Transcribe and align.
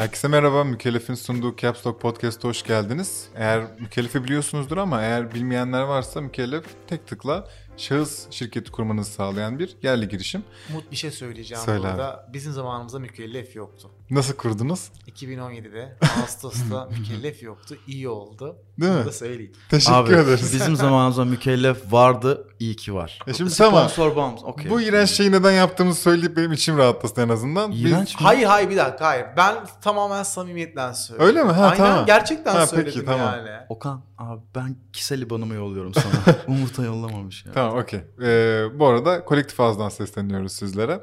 Herkese 0.00 0.28
merhaba. 0.28 0.64
Mükellef'in 0.64 1.14
sunduğu 1.14 1.56
Caps 1.56 1.86
Lock 1.86 2.00
Podcast'a 2.00 2.48
hoş 2.48 2.62
geldiniz. 2.62 3.28
Eğer 3.34 3.64
Mükellef'i 3.80 4.24
biliyorsunuzdur 4.24 4.76
ama 4.76 5.02
eğer 5.02 5.34
bilmeyenler 5.34 5.82
varsa 5.82 6.20
Mükellef 6.20 6.64
tek 6.86 7.06
tıkla 7.06 7.48
şahıs 7.76 8.26
şirketi 8.30 8.70
kurmanızı 8.70 9.10
sağlayan 9.12 9.58
bir 9.58 9.76
yerli 9.82 10.08
girişim. 10.08 10.44
Umut 10.70 10.90
bir 10.90 10.96
şey 10.96 11.10
söyleyeceğim 11.10 11.64
Söyle 11.64 11.82
burada. 11.82 12.28
Bizim 12.32 12.52
zamanımızda 12.52 12.98
mükellef 12.98 13.56
yoktu. 13.56 13.90
Nasıl 14.10 14.34
kurdunuz? 14.36 14.88
2017'de 15.16 15.96
Ağustos'ta 16.20 16.86
mükellef 16.98 17.42
yoktu. 17.42 17.76
İyi 17.86 18.08
oldu. 18.08 18.56
Değil 18.80 18.92
Bunu 18.92 19.00
mi? 19.00 19.06
da 19.06 19.12
söyleyeyim. 19.12 19.52
Teşekkür 19.70 19.94
Abi 19.96 20.12
ederiz. 20.12 20.52
bizim 20.54 20.76
zamanımızda 20.76 21.24
mükellef 21.24 21.92
vardı. 21.92 22.48
iyi 22.58 22.76
ki 22.76 22.94
var. 22.94 23.18
E 23.26 23.34
şimdi 23.34 23.54
tamam. 23.54 23.88
Sponsor 23.88 24.16
bağımız. 24.16 24.44
Okey. 24.44 24.70
Bu 24.70 24.80
iğrenç 24.80 25.10
şeyi 25.10 25.32
neden 25.32 25.52
yaptığımızı 25.52 26.00
söyleyip 26.00 26.36
benim 26.36 26.52
içim 26.52 26.78
rahatlasın 26.78 27.20
en 27.22 27.28
azından. 27.28 27.70
Biz- 27.72 27.80
İğrenç 27.82 28.14
mi? 28.14 28.20
Hayır 28.24 28.44
hayır 28.46 28.70
bir 28.70 28.76
dakika 28.76 29.06
hayır. 29.06 29.26
Ben 29.36 29.54
tamamen 29.82 30.22
samimiyetten 30.22 30.92
söylüyorum. 30.92 31.36
Öyle 31.36 31.44
mi? 31.44 31.52
Ha, 31.52 31.64
Aynen 31.66 31.76
tamam. 31.76 32.06
gerçekten 32.06 32.54
Ha, 32.54 32.66
söyledim 32.66 32.92
peki, 32.94 33.06
tamam. 33.06 33.34
yani. 33.34 33.50
Okan 33.68 34.02
abi 34.18 34.40
ben 34.54 34.76
kişisel 34.92 35.22
ibanımı 35.22 35.54
yolluyorum 35.54 35.94
sana. 35.94 36.36
Umut'a 36.46 36.84
yollamamış 36.84 37.46
ya. 37.46 37.52
Tamam 37.52 37.69
okey. 37.74 38.00
Ee, 38.22 38.64
bu 38.74 38.86
arada 38.86 39.24
kolektif 39.24 39.60
ağızdan 39.60 39.88
sesleniyoruz 39.88 40.52
sizlere. 40.52 41.00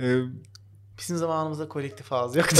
Ee, 0.00 0.16
Bizim 0.98 1.16
zamanımızda 1.16 1.68
kolektif 1.68 2.12
ağız 2.12 2.36
yoktu. 2.36 2.56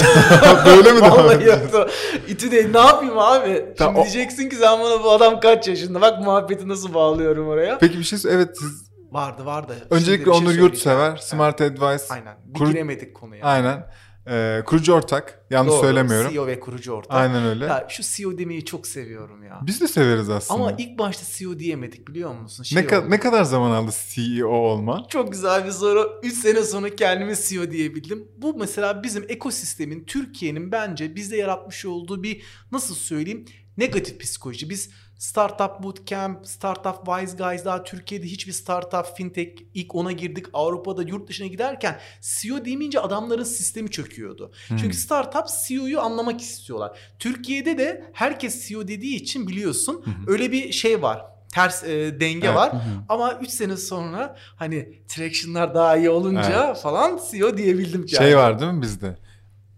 Böyle 0.65 0.91
mi 0.93 1.01
Vallahi 1.01 1.45
yoktu. 1.45 1.89
İTÜ 2.27 2.51
değil 2.51 2.69
ne 2.73 2.79
yapayım 2.79 3.17
abi? 3.17 3.65
Tamam, 3.77 3.95
Şimdi 3.95 3.99
o- 4.09 4.13
diyeceksin 4.13 4.49
ki 4.49 4.55
sen 4.55 4.79
bana 4.79 5.03
bu 5.03 5.11
adam 5.11 5.39
kaç 5.39 5.67
yaşında? 5.67 6.01
Bak 6.01 6.19
muhabbeti 6.21 6.67
nasıl 6.69 6.93
bağlıyorum 6.93 7.47
oraya. 7.47 7.77
peki 7.77 7.97
bir 7.99 8.03
şey 8.03 8.19
Evet 8.29 8.49
siz 8.59 8.87
Vardı 9.11 9.45
vardı. 9.45 9.75
öncelikle 9.89 10.23
şey 10.23 10.33
Onur 10.33 10.39
söyleyeceğim. 10.41 10.65
Yurtsever. 10.67 11.17
Smart 11.17 11.61
Advice. 11.61 12.03
Aynen. 12.09 12.35
Bir 12.45 12.65
giremedik 12.65 13.15
konuya. 13.15 13.45
Aynen. 13.45 13.85
Ee, 14.29 14.63
kurucu 14.65 14.93
ortak. 14.93 15.45
Yanlış 15.49 15.71
Doğru, 15.71 15.81
söylemiyorum. 15.81 16.31
CEO 16.31 16.47
ve 16.47 16.59
kurucu 16.59 16.91
ortak. 16.91 17.17
Aynen 17.17 17.43
öyle. 17.45 17.65
Ya 17.65 17.85
şu 17.89 18.03
CEO 18.03 18.37
demeyi 18.37 18.65
çok 18.65 18.87
seviyorum 18.87 19.43
ya. 19.43 19.59
Biz 19.61 19.81
de 19.81 19.87
severiz 19.87 20.29
aslında. 20.29 20.59
Ama 20.63 20.75
ilk 20.77 20.99
başta 20.99 21.25
CEO 21.37 21.59
diyemedik 21.59 22.07
biliyor 22.07 22.33
musun? 22.33 22.63
Şey 22.63 22.81
ne, 22.81 22.85
ka- 22.87 22.99
oldu. 23.01 23.11
ne 23.11 23.19
kadar 23.19 23.43
zaman 23.43 23.71
aldı 23.71 23.91
CEO 24.09 24.49
olma? 24.49 25.05
Çok 25.09 25.31
güzel 25.31 25.65
bir 25.65 25.71
soru. 25.71 26.19
3 26.23 26.33
sene 26.33 26.63
sonra 26.63 26.95
kendime 26.95 27.35
CEO 27.35 27.71
diyebildim. 27.71 28.27
Bu 28.37 28.53
mesela 28.53 29.03
bizim 29.03 29.25
ekosistemin, 29.29 30.03
Türkiye'nin 30.03 30.71
bence 30.71 31.15
bizde 31.15 31.37
yaratmış 31.37 31.85
olduğu 31.85 32.23
bir 32.23 32.41
nasıl 32.71 32.95
söyleyeyim 32.95 33.45
negatif 33.77 34.19
psikoloji. 34.19 34.69
Biz 34.69 34.89
Startup 35.17 35.83
Bootcamp, 35.83 36.47
Startup 36.47 37.05
Wise 37.05 37.37
Guys 37.37 37.65
daha 37.65 37.83
Türkiye'de 37.83 38.25
hiçbir 38.25 38.51
startup, 38.51 39.17
fintech 39.17 39.63
ilk 39.73 39.95
ona 39.95 40.11
girdik. 40.11 40.45
Avrupa'da 40.53 41.03
yurt 41.03 41.29
dışına 41.29 41.47
giderken 41.47 41.99
CEO 42.21 42.65
demeyince 42.65 42.99
adamların 42.99 43.43
sistemi 43.43 43.91
çöküyordu. 43.91 44.51
Hmm. 44.67 44.77
Çünkü 44.77 44.97
startup 44.97 45.45
CEO'yu 45.67 45.99
anlamak 45.99 46.41
istiyorlar. 46.41 46.97
Türkiye'de 47.19 47.77
de 47.77 48.11
herkes 48.13 48.67
CEO 48.67 48.87
dediği 48.87 49.15
için 49.15 49.47
biliyorsun 49.47 50.03
hı. 50.05 50.31
öyle 50.31 50.51
bir 50.51 50.71
şey 50.71 51.01
var. 51.01 51.25
Ters 51.53 51.83
e, 51.83 52.19
denge 52.19 52.47
Evet. 52.47 52.55
var. 52.55 52.73
Hı 52.73 52.77
hı. 52.77 52.81
Ama 53.09 53.33
3 53.33 53.49
sene 53.49 53.77
sonra 53.77 54.35
hani 54.55 54.89
traction'lar 55.07 55.75
daha 55.75 55.97
iyi 55.97 56.09
olunca 56.09 56.73
falan 56.73 57.19
CEO 57.31 57.57
diyebildim 57.57 57.99
yani. 57.99 58.23
Şey 58.23 58.37
var 58.37 58.59
değil 58.59 58.71
mi 58.71 58.81
bizde? 58.81 59.17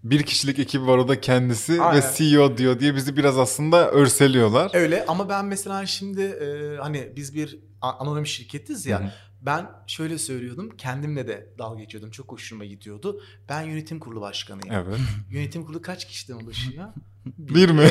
Bir 0.03 0.23
kişilik 0.23 0.59
ekibi 0.59 0.87
var 0.87 0.97
o 0.97 1.07
da 1.07 1.21
kendisi 1.21 1.81
Aynen. 1.81 2.01
ve 2.01 2.05
CEO 2.15 2.57
diyor 2.57 2.79
diye 2.79 2.95
bizi 2.95 3.17
biraz 3.17 3.37
aslında 3.37 3.91
örseliyorlar. 3.91 4.71
Öyle 4.73 5.05
ama 5.05 5.29
ben 5.29 5.45
mesela 5.45 5.85
şimdi 5.85 6.21
e, 6.21 6.77
hani 6.77 7.13
biz 7.15 7.35
bir 7.35 7.59
anonim 7.81 8.25
şirketiz 8.25 8.85
ya. 8.85 8.99
Hı 8.99 9.03
hı. 9.03 9.11
Ben 9.41 9.69
şöyle 9.87 10.17
söylüyordum. 10.17 10.69
Kendimle 10.77 11.27
de 11.27 11.53
dalga 11.57 11.79
geçiyordum. 11.79 12.11
Çok 12.11 12.31
hoşuma 12.31 12.65
gidiyordu. 12.65 13.21
Ben 13.49 13.61
yönetim 13.61 13.99
kurulu 13.99 14.21
başkanıyım. 14.21 14.75
Evet. 14.75 14.99
Yönetim 15.31 15.65
kurulu 15.65 15.81
kaç 15.81 16.07
kişiden 16.07 16.33
oluşuyor? 16.33 16.85
Bir 17.25 17.69
mi? 17.69 17.81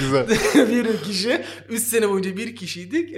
Güzel. 0.00 0.28
bir 0.54 1.02
kişi. 1.02 1.44
3 1.68 1.82
sene 1.82 2.08
boyunca 2.08 2.36
bir 2.36 2.56
kişiydik. 2.56 3.10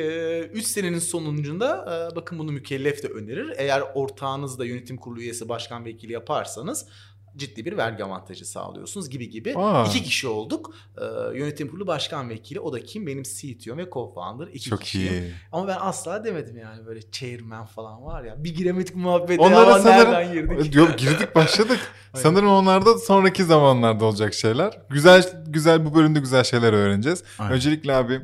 3 0.52 0.64
senenin 0.64 0.98
sonucunda 0.98 1.84
e, 2.12 2.16
bakın 2.16 2.38
bunu 2.38 2.52
mükellef 2.52 3.02
de 3.02 3.08
önerir. 3.08 3.52
Eğer 3.56 3.82
ortağınız 3.94 4.58
da 4.58 4.64
yönetim 4.64 4.96
kurulu 4.96 5.20
üyesi 5.20 5.48
başkan 5.48 5.84
vekili 5.84 6.12
yaparsanız 6.12 6.86
ciddi 7.36 7.64
bir 7.64 7.76
vergi 7.76 8.04
avantajı 8.04 8.44
sağlıyorsunuz 8.44 9.10
gibi 9.10 9.30
gibi. 9.30 9.54
Aa. 9.56 9.84
İki 9.86 10.02
kişi 10.02 10.28
olduk. 10.28 10.74
E, 10.98 11.04
yönetim 11.38 11.68
kurulu 11.68 11.86
başkan 11.86 12.28
vekili. 12.30 12.60
O 12.60 12.72
da 12.72 12.84
kim? 12.84 13.06
Benim 13.06 13.22
CTO'm 13.22 13.78
ve 13.78 13.82
co-founder. 13.82 14.50
İki 14.50 14.70
Çok 14.70 14.80
kişiyim. 14.80 15.12
iyi. 15.12 15.32
Ama 15.52 15.68
ben 15.68 15.76
asla 15.80 16.24
demedim 16.24 16.56
yani 16.58 16.86
böyle 16.86 17.10
chairman 17.10 17.66
falan 17.66 18.04
var 18.04 18.24
ya. 18.24 18.44
Bir 18.44 18.54
giremedik 18.54 18.96
muhabbete 18.96 19.42
Onlara 19.42 19.74
ama 19.74 19.78
nereden 19.78 20.12
sanırım 20.12 20.32
girdik? 20.32 20.74
yok 20.74 20.98
girdik 20.98 21.34
başladık. 21.34 21.78
Sanırım 22.14 22.48
onlarda 22.48 22.98
sonraki 22.98 23.44
zamanlarda 23.44 24.04
olacak 24.04 24.34
şeyler. 24.34 24.78
Güzel 24.90 25.42
güzel 25.46 25.86
bu 25.86 25.94
bölümde 25.94 26.20
güzel 26.20 26.44
şeyler 26.44 26.72
öğreneceğiz. 26.72 27.24
Aynen. 27.38 27.54
Öncelikle 27.54 27.94
abi 27.94 28.20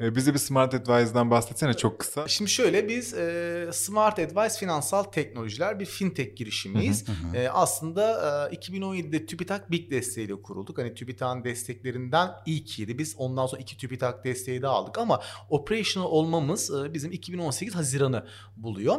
bize 0.00 0.34
bir 0.34 0.38
Smart 0.38 0.74
Advice'dan 0.74 1.30
bahsetsene 1.30 1.74
çok 1.74 1.98
kısa. 1.98 2.28
Şimdi 2.28 2.50
şöyle 2.50 2.88
biz 2.88 3.14
e, 3.14 3.70
Smart 3.72 4.18
Advice 4.18 4.58
Finansal 4.58 5.02
Teknolojiler 5.02 5.80
bir 5.80 5.86
fintech 5.86 6.36
girişimiyiz. 6.36 7.04
E, 7.34 7.48
aslında 7.48 8.48
e, 8.52 8.56
2017'de 8.56 9.26
TÜBİTAK 9.26 9.70
Big 9.70 9.90
desteğiyle 9.90 10.42
kurulduk. 10.42 10.78
Hani 10.78 10.94
TÜBİTAK'ın 10.94 11.44
desteklerinden 11.44 12.30
ilkiydi. 12.46 12.98
Biz 12.98 13.14
ondan 13.18 13.46
sonra 13.46 13.62
iki 13.62 13.76
TÜBİTAK 13.76 14.24
desteği 14.24 14.62
de 14.62 14.66
aldık 14.66 14.98
ama 14.98 15.20
operational 15.50 16.08
olmamız 16.08 16.70
e, 16.70 16.94
bizim 16.94 17.12
2018 17.12 17.74
Haziran'ı 17.74 18.26
buluyor. 18.56 18.96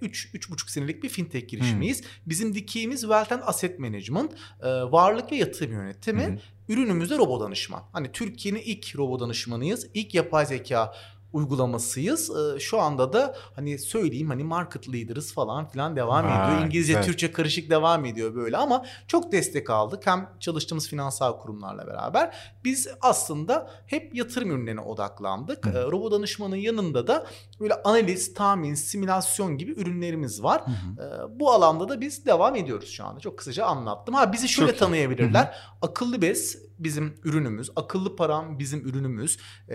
3 0.00 0.28
üç, 0.34 0.48
3,5 0.48 0.70
senelik 0.70 1.02
bir 1.02 1.08
fintech 1.08 1.48
girişimiyiz. 1.48 2.02
Bizim 2.26 2.54
dikeyimiz 2.54 3.00
Wealth 3.00 3.32
and 3.32 3.42
Asset 3.46 3.78
Management, 3.78 4.32
e, 4.62 4.68
varlık 4.68 5.32
ve 5.32 5.36
yatırım 5.36 5.72
yönetimi. 5.72 6.38
Hı 6.66 6.72
hı. 6.72 6.76
Ürünümüz 6.76 7.10
de 7.10 7.18
robo 7.18 7.40
danışman. 7.40 7.82
Hani 7.92 8.12
Türkiye'nin 8.12 8.60
ilk 8.60 8.96
robo 8.96 9.20
danışmanıyız. 9.20 9.86
İlk 9.94 10.14
yapay 10.14 10.46
zeka 10.46 10.94
uygulamasıyız. 11.32 12.30
Ee, 12.30 12.60
şu 12.60 12.80
anda 12.80 13.12
da 13.12 13.34
hani 13.54 13.78
söyleyeyim 13.78 14.28
hani 14.28 14.44
market 14.44 14.92
leader'ız 14.92 15.34
falan 15.34 15.68
filan 15.68 15.96
devam 15.96 16.24
Vay, 16.24 16.46
ediyor. 16.46 16.66
İngilizce, 16.66 16.92
güzel. 16.92 17.04
Türkçe 17.04 17.32
karışık 17.32 17.70
devam 17.70 18.04
ediyor 18.04 18.34
böyle 18.34 18.56
ama 18.56 18.84
çok 19.06 19.32
destek 19.32 19.70
aldık. 19.70 20.06
Hem 20.06 20.28
çalıştığımız 20.40 20.88
finansal 20.88 21.38
kurumlarla 21.38 21.86
beraber 21.86 22.34
biz 22.64 22.88
aslında 23.00 23.70
hep 23.86 24.14
yatırım 24.14 24.50
ürünlerine 24.50 24.80
odaklandık. 24.80 25.66
Hı. 25.66 25.70
Ee, 25.70 25.82
robo 25.82 26.10
danışmanın 26.10 26.56
yanında 26.56 27.06
da 27.06 27.26
böyle 27.60 27.74
analiz, 27.74 28.34
tahmin, 28.34 28.74
simülasyon 28.74 29.58
gibi 29.58 29.72
ürünlerimiz 29.72 30.42
var. 30.42 30.62
Hı 30.66 30.70
hı. 30.70 31.08
Ee, 31.08 31.40
bu 31.40 31.50
alanda 31.50 31.88
da 31.88 32.00
biz 32.00 32.26
devam 32.26 32.56
ediyoruz 32.56 32.90
şu 32.90 33.04
anda. 33.04 33.20
Çok 33.20 33.38
kısaca 33.38 33.66
anlattım. 33.66 34.14
Ha 34.14 34.32
bizi 34.32 34.48
şöyle 34.48 34.70
Çok 34.70 34.78
tanıyabilirler. 34.80 35.54
Akıllı 35.82 36.22
bez 36.22 36.71
bizim 36.84 37.14
ürünümüz. 37.24 37.70
Akıllı 37.76 38.16
param 38.16 38.58
bizim 38.58 38.80
ürünümüz. 38.88 39.38
Ee, 39.68 39.74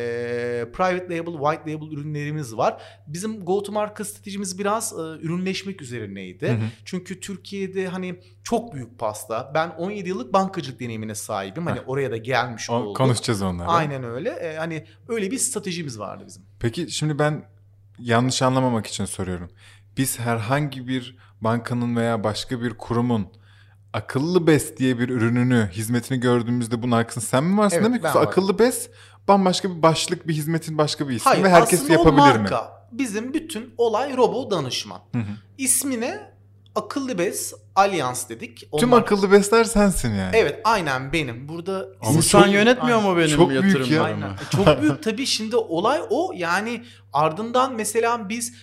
private 0.73 1.17
label, 1.17 1.33
white 1.33 1.71
label 1.73 1.91
ürünlerimiz 1.97 2.57
var. 2.57 2.81
Bizim 3.07 3.45
go 3.45 3.63
to 3.63 3.71
market 3.71 4.07
stratejimiz 4.07 4.59
biraz 4.59 4.93
e, 4.93 5.01
ürünleşmek 5.01 5.81
üzerineydi. 5.81 6.47
Hı 6.47 6.51
hı. 6.51 6.65
Çünkü 6.85 7.19
Türkiye'de 7.19 7.87
hani 7.87 8.19
çok 8.43 8.73
büyük 8.73 8.99
pasta. 8.99 9.51
Ben 9.53 9.69
17 9.69 10.09
yıllık 10.09 10.33
bankacılık 10.33 10.79
deneyimine 10.79 11.15
sahibim. 11.15 11.65
Hani 11.65 11.81
oraya 11.81 12.11
da 12.11 12.17
gelmiş 12.17 12.69
O- 12.69 12.73
oldum. 12.73 12.93
konuşacağız 12.93 13.41
onları. 13.41 13.67
Aynen 13.67 14.03
öyle. 14.03 14.29
Ee, 14.29 14.55
hani 14.57 14.85
öyle 15.07 15.31
bir 15.31 15.37
stratejimiz 15.37 15.99
vardı 15.99 16.23
bizim. 16.27 16.43
Peki 16.59 16.91
şimdi 16.91 17.19
ben 17.19 17.43
yanlış 17.99 18.41
anlamamak 18.41 18.87
için 18.87 19.05
soruyorum. 19.05 19.49
Biz 19.97 20.19
herhangi 20.19 20.87
bir 20.87 21.17
bankanın 21.41 21.95
veya 21.95 22.23
başka 22.23 22.61
bir 22.61 22.73
kurumun 22.73 23.27
akıllı 23.97 24.47
bez 24.47 24.77
diye 24.77 24.99
bir 24.99 25.09
ürününü, 25.09 25.69
hizmetini 25.73 26.19
gördüğümüzde 26.19 26.83
bunun 26.83 26.91
arkasında 26.91 27.25
sen 27.25 27.43
mi 27.43 27.57
varsın 27.57 27.75
Evet, 27.75 27.85
demek? 27.85 28.03
Yoksa 28.03 28.19
akıllı 28.19 28.59
bez 28.59 28.89
bambaşka 29.27 29.69
bir 29.77 29.81
başlık, 29.81 30.27
bir 30.27 30.33
hizmetin 30.33 30.77
başka 30.77 31.09
bir 31.09 31.15
ismi 31.15 31.29
Hayır 31.29 31.43
ve 31.43 31.49
herkes 31.49 31.89
yapabilir 31.89 32.09
o 32.09 32.11
mi? 32.11 32.17
marka. 32.19 32.87
Bizim 32.91 33.33
bütün 33.33 33.73
olay 33.77 34.17
robo 34.17 34.51
danışman. 34.51 34.99
Hı 35.11 35.17
hı. 35.17 35.23
İsmine 35.57 36.33
akıllı 36.75 37.17
bez 37.17 37.53
alyans 37.75 38.29
dedik. 38.29 38.67
Tüm 38.79 38.93
Onlar- 38.93 39.01
akıllı 39.01 39.31
bezler 39.31 39.63
sensin 39.63 40.13
yani. 40.15 40.31
Evet 40.35 40.61
aynen 40.63 41.13
benim. 41.13 41.49
Burada 41.49 41.85
Ama 42.01 42.11
İnsan 42.17 42.43
çok- 42.43 42.53
yönetmiyor 42.53 43.01
mu 43.01 43.17
benim 43.17 43.35
Çok 43.35 43.49
büyük 43.49 43.63
ya. 43.63 43.69
yatırımlarımı? 43.69 44.25
Aynen. 44.25 44.35
Çok 44.65 44.81
büyük 44.81 45.03
tabii 45.03 45.25
şimdi 45.25 45.55
olay 45.55 45.99
o. 46.09 46.31
Yani 46.35 46.83
ardından 47.13 47.75
mesela 47.75 48.29
biz 48.29 48.53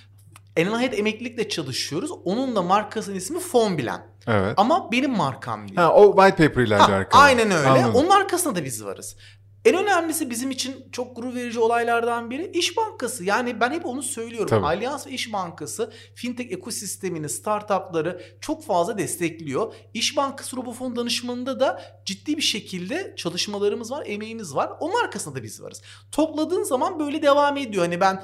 Enelhead 0.56 0.92
emeklilikle 0.92 1.48
çalışıyoruz. 1.48 2.10
Onun 2.24 2.56
da 2.56 2.62
markasının 2.62 3.16
ismi 3.16 3.40
Fonbilen. 3.40 4.06
Evet. 4.26 4.54
Ama 4.56 4.92
benim 4.92 5.10
markam 5.10 5.68
değil. 5.68 5.76
Ha, 5.76 5.94
o 5.94 6.16
white 6.16 6.48
paper 6.48 6.62
ilerliyor 6.62 6.98
arkada. 6.98 7.22
aynen 7.22 7.50
öyle. 7.50 7.68
Anladım. 7.68 7.94
Onun 7.94 8.10
arkasında 8.10 8.54
da 8.54 8.64
biz 8.64 8.84
varız. 8.84 9.16
En 9.64 9.76
önemlisi 9.76 10.30
bizim 10.30 10.50
için 10.50 10.88
çok 10.92 11.16
gurur 11.16 11.34
verici 11.34 11.60
olaylardan 11.60 12.30
biri 12.30 12.50
İş 12.54 12.76
Bankası. 12.76 13.24
Yani 13.24 13.60
ben 13.60 13.70
hep 13.72 13.86
onu 13.86 14.02
söylüyorum. 14.02 14.48
Tabii. 14.48 14.66
Alyans 14.66 15.06
ve 15.06 15.10
İş 15.10 15.32
Bankası 15.32 15.92
fintech 16.14 16.52
ekosistemini, 16.52 17.28
startupları 17.28 18.20
çok 18.40 18.64
fazla 18.64 18.98
destekliyor. 18.98 19.74
İş 19.94 20.16
Bankası 20.16 20.56
Robofon 20.56 20.96
danışmanında 20.96 21.60
da 21.60 21.82
ciddi 22.04 22.36
bir 22.36 22.42
şekilde 22.42 23.14
çalışmalarımız 23.16 23.90
var, 23.90 24.02
emeğimiz 24.06 24.54
var. 24.54 24.70
Onun 24.80 25.04
arkasında 25.04 25.34
da 25.34 25.42
biz 25.42 25.62
varız. 25.62 25.82
Topladığın 26.12 26.62
zaman 26.62 26.98
böyle 26.98 27.22
devam 27.22 27.56
ediyor. 27.56 27.84
Hani 27.84 28.00
ben 28.00 28.22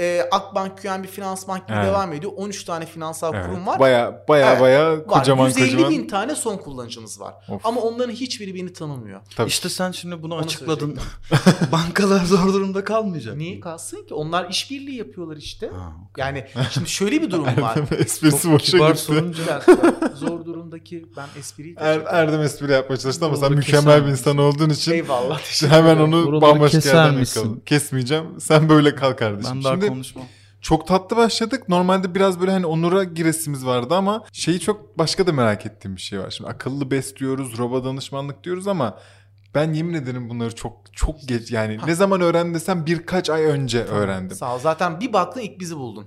e, 0.00 0.28
Akbank, 0.30 0.82
QNB 0.82 1.06
Finans 1.06 1.48
Bank 1.48 1.68
gibi 1.68 1.76
Evet. 1.76 1.86
devam 1.86 2.12
ediyor. 2.12 2.32
13 2.36 2.64
tane 2.64 2.86
finansal 2.86 3.34
Evet. 3.34 3.46
kurum 3.46 3.66
var. 3.66 3.78
Baya 3.78 4.24
baya 4.28 4.50
Evet, 4.50 4.60
baya 4.60 4.90
var. 4.92 5.06
kocaman 5.06 5.46
150 5.46 5.70
kocaman. 5.70 5.90
bin 5.90 6.06
tane 6.08 6.34
son 6.34 6.56
kullanıcımız 6.56 7.20
var. 7.20 7.34
Of. 7.48 7.66
Ama 7.66 7.80
onların 7.80 8.12
hiçbiri 8.12 8.54
beni 8.54 8.72
tanımıyor. 8.72 9.20
Tabii. 9.36 9.48
İşte 9.48 9.68
sen 9.68 9.90
şimdi 9.90 10.22
bunu 10.22 10.34
Onu 10.34 10.40
açıkladın. 10.42 10.98
Bankalar 11.72 12.24
zor 12.24 12.52
durumda 12.54 12.84
kalmayacak. 12.84 13.36
Niye 13.36 13.60
kalsın 13.60 14.06
ki? 14.06 14.14
Onlar 14.14 14.50
işbirliği 14.50 14.96
yapıyorlar 14.96 15.36
işte. 15.36 15.68
Ha, 15.68 15.92
Yani 16.16 16.46
şimdi 16.70 16.88
şöyle 16.88 17.22
bir 17.22 17.30
durum 17.30 17.44
var. 17.62 17.76
Erdem 17.76 17.98
esprisi 18.00 18.42
Çok 18.42 18.52
boşa 18.52 18.64
kibar 18.72 18.90
gitti. 18.90 19.02
sorunca. 19.02 19.62
Zor 20.14 20.44
durumdaki 20.44 21.06
ben 21.16 21.26
espriyi 21.40 21.74
Er. 21.78 22.00
Erdem 22.06 22.40
espri 22.42 22.72
yapmaya 22.72 22.96
çalıştı 22.96 23.24
ama 23.26 23.36
sen 23.36 23.52
mükemmel 23.52 24.06
bir 24.06 24.10
insan 24.10 24.38
olduğun 24.38 24.70
için 24.70 24.92
Eyvallah. 24.92 25.40
hemen 25.70 25.96
onu 25.96 26.40
bambaşka 26.42 26.78
yerden 26.88 27.18
yakalım. 27.18 27.60
Kesmeyeceğim. 27.66 28.24
Sen 28.40 28.68
böyle 28.68 28.94
kal 28.94 29.12
kardeşim. 29.12 29.52
Ben 29.56 29.64
daha 29.64 29.72
Şimdi 29.74 29.86
konuşmam. 29.92 30.24
çok 30.60 30.86
tatlı 30.86 31.16
başladık. 31.16 31.68
Normalde 31.68 32.14
biraz 32.14 32.40
böyle 32.40 32.50
hani 32.50 32.66
Onur'a 32.66 33.04
giresimiz 33.04 33.66
vardı 33.66 33.94
ama 33.94 34.24
şeyi 34.32 34.60
çok 34.60 34.98
başka 34.98 35.26
da 35.26 35.32
merak 35.32 35.66
ettiğim 35.66 35.96
bir 35.96 36.00
şey 36.00 36.20
var. 36.20 36.30
Şimdi 36.30 36.50
akıllı 36.50 36.90
bes 36.90 37.16
diyoruz, 37.16 37.58
robo 37.58 37.84
danışmanlık 37.84 38.44
diyoruz 38.44 38.68
ama 38.68 38.98
ben 39.54 39.72
yemin 39.72 39.94
ederim 39.94 40.30
bunları 40.30 40.54
çok 40.54 40.76
çok 40.92 41.28
geç 41.28 41.50
yani 41.50 41.78
ne 41.86 41.94
zaman 41.94 42.20
öğrendim 42.20 42.54
desem 42.54 42.86
birkaç 42.86 43.30
ay 43.30 43.42
önce 43.44 43.84
öğrendim. 43.84 44.36
Sağ 44.36 44.54
ol. 44.54 44.58
Zaten 44.58 45.00
bir 45.00 45.12
baktın 45.12 45.40
ilk 45.40 45.60
bizi 45.60 45.76
buldun. 45.76 46.06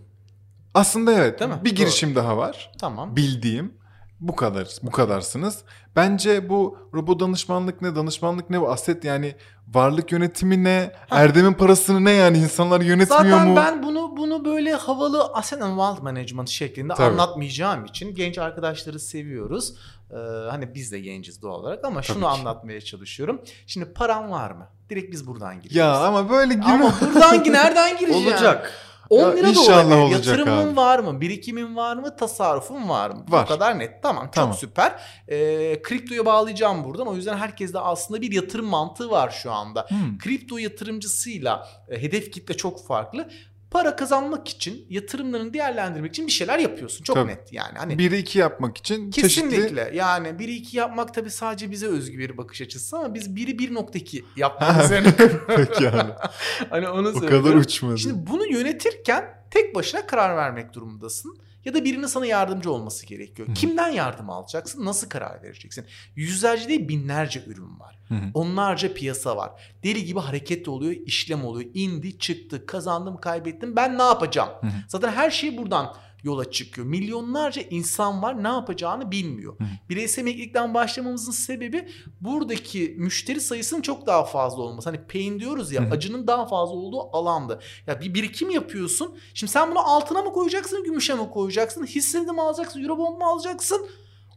Aslında 0.74 1.14
evet. 1.14 1.40
Değil 1.40 1.52
mi? 1.52 1.58
Bir 1.64 1.76
girişim 1.76 2.16
daha 2.16 2.38
var. 2.38 2.72
Tamam. 2.80 3.16
bildiğim 3.16 3.74
bu 4.20 4.36
kadar 4.36 4.68
bu 4.84 4.92
kadarsınız. 4.92 5.64
Bence 5.96 6.50
bu 6.50 6.78
robo 6.94 7.20
danışmanlık 7.20 7.82
ne, 7.82 7.96
danışmanlık 7.96 8.50
ne, 8.50 8.62
bu 8.62 8.72
aset 8.72 9.04
yani 9.04 9.36
varlık 9.68 10.12
yönetimi 10.12 10.64
ne, 10.64 10.92
Erdem'in 11.12 11.54
parasını 11.54 12.06
ne 12.06 12.12
yani 12.12 12.38
insanlar 12.38 12.82
yönetmiyor 12.82 13.24
Zaten 13.24 13.48
mu? 13.48 13.56
ben 13.56 13.84
bunu 13.84 14.18
bunu 14.18 14.46
böyle 14.46 14.74
havalı 14.74 15.24
asset 15.34 15.62
and 15.62 15.72
wealth 15.78 16.02
management 16.02 16.50
şeklinde 16.50 16.94
Tabii. 16.94 17.08
anlatmayacağım 17.14 17.86
için 17.86 18.16
genç 18.16 18.38
arkadaşları 18.38 19.00
seviyoruz. 19.00 19.74
Ee, 20.12 20.16
hani 20.50 20.76
biz 20.76 20.92
de 20.92 21.00
genciz 21.00 21.42
doğal 21.42 21.60
olarak 21.60 21.86
ama 21.86 22.02
şunu 22.02 22.22
Tabii 22.22 22.34
ki. 22.34 22.40
anlatmaya 22.40 22.82
çalışıyorum. 22.82 23.42
Şimdi 23.68 23.94
param 23.94 24.32
var 24.32 24.52
mı? 24.52 24.68
Direkt 24.90 25.12
biz 25.12 25.28
buradan 25.28 25.56
giriyoruz. 25.56 25.76
Ya 25.76 25.98
ama 25.98 26.30
böyle 26.30 26.54
girme. 26.54 26.66
Ama 26.74 26.94
buradan 27.02 27.54
nereden 27.54 27.98
gireceğim? 28.00 28.28
Olacak. 28.28 28.72
10 29.14 29.20
Ya 29.20 29.32
lira 29.36 29.56
da 29.56 29.60
olabilir. 29.60 29.96
olacak 29.96 30.26
Yatırımın 30.26 30.68
abi. 30.70 30.76
var 30.76 31.00
mı? 31.00 31.22
Birikimin 31.22 31.76
var 31.76 31.96
mı? 31.96 32.16
Tasarrufun 32.16 32.90
var 32.90 33.10
mı? 33.10 33.26
Var. 33.30 33.44
Bu 33.46 33.48
kadar 33.50 33.80
net. 33.80 34.04
Tamam 34.04 34.26
çok 34.26 34.34
Tamam. 34.34 34.54
süper. 34.54 34.96
Ee, 35.28 35.82
kriptoya 35.82 36.26
bağlayacağım 36.26 36.84
buradan. 36.84 37.08
O 37.08 37.16
yüzden 37.16 37.38
herkeste 37.38 37.80
aslında 37.80 38.22
bir 38.22 38.32
yatırım 38.32 38.66
mantığı 38.66 39.10
var 39.12 39.30
şu 39.44 39.52
anda. 39.52 39.86
Hmm. 39.90 40.18
Kripto 40.18 40.58
yatırımcısıyla 40.58 41.68
e, 41.90 42.02
hedef 42.02 42.32
kitle 42.32 42.58
çok 42.58 42.88
farklı. 42.88 43.30
Para 43.74 43.96
kazanmak 43.96 44.48
için, 44.48 44.86
yatırımlarını 44.90 45.54
değerlendirmek 45.54 46.12
için 46.12 46.28
bir 46.28 46.32
şeyler 46.32 46.60
yapıyorsun. 46.60 47.04
Çok 47.04 47.16
Tabii. 47.16 47.32
net 47.32 47.54
yani. 47.54 47.78
Hani 47.78 47.98
Biri 47.98 48.18
iki 48.18 48.40
yapmak 48.40 48.78
için 48.78 49.12
Kesinlikle. 49.12 49.58
çeşitli 49.58 49.98
Yani 49.98 50.28
1'i 50.28 50.56
2 50.56 50.78
yapmak 50.78 51.14
tabii 51.14 51.30
sadece 51.32 51.72
bize 51.72 51.88
özgü 51.88 52.18
bir 52.18 52.38
bakış 52.38 52.62
açısı 52.62 52.98
ama 52.98 53.14
biz 53.14 53.28
1'i 53.28 53.56
1.2 53.58 54.24
yapmak 54.36 54.86
üzerine 54.86 55.14
Peki 55.48 55.84
yani. 55.84 56.12
hani 56.70 56.90
onu 56.90 57.08
o 57.10 57.12
söylüyorum. 57.12 57.44
kadar 57.44 57.56
uçmadı. 57.56 57.98
Şimdi 57.98 58.28
bunu 58.28 58.46
yönetirken 58.48 59.26
tek 59.52 59.76
başına 59.76 60.08
karar 60.08 60.38
vermek 60.38 60.74
durumundasın. 60.74 61.38
Ya 61.66 61.74
da 61.74 61.86
birinin 61.86 62.08
sana 62.08 62.26
yardımcı 62.26 62.72
olması 62.72 63.06
gerekiyor. 63.06 63.48
Hı 63.48 63.52
hı. 63.52 63.56
Kimden 63.56 63.90
yardım 63.90 64.30
alacaksın? 64.30 64.86
Nasıl 64.86 65.10
karar 65.10 65.44
vereceksin? 65.44 65.86
Yüzlerce 66.16 66.70
değil 66.70 66.88
binlerce 66.88 67.44
ürün 67.48 67.80
var. 67.80 68.00
Hı 68.08 68.16
hı. 68.16 68.32
Onlarca 68.34 68.94
piyasa 68.94 69.38
var. 69.38 69.52
Deli 69.84 70.06
gibi 70.06 70.20
hareket 70.20 70.68
oluyor, 70.68 70.96
işlem 71.06 71.46
oluyor. 71.46 71.70
İndi, 71.74 72.18
çıktı, 72.18 72.66
kazandım, 72.66 73.18
kaybettim. 73.18 73.76
Ben 73.76 73.98
ne 73.98 74.04
yapacağım? 74.04 74.50
Hı 74.62 74.68
hı. 74.68 74.72
Zaten 74.88 75.12
her 75.12 75.32
şey 75.32 75.58
buradan 75.58 75.96
yola 76.24 76.52
çıkıyor. 76.52 76.88
Milyonlarca 76.88 77.62
insan 77.70 78.22
var 78.22 78.44
ne 78.44 78.48
yapacağını 78.48 79.12
bilmiyor. 79.12 79.60
Hı. 79.60 79.64
Bireysel 79.90 80.22
emeklilikten 80.22 80.74
başlamamızın 80.74 81.32
sebebi 81.32 81.88
buradaki 82.22 82.96
müşteri 82.98 83.42
sayısının 83.42 83.82
çok 83.82 84.08
daha 84.08 84.24
fazla 84.24 84.62
olması. 84.62 84.90
Hani 84.90 85.02
pain 85.08 85.40
diyoruz 85.40 85.72
ya 85.72 85.90
Hı 85.90 85.94
acının 85.94 86.28
daha 86.28 86.46
fazla 86.46 86.76
olduğu 86.76 87.18
alanda. 87.18 87.60
Ya 87.88 88.02
bir 88.02 88.14
birikim 88.14 88.50
yapıyorsun. 88.50 89.18
Şimdi 89.34 89.52
sen 89.52 89.72
bunu 89.72 89.80
altına 89.80 90.22
mı 90.22 90.34
koyacaksın, 90.34 90.84
gümüşe 90.84 91.14
mi 91.14 91.30
koyacaksın? 91.32 91.86
Hissede 91.86 92.32
mi 92.32 92.42
alacaksın, 92.42 92.84
eurobond 92.84 93.18
mu 93.18 93.26
alacaksın? 93.26 93.88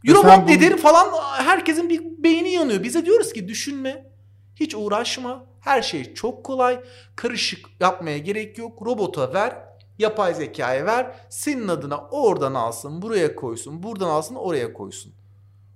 Eurobond 0.07 0.41
bunu- 0.43 0.51
nedir 0.51 0.77
falan 0.77 1.07
herkesin 1.37 1.89
bir 1.89 2.01
beyni 2.23 2.49
yanıyor. 2.49 2.83
Bize 2.83 3.05
diyoruz 3.05 3.33
ki 3.33 3.47
düşünme. 3.47 4.11
Hiç 4.55 4.75
uğraşma. 4.75 5.45
Her 5.59 5.81
şey 5.81 6.13
çok 6.13 6.43
kolay. 6.43 6.79
Karışık 7.15 7.65
yapmaya 7.79 8.17
gerek 8.17 8.57
yok. 8.57 8.85
Robota 8.85 9.33
ver. 9.33 9.66
Yapay 9.99 10.33
zekaya 10.33 10.85
ver. 10.85 11.11
Senin 11.29 11.67
adına 11.67 11.97
oradan 11.97 12.53
alsın, 12.53 13.01
buraya 13.01 13.35
koysun, 13.35 13.83
buradan 13.83 14.09
alsın, 14.09 14.35
oraya 14.35 14.73
koysun. 14.73 15.13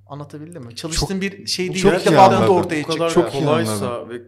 Anlatabildim 0.07 0.63
mi? 0.63 0.75
Çalıştığın 0.75 1.21
bir 1.21 1.45
şey 1.47 1.67
değil. 1.73 1.81
çok 1.83 1.93
İlk 1.93 2.01
iyi 2.01 2.11
defa 2.11 2.47
bu 2.47 2.51
ortaya 2.51 2.83
çıktı. 2.83 3.07
Çok 3.13 3.33
iyi 3.33 3.43
kolaysa 3.45 4.09
ve 4.09 4.21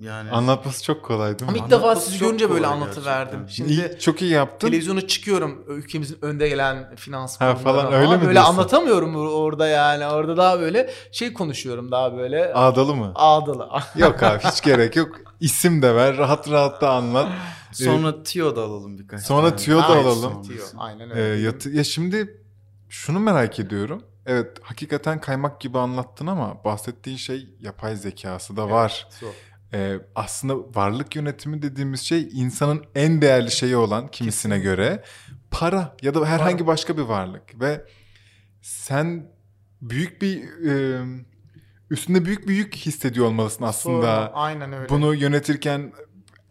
yani 0.00 0.30
Anlatması 0.30 0.82
çok 0.84 1.04
kolay 1.04 1.38
değil 1.38 1.50
Ama 1.50 1.58
mi? 1.58 1.64
ilk 1.64 1.70
defa 1.70 1.96
sizi 1.96 2.18
görünce 2.18 2.50
böyle 2.50 2.66
anlatıverdim. 2.66 3.48
Şimdi 3.48 3.72
İyi, 3.72 3.98
çok 4.00 4.22
iyi 4.22 4.30
yaptın. 4.30 4.68
televizyona 4.68 5.06
çıkıyorum 5.06 5.64
ülkemizin 5.68 6.18
önde 6.22 6.48
gelen 6.48 6.96
finans 6.96 7.40
Ha, 7.40 7.54
falan, 7.54 7.86
ama 7.86 7.96
öyle 7.96 8.16
mi 8.16 8.22
Böyle 8.22 8.32
diyorsun? 8.34 8.52
anlatamıyorum 8.52 9.16
orada 9.34 9.66
yani. 9.68 10.06
Orada 10.06 10.36
daha 10.36 10.60
böyle 10.60 10.90
şey 11.12 11.32
konuşuyorum 11.32 11.90
daha 11.90 12.16
böyle 12.16 12.54
Ağdalı 12.54 12.94
mı? 12.94 13.12
ağdalı. 13.14 13.68
Yok 13.96 14.22
abi 14.22 14.38
hiç 14.44 14.60
gerek 14.62 14.96
yok. 14.96 15.08
İsim 15.40 15.82
de 15.82 15.94
ver. 15.94 16.16
Rahat 16.16 16.50
rahat 16.50 16.80
da 16.80 16.90
anlat. 16.90 17.28
sonra 17.72 18.22
tiyo 18.22 18.56
da 18.56 18.62
alalım 18.62 18.98
birkaç 18.98 19.22
Sonra 19.22 19.48
tane. 19.48 19.56
tüyo 19.60 19.78
da 19.78 19.86
Aynen, 19.86 20.04
alalım. 20.04 20.42
tiyo, 20.42 20.64
Aynen 20.78 21.10
Ee, 21.10 21.12
öyle. 21.12 21.42
yatı- 21.42 21.70
ya 21.70 21.84
şimdi 21.84 22.42
şunu 22.88 23.20
merak 23.20 23.60
ediyorum. 23.60 24.02
Evet 24.26 24.56
hakikaten 24.62 25.20
kaymak 25.20 25.60
gibi 25.60 25.78
anlattın 25.78 26.26
ama 26.26 26.64
bahsettiğin 26.64 27.16
şey 27.16 27.54
yapay 27.60 27.96
zekası 27.96 28.56
da 28.56 28.70
var. 28.70 29.08
Zor. 29.20 29.28
Ee, 29.74 29.98
aslında 30.14 30.54
varlık 30.74 31.16
yönetimi 31.16 31.62
dediğimiz 31.62 32.00
şey 32.00 32.28
insanın 32.32 32.84
en 32.94 33.22
değerli 33.22 33.50
şeyi 33.50 33.76
olan 33.76 34.08
kimisine 34.08 34.52
Kesinlikle. 34.54 34.70
göre 34.70 35.04
para 35.50 35.96
ya 36.02 36.14
da 36.14 36.26
herhangi 36.26 36.58
Para. 36.58 36.66
başka 36.66 36.96
bir 36.96 37.02
varlık 37.02 37.60
ve 37.60 37.84
sen 38.62 39.30
büyük 39.82 40.22
bir 40.22 40.42
e, 40.70 41.04
üstünde 41.90 42.24
büyük 42.24 42.48
bir 42.48 42.54
yük 42.54 42.76
hissediyor 42.76 43.26
olmalısın 43.26 43.64
aslında. 43.64 44.02
Sorma, 44.26 44.30
Aynen 44.40 44.72
öyle. 44.72 44.88
Bunu 44.88 45.14
yönetirken 45.14 45.92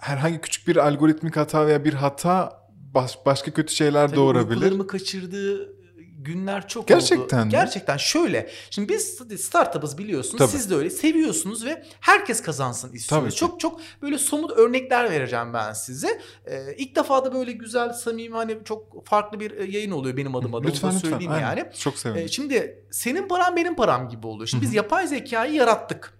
herhangi 0.01 0.41
küçük 0.41 0.67
bir 0.67 0.75
algoritmik 0.75 1.37
hata 1.37 1.67
veya 1.67 1.85
bir 1.85 1.93
hata 1.93 2.63
baş- 2.93 3.25
başka 3.25 3.51
kötü 3.51 3.73
şeyler 3.75 4.07
Tabii 4.07 4.15
doğurabilir. 4.17 4.49
uykularımı 4.55 4.87
kaçırdığı 4.87 5.79
günler 6.21 6.67
çok 6.67 6.87
Gerçekten 6.87 7.37
oldu. 7.37 7.45
mi? 7.45 7.51
Gerçekten 7.51 7.97
şöyle. 7.97 8.49
Şimdi 8.69 8.89
biz 8.89 9.19
startup'ız 9.41 9.97
biliyorsunuz. 9.97 10.37
Tabii. 10.37 10.49
Siz 10.51 10.69
de 10.71 10.75
öyle 10.75 10.89
seviyorsunuz 10.89 11.65
ve 11.65 11.83
herkes 11.99 12.41
kazansın 12.41 12.93
istiyorsunuz. 12.93 13.35
Çok 13.35 13.59
çok 13.59 13.81
böyle 14.01 14.17
somut 14.17 14.51
örnekler 14.51 15.09
vereceğim 15.11 15.53
ben 15.53 15.73
size. 15.73 16.21
Ee, 16.45 16.75
ilk 16.77 16.95
defa 16.95 17.25
da 17.25 17.33
böyle 17.33 17.51
güzel, 17.51 17.93
samimi 17.93 18.35
hani 18.35 18.57
çok 18.65 19.05
farklı 19.07 19.39
bir 19.39 19.51
e, 19.57 19.63
yayın 19.65 19.91
oluyor 19.91 20.17
benim 20.17 20.35
adıma 20.35 20.57
da. 20.57 20.57
Onu 20.61 20.67
Lütfen 20.67 20.95
lütfen. 20.95 21.09
söyleyeyim 21.09 21.31
Aynen. 21.31 21.47
yani. 21.47 21.65
Çok 21.79 21.93
Ee, 21.93 21.97
sevinirim. 21.97 22.29
şimdi 22.29 22.85
senin 22.91 23.27
param 23.27 23.55
benim 23.55 23.75
param 23.75 24.09
gibi 24.09 24.27
oluyor. 24.27 24.47
Şimdi 24.47 24.61
biz 24.63 24.73
yapay 24.73 25.07
zekayı 25.07 25.53
yarattık. 25.53 26.18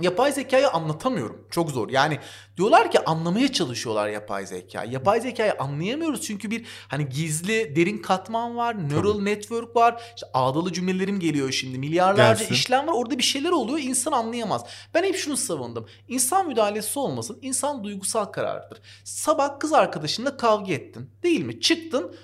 Yapay 0.00 0.32
zekayı 0.32 0.68
anlatamıyorum. 0.68 1.46
Çok 1.50 1.70
zor. 1.70 1.88
Yani 1.88 2.18
diyorlar 2.56 2.90
ki 2.90 3.04
anlamaya 3.04 3.52
çalışıyorlar 3.52 4.08
yapay 4.08 4.46
zeka. 4.46 4.84
Yapay 4.84 5.20
zekayı 5.20 5.54
anlayamıyoruz 5.58 6.22
çünkü 6.22 6.50
bir 6.50 6.66
hani 6.88 7.08
gizli 7.08 7.76
derin 7.76 7.98
katman 7.98 8.56
var, 8.56 8.88
neural 8.88 9.20
network 9.20 9.76
var. 9.76 10.02
İşte 10.14 10.26
ağdalı 10.34 10.72
cümlelerim 10.72 11.20
geliyor 11.20 11.52
şimdi. 11.52 11.78
Milyarlarca 11.78 12.38
Gelsin. 12.38 12.54
işlem 12.54 12.86
var. 12.86 12.92
Orada 12.92 13.18
bir 13.18 13.22
şeyler 13.22 13.50
oluyor. 13.50 13.78
İnsan 13.78 14.12
anlayamaz. 14.12 14.64
Ben 14.94 15.02
hep 15.04 15.16
şunu 15.16 15.36
savundum. 15.36 15.86
İnsan 16.08 16.48
müdahalesi 16.48 16.98
olmasın. 16.98 17.38
İnsan 17.42 17.84
duygusal 17.84 18.24
kararıdır. 18.24 18.80
Sabah 19.04 19.58
kız 19.60 19.72
arkadaşınla 19.72 20.36
kavga 20.36 20.72
ettin. 20.72 21.10
Değil 21.22 21.44
mi? 21.44 21.60
Çıktın 21.60 22.14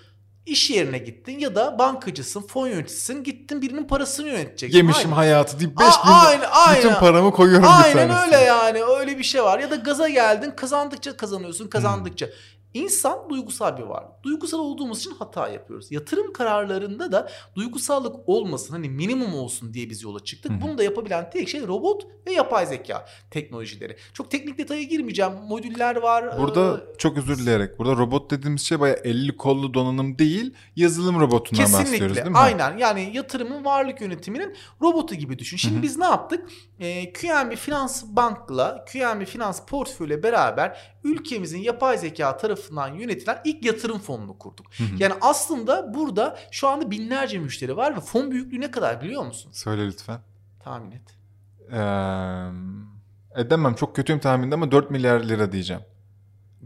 iş 0.46 0.70
yerine 0.70 0.98
gittin 0.98 1.38
ya 1.38 1.54
da 1.54 1.78
bankacısın, 1.78 2.42
fon 2.42 2.66
yöneticisin, 2.68 3.24
gittin 3.24 3.62
birinin 3.62 3.84
parasını 3.84 4.26
yöneteceksin. 4.28 4.76
Yemişim 4.78 5.04
Aynen. 5.12 5.16
hayatı 5.16 5.60
deyip 5.60 5.78
5 5.80 5.86
A- 5.86 6.02
günde 6.04 6.14
aynen, 6.16 6.48
aynen. 6.52 6.78
bütün 6.84 6.94
paramı 6.94 7.32
koyuyorum 7.32 7.64
bir 7.64 7.84
Aynen 7.84 8.08
tanesine. 8.08 8.36
öyle 8.36 8.44
yani 8.44 8.84
öyle 8.84 9.18
bir 9.18 9.24
şey 9.24 9.42
var. 9.42 9.58
Ya 9.58 9.70
da 9.70 9.74
gaza 9.76 10.08
geldin 10.08 10.52
kazandıkça 10.56 11.16
kazanıyorsun 11.16 11.68
kazandıkça. 11.68 12.26
İnsan 12.74 13.30
duygusal 13.30 13.78
bir 13.78 13.82
varlık. 13.82 14.22
Duygusal 14.22 14.58
olduğumuz 14.58 14.98
için 15.00 15.10
hata 15.18 15.48
yapıyoruz. 15.48 15.92
Yatırım 15.92 16.32
kararlarında 16.32 17.12
da 17.12 17.30
duygusallık 17.56 18.16
olmasın 18.28 18.72
hani 18.72 18.88
minimum 18.88 19.34
olsun 19.34 19.74
diye 19.74 19.90
biz 19.90 20.02
yola 20.02 20.20
çıktık. 20.24 20.52
Bunu 20.62 20.78
da 20.78 20.82
yapabilen 20.82 21.30
tek 21.30 21.48
şey 21.48 21.66
robot 21.66 22.06
ve 22.26 22.32
yapay 22.32 22.66
zeka 22.66 23.06
teknolojileri. 23.30 23.96
Çok 24.12 24.30
teknik 24.30 24.58
detaya 24.58 24.82
girmeyeceğim. 24.82 25.32
Modüller 25.48 25.96
var. 25.96 26.38
Burada 26.38 26.76
Ee, 26.76 26.96
çok 26.98 27.18
özür 27.18 27.38
dileyerek. 27.38 27.78
Burada 27.78 27.96
robot 27.96 28.30
dediğimiz 28.30 28.62
şey 28.62 28.80
bayağı 28.80 28.96
elli 29.04 29.36
kollu 29.36 29.74
donanım 29.74 30.18
değil, 30.18 30.54
yazılım 30.76 31.20
robotundan 31.20 31.64
bahsediyoruz 31.64 31.90
Kesinlikle. 31.90 32.14
değil 32.16 32.30
mi? 32.30 32.38
Aynen. 32.38 32.78
Yani 32.78 33.10
yatırımın 33.14 33.64
varlık 33.64 34.00
yönetiminin 34.00 34.56
robotu 34.82 35.14
gibi 35.14 35.38
düşün. 35.38 35.56
Şimdi 35.56 35.74
Hı 35.74 35.78
hı. 35.78 35.82
biz 35.82 35.96
ne 35.98 36.04
yaptık? 36.04 36.48
Ee, 36.78 37.12
QNB 37.12 37.56
Finans 37.56 38.04
Bank'la 38.04 38.84
QNB 38.92 39.24
Finans 39.26 39.60
Portföy'le 39.66 40.22
beraber 40.22 40.80
ülkemizin 41.04 41.58
yapay 41.58 41.98
zeka 41.98 42.36
tarafından 42.36 42.88
yönetilen 42.94 43.38
ilk 43.44 43.64
yatırım 43.64 43.98
fonunu 43.98 44.38
kurduk. 44.38 44.66
Hı 44.78 44.84
hı. 44.84 44.88
Yani 44.98 45.14
aslında 45.20 45.94
burada 45.94 46.38
şu 46.50 46.68
anda 46.68 46.90
binlerce 46.90 47.38
müşteri 47.38 47.76
var 47.76 47.96
ve 47.96 48.00
fon 48.00 48.30
büyüklüğü 48.30 48.60
ne 48.60 48.70
kadar 48.70 49.02
biliyor 49.02 49.26
musun? 49.26 49.52
Söyle 49.54 49.86
lütfen. 49.86 50.20
Tahmin 50.64 50.90
et. 50.90 51.16
Ee, 51.72 53.40
edemem 53.40 53.74
çok 53.74 53.96
kötüyüm 53.96 54.20
tahminde 54.20 54.54
ama 54.54 54.70
4 54.70 54.90
milyar 54.90 55.20
lira 55.24 55.52
diyeceğim. 55.52 55.82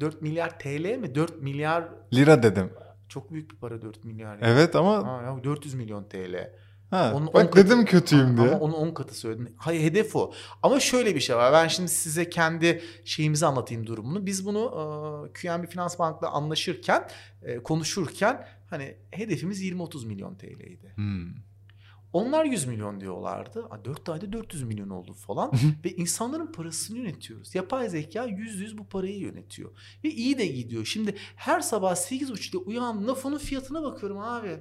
4 0.00 0.22
milyar 0.22 0.58
TL 0.58 0.96
mi? 0.98 1.14
4 1.14 1.42
milyar 1.42 1.84
Lira 2.14 2.42
dedim. 2.42 2.72
çok 3.08 3.32
büyük 3.32 3.50
bir 3.50 3.56
para 3.56 3.82
4 3.82 4.04
milyar. 4.04 4.34
ya. 4.38 4.40
Evet 4.48 4.76
ama 4.76 5.06
Ha, 5.06 5.22
ya 5.22 5.44
400 5.44 5.74
milyon 5.74 6.04
TL. 6.04 6.50
Ha, 6.94 7.12
Onun 7.14 7.26
on 7.26 7.34
bak 7.34 7.52
katı- 7.52 7.66
dedim 7.66 7.84
kötüyüm 7.84 8.36
diye. 8.36 8.48
Ama 8.48 8.58
onun 8.58 8.72
10 8.72 8.94
katı 8.94 9.18
söyledin. 9.18 9.54
Hayır 9.56 9.80
hedef 9.82 10.16
o. 10.16 10.32
Ama 10.62 10.80
şöyle 10.80 11.14
bir 11.14 11.20
şey 11.20 11.36
var. 11.36 11.52
Ben 11.52 11.68
şimdi 11.68 11.88
size 11.88 12.30
kendi 12.30 12.82
şeyimizi 13.04 13.46
anlatayım 13.46 13.86
durumunu. 13.86 14.26
Biz 14.26 14.46
bunu 14.46 14.60
e, 14.64 15.32
QNB 15.32 15.66
Finans 15.66 15.98
Bank'la 15.98 16.30
anlaşırken, 16.30 17.08
e, 17.42 17.58
konuşurken 17.58 18.46
hani 18.70 18.96
hedefimiz 19.10 19.62
20-30 19.62 20.06
milyon 20.06 20.34
TL'ydi. 20.34 20.92
Hmm. 20.94 21.26
Onlar 22.12 22.44
100 22.44 22.66
milyon 22.66 23.00
diyorlardı. 23.00 23.64
4 23.84 24.08
ayda 24.08 24.32
400 24.32 24.62
milyon 24.62 24.90
oldu 24.90 25.12
falan. 25.14 25.52
ve 25.84 25.90
insanların 25.90 26.52
parasını 26.52 26.98
yönetiyoruz. 26.98 27.54
Yapay 27.54 27.88
zeka 27.88 28.26
%100 28.26 28.78
bu 28.78 28.86
parayı 28.86 29.18
yönetiyor. 29.18 29.70
Ve 30.04 30.10
iyi 30.10 30.38
de 30.38 30.46
gidiyor. 30.46 30.84
Şimdi 30.84 31.14
her 31.36 31.60
sabah 31.60 31.94
8.30'da 31.94 32.58
uyandığımda 32.58 33.14
fonun 33.14 33.38
fiyatına 33.38 33.82
bakıyorum 33.82 34.18
abi. 34.18 34.58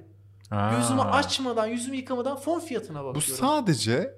Gözümü 0.50 1.00
Aa. 1.00 1.12
açmadan, 1.12 1.66
yüzümü 1.66 1.96
yıkamadan 1.96 2.36
fon 2.36 2.60
fiyatına 2.60 3.04
bakıyorum. 3.04 3.14
Bu 3.14 3.20
sadece 3.20 4.14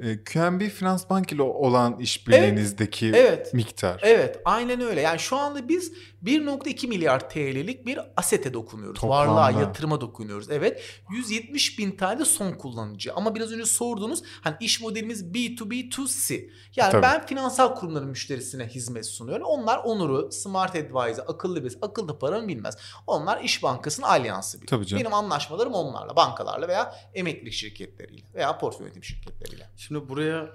e, 0.00 0.24
QNB 0.24 0.60
Finans 0.68 1.10
Bank 1.10 1.32
ile 1.32 1.42
olan 1.42 1.98
işbirliğinizdeki 1.98 3.06
Evet. 3.14 3.54
miktar. 3.54 4.00
Evet 4.04 4.40
aynen 4.44 4.80
öyle. 4.80 5.00
Yani 5.00 5.18
şu 5.18 5.36
anda 5.36 5.68
biz 5.68 5.92
1.2 6.24 6.86
milyar 6.86 7.30
TL'lik 7.30 7.86
bir 7.86 7.98
asete 8.16 8.54
dokunuyoruz. 8.54 9.00
Toplamda. 9.00 9.34
Varlığa, 9.34 9.60
yatırıma 9.60 10.00
dokunuyoruz. 10.00 10.50
Evet 10.50 10.82
170 11.10 11.78
bin 11.78 11.90
tane 11.90 12.18
de 12.18 12.24
son 12.24 12.52
kullanıcı. 12.52 13.14
Ama 13.14 13.34
biraz 13.34 13.52
önce 13.52 13.64
sorduğunuz 13.64 14.22
hani 14.40 14.56
iş 14.60 14.80
modelimiz 14.80 15.24
B2B2C. 15.24 16.50
Yani 16.76 16.92
Tabii. 16.92 17.02
ben 17.02 17.26
finansal 17.26 17.74
kurumların 17.74 18.08
müşterisine 18.08 18.66
hizmet 18.66 19.06
sunuyorum. 19.06 19.46
Onlar 19.46 19.78
Onur'u, 19.84 20.32
Smart 20.32 20.76
Advisor, 20.76 21.22
akıllı 21.28 21.64
biz, 21.64 21.78
akıllı 21.82 22.18
para 22.18 22.40
mı 22.40 22.48
bilmez. 22.48 22.76
Onlar 23.06 23.40
İş 23.40 23.62
Bankası'nın 23.62 24.06
alyansı 24.06 24.56
biliyor. 24.56 24.68
Tabii 24.68 24.86
canım. 24.86 25.04
Benim 25.04 25.14
anlaşmalarım 25.14 25.72
onlarla, 25.72 26.16
bankalarla 26.16 26.68
veya 26.68 26.94
emeklilik 27.14 27.52
şirketleriyle 27.52 28.24
veya 28.34 28.58
portföy 28.58 28.86
yönetim 28.86 29.04
şirketleriyle. 29.04 29.70
Şimdi 29.76 30.08
buraya 30.08 30.50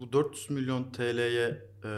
bu 0.00 0.12
400 0.12 0.50
milyon 0.50 0.92
TL'ye 0.92 1.62
e, 1.84 1.88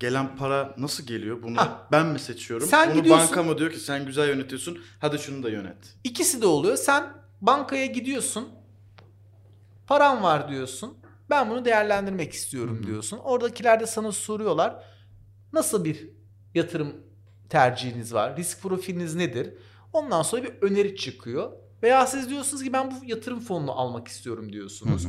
gelen 0.00 0.36
para 0.36 0.74
nasıl 0.78 1.06
geliyor? 1.06 1.42
Bunu 1.42 1.56
Ha. 1.56 1.88
ben 1.92 2.06
mi 2.06 2.18
seçiyorum? 2.18 2.68
Sen 2.68 2.90
Bunu 2.90 2.98
gidiyorsun- 3.02 3.26
banka 3.28 3.42
mı 3.42 3.58
diyor 3.58 3.70
ki 3.72 3.80
sen 3.80 4.06
güzel 4.06 4.28
yönetiyorsun 4.28 4.78
hadi 5.00 5.18
şunu 5.18 5.42
da 5.42 5.48
yönet. 5.50 5.76
İkisi 6.04 6.42
de 6.42 6.46
oluyor. 6.46 6.76
Sen 6.76 7.04
bankaya 7.40 7.86
gidiyorsun. 7.86 8.48
Param 9.86 10.22
var 10.22 10.48
diyorsun. 10.48 10.94
Ben 11.30 11.50
bunu 11.50 11.64
değerlendirmek 11.64 12.32
istiyorum 12.32 12.76
Hı 12.78 12.82
hı. 12.82 12.86
diyorsun. 12.86 13.18
Oradakiler 13.18 13.80
de 13.80 13.86
sana 13.86 14.12
soruyorlar. 14.12 14.84
Nasıl 15.52 15.84
bir 15.84 16.08
yatırım 16.54 16.92
tercihiniz 17.48 18.14
var? 18.14 18.36
Risk 18.36 18.62
profiliniz 18.62 19.14
nedir? 19.14 19.54
Ondan 19.92 20.22
sonra 20.22 20.42
bir 20.42 20.52
öneri 20.62 20.96
çıkıyor. 20.96 21.52
Veya 21.82 22.06
siz 22.06 22.30
diyorsunuz 22.30 22.62
ki 22.64 22.72
ben 22.72 22.90
bu 22.90 22.94
yatırım 23.04 23.40
fonunu 23.40 23.72
almak 23.72 24.08
istiyorum 24.08 24.52
diyorsunuz. 24.52 25.06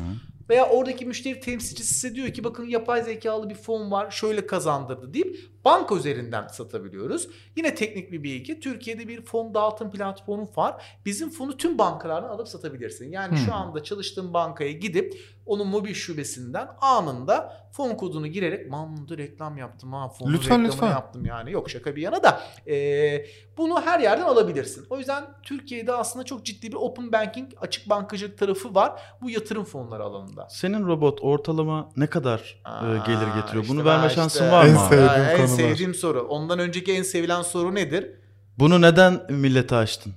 Veya 0.49 0.69
oradaki 0.69 1.05
müşteri 1.05 1.39
temsilcisi 1.39 1.93
size 1.93 2.15
diyor 2.15 2.29
ki 2.33 2.43
bakın 2.43 2.65
yapay 2.65 3.03
zekalı 3.03 3.49
bir 3.49 3.55
fon 3.55 3.91
var 3.91 4.11
şöyle 4.11 4.47
kazandırdı 4.47 5.13
deyip 5.13 5.37
banka 5.65 5.95
üzerinden 5.95 6.47
satabiliyoruz. 6.47 7.27
Yine 7.55 7.75
teknik 7.75 8.11
bir 8.11 8.23
bilgi. 8.23 8.59
Türkiye'de 8.59 9.07
bir 9.07 9.25
fon 9.25 9.53
dağıtım 9.53 9.91
platformu 9.91 10.51
var. 10.55 10.83
Bizim 11.05 11.29
fonu 11.29 11.57
tüm 11.57 11.77
bankalardan 11.77 12.29
alıp 12.29 12.47
satabilirsin. 12.47 13.11
Yani 13.11 13.37
şu 13.37 13.45
Hmm. 13.45 13.53
anda 13.53 13.83
çalıştığın 13.83 14.33
bankaya 14.33 14.71
gidip 14.71 15.19
onun 15.49 15.67
mobil 15.67 15.93
şubesinden 15.93 16.67
anında 16.81 17.53
fon 17.71 17.95
kodunu 17.95 18.27
girerek 18.27 18.69
mamda 18.71 19.17
reklam 19.17 19.57
yaptım 19.57 19.93
ha 19.93 20.11
Lütfen, 20.27 20.33
reklamını 20.43 20.67
lütfen. 20.67 20.87
yaptım 20.87 21.25
yani. 21.25 21.51
Yok 21.51 21.69
şaka 21.69 21.95
bir 21.95 22.01
yana 22.01 22.23
da 22.23 22.41
ee, 22.67 23.25
bunu 23.57 23.81
her 23.81 23.99
yerden 23.99 24.23
alabilirsin. 24.23 24.85
O 24.89 24.97
yüzden 24.97 25.23
Türkiye'de 25.43 25.93
aslında 25.93 26.25
çok 26.25 26.45
ciddi 26.45 26.67
bir 26.71 26.77
open 26.77 27.11
banking 27.11 27.51
açık 27.61 27.89
bankacılık 27.89 28.37
tarafı 28.37 28.75
var 28.75 29.01
bu 29.21 29.29
yatırım 29.29 29.63
fonları 29.63 30.03
alanında. 30.03 30.47
Senin 30.49 30.87
robot 30.87 31.19
ortalama 31.21 31.89
ne 31.97 32.07
kadar 32.07 32.61
e, 32.65 32.69
Aa, 32.69 32.97
gelir 33.05 33.27
getiriyor? 33.41 33.63
işte 33.63 33.73
Bunu 33.75 33.85
verme 33.85 34.07
işte- 34.07 34.15
şansın 34.21 34.51
var 34.51 34.65
En 34.65 34.73
mı? 34.73 34.79
sevdiğim 34.89 35.05
Ya, 35.07 35.31
en 35.31 35.37
konular. 35.37 35.55
sevdiğim 35.57 35.93
soru. 35.95 36.21
Ondan 36.29 36.59
önceki 36.59 36.93
en 36.93 37.03
sevilen 37.03 37.41
soru 37.41 37.75
nedir? 37.75 38.11
Bunu 38.59 38.81
neden 38.81 39.21
millete 39.29 39.75
açtın? 39.75 40.13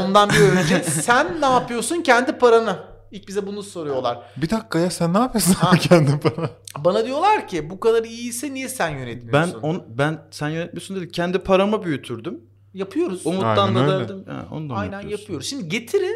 Ondan 0.00 0.28
bir 0.30 0.40
önce 0.40 0.82
sen 0.82 1.40
ne 1.40 1.46
yapıyorsun 1.46 2.02
kendi 2.02 2.32
paranı? 2.38 2.93
İlk 3.14 3.28
bize 3.28 3.46
bunu 3.46 3.62
soruyorlar. 3.62 4.18
Bir 4.36 4.50
dakika 4.50 4.78
ya 4.78 4.90
sen 4.90 5.14
ne 5.14 5.18
yapıyorsun 5.18 5.52
Ha. 5.52 5.76
kendi 5.80 6.10
bana? 6.24 6.50
Bana 6.84 7.04
diyorlar 7.06 7.48
ki 7.48 7.70
bu 7.70 7.80
kadar 7.80 8.04
iyiyse 8.04 8.54
niye 8.54 8.68
sen 8.68 8.92
Ben 8.92 8.98
yönetmiyorsun? 8.98 9.60
on, 9.62 9.84
ben 9.88 10.22
sen 10.30 10.48
yönetmiyorsun 10.48 10.96
dedi. 10.96 11.10
Kendi 11.12 11.38
paramı 11.38 11.84
büyütürdüm. 11.84 12.40
yapıyoruz. 12.74 13.26
Umut'tan 13.26 13.56
Aynen 13.68 13.88
da 13.88 13.94
öyle. 13.96 14.08
derdim. 14.08 14.24
Ha, 14.28 14.46
onu 14.52 14.68
da 14.68 14.72
mı 14.74 14.78
Aynen 14.78 14.92
yapıyorsun? 14.92 15.20
yapıyoruz. 15.22 15.46
Şimdi 15.46 15.68
getiri 15.68 16.10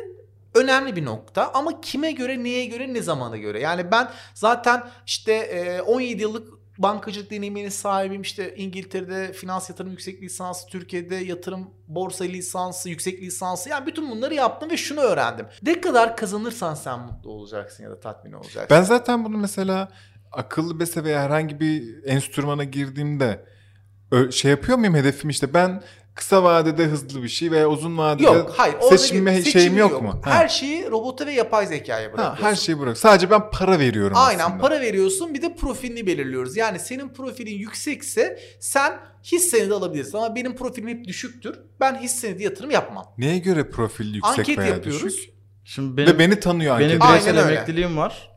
önemli 0.54 0.96
bir 0.96 1.04
nokta 1.04 1.50
ama 1.54 1.80
kime 1.80 2.12
göre, 2.12 2.44
neye 2.44 2.66
göre, 2.66 2.94
ne 2.94 3.02
zamana 3.02 3.36
göre. 3.36 3.60
Yani 3.60 3.90
ben 3.90 4.08
zaten 4.34 4.82
işte 5.06 5.32
e, 5.32 5.80
17 5.80 6.22
yıllık 6.22 6.48
bankacılık 6.78 7.30
deneyiminin 7.30 7.68
sahibiyim. 7.68 8.22
İşte 8.22 8.54
İngiltere'de 8.56 9.32
finans 9.32 9.70
yatırım 9.70 9.90
yüksek 9.90 10.22
lisansı, 10.22 10.66
Türkiye'de 10.66 11.14
yatırım 11.14 11.70
borsa 11.88 12.24
lisansı, 12.24 12.88
yüksek 12.88 13.22
lisansı. 13.22 13.68
Yani 13.68 13.86
bütün 13.86 14.10
bunları 14.10 14.34
yaptım 14.34 14.70
ve 14.70 14.76
şunu 14.76 15.00
öğrendim. 15.00 15.46
Ne 15.62 15.80
kadar 15.80 16.16
kazanırsan 16.16 16.74
sen 16.74 17.00
mutlu 17.00 17.30
olacaksın 17.30 17.84
ya 17.84 17.90
da 17.90 18.00
tatmin 18.00 18.32
olacaksın. 18.32 18.66
Ben 18.70 18.82
zaten 18.82 19.24
bunu 19.24 19.38
mesela 19.38 19.88
akıllı 20.32 20.80
bese 20.80 21.04
veya 21.04 21.22
herhangi 21.22 21.60
bir 21.60 22.04
enstrümana 22.04 22.64
girdiğimde 22.64 23.44
şey 24.30 24.50
yapıyor 24.50 24.78
muyum 24.78 24.94
hedefim 24.94 25.30
işte 25.30 25.54
ben 25.54 25.82
kısa 26.18 26.42
vadede 26.42 26.84
hızlı 26.84 27.22
bir 27.22 27.28
şey 27.28 27.50
veya 27.50 27.68
uzun 27.68 27.98
vadede 27.98 28.22
Yok 28.26 28.54
hayır. 28.56 28.76
seçme 28.80 29.34
seçimi 29.34 29.52
şeyim 29.52 29.78
yok 29.78 30.02
mu? 30.02 30.20
Ha. 30.24 30.30
Her 30.30 30.48
şeyi 30.48 30.90
robota 30.90 31.26
ve 31.26 31.32
yapay 31.32 31.66
zekaya 31.66 32.08
Ha, 32.08 32.12
bırakıyorsun. 32.12 32.44
her 32.44 32.54
şeyi 32.54 32.78
bırak. 32.78 32.98
Sadece 32.98 33.30
ben 33.30 33.50
para 33.50 33.78
veriyorum 33.78 34.16
Aynen 34.20 34.44
aslında. 34.44 34.58
para 34.62 34.80
veriyorsun 34.80 35.34
bir 35.34 35.42
de 35.42 35.54
profilini 35.54 36.06
belirliyoruz. 36.06 36.56
Yani 36.56 36.78
senin 36.78 37.08
profilin 37.08 37.58
yüksekse 37.58 38.38
sen 38.60 38.98
hisse 39.24 39.58
senedi 39.58 39.74
alabilirsin 39.74 40.18
ama 40.18 40.34
benim 40.34 40.56
profilim 40.56 40.88
hep 40.88 41.04
düşüktür. 41.04 41.58
Ben 41.80 41.94
hisse 42.00 42.16
senedi 42.28 42.42
yatırım 42.42 42.70
yapmam. 42.70 43.04
Neye 43.18 43.38
göre 43.38 43.70
profil 43.70 44.14
yüksek 44.14 44.38
Anket 44.38 44.58
veya 44.58 44.68
yapıyoruz. 44.68 45.04
düşük? 45.04 45.30
Şimdi 45.64 46.02
Ve 46.02 46.06
benim, 46.06 46.18
beni 46.18 46.40
tanıyor 46.40 46.78
benim 46.78 47.02
anket. 47.02 47.02
Aynen 47.02 47.20
bireysel 47.24 47.44
öyle. 47.46 47.54
emekliliğim 47.56 47.96
var. 47.96 48.30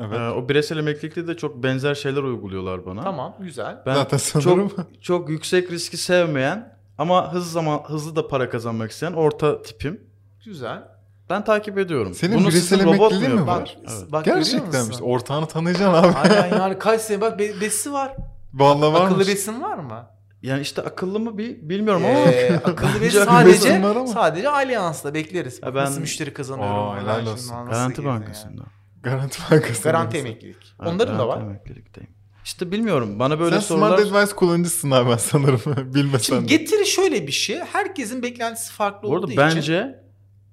Evet. 0.00 0.18
Ee, 0.18 0.30
o 0.30 0.48
bireysel 0.48 0.76
emeklilikte 0.78 1.26
de 1.28 1.36
çok 1.36 1.62
benzer 1.62 1.94
şeyler 1.94 2.22
uyguluyorlar 2.22 2.86
bana. 2.86 3.02
Tamam 3.02 3.36
güzel. 3.40 3.76
Ben 3.86 3.94
Zaten 3.94 4.16
sanırım. 4.16 4.68
çok 4.68 5.02
çok 5.02 5.30
yüksek 5.30 5.70
riski 5.72 5.96
sevmeyen 5.96 6.76
ama 7.02 7.32
hızlı 7.32 7.50
zaman 7.50 7.78
hızlı 7.86 8.16
da 8.16 8.28
para 8.28 8.50
kazanmak 8.50 8.90
isteyen 8.90 9.12
orta 9.12 9.62
tipim. 9.62 10.00
Güzel. 10.44 10.82
Ben 11.30 11.44
takip 11.44 11.78
ediyorum. 11.78 12.14
Senin 12.14 12.36
Bunu 12.38 12.48
bireysel 12.48 12.80
emekliliğin 12.80 13.34
mi 13.34 13.46
var? 13.46 13.78
Evet. 13.80 14.12
Bak 14.12 14.24
Gerçekten 14.24 14.90
işte 14.90 15.04
ortağını 15.04 15.46
tanıyacaksın 15.46 16.08
abi. 16.08 16.16
Aynen 16.18 16.58
yani 16.58 16.78
kaç 16.78 17.00
sene 17.00 17.20
bak 17.20 17.38
be- 17.38 17.60
besi 17.60 17.92
var. 17.92 18.16
Vallahi 18.54 18.92
varmış. 18.92 19.12
Akıllı 19.12 19.26
besin 19.26 19.62
var 19.62 19.78
mı? 19.78 20.06
Yani 20.42 20.60
işte 20.60 20.82
akıllı 20.82 21.20
mı 21.20 21.38
bir 21.38 21.68
bilmiyorum 21.68 22.02
ama 22.06 22.14
Ee, 22.18 22.56
akıllı 22.64 22.72
akıllı 22.72 23.10
sadece 23.10 23.82
var 23.82 24.06
sadece 24.06 24.48
Allianz'da 24.48 25.14
bekleriz. 25.14 25.60
Ya 25.62 25.74
ben- 25.74 25.84
Nasıl 25.84 26.00
müşteri 26.00 26.34
kazanıyorum. 26.34 26.76
Aa, 26.88 27.00
helal 27.02 27.26
olsun. 27.26 27.56
Garanti? 27.66 28.04
Bankası'nda. 28.04 28.62
Garanti 29.02 29.38
Bankası. 29.50 29.82
Garanti 29.82 30.18
emeklilik. 30.18 30.56
Evet, 30.80 30.90
Onların 30.92 31.18
da 31.18 31.22
Garanti 31.24 31.28
var. 31.28 31.50
Emeklilikteyim. 31.50 32.10
İşte 32.44 32.72
bilmiyorum. 32.72 33.18
Bana 33.18 33.40
böyle 33.40 33.54
Sen 33.54 33.60
sorular 33.60 33.98
Smart 33.98 34.12
Advice 34.16 34.36
kullanıcısın 34.36 34.90
abi 34.90 35.10
ben 35.10 35.16
sanırım. 35.16 35.60
Bilmesen 35.94 36.36
Şimdi 36.36 36.46
getiri 36.46 36.86
şöyle 36.86 37.26
bir 37.26 37.32
şey. 37.32 37.58
Herkesin 37.58 38.22
beklentisi 38.22 38.72
farklı 38.72 39.08
Bu 39.08 39.14
arada 39.14 39.26
olduğu 39.26 39.36
bence 39.36 39.60
için. 39.60 39.96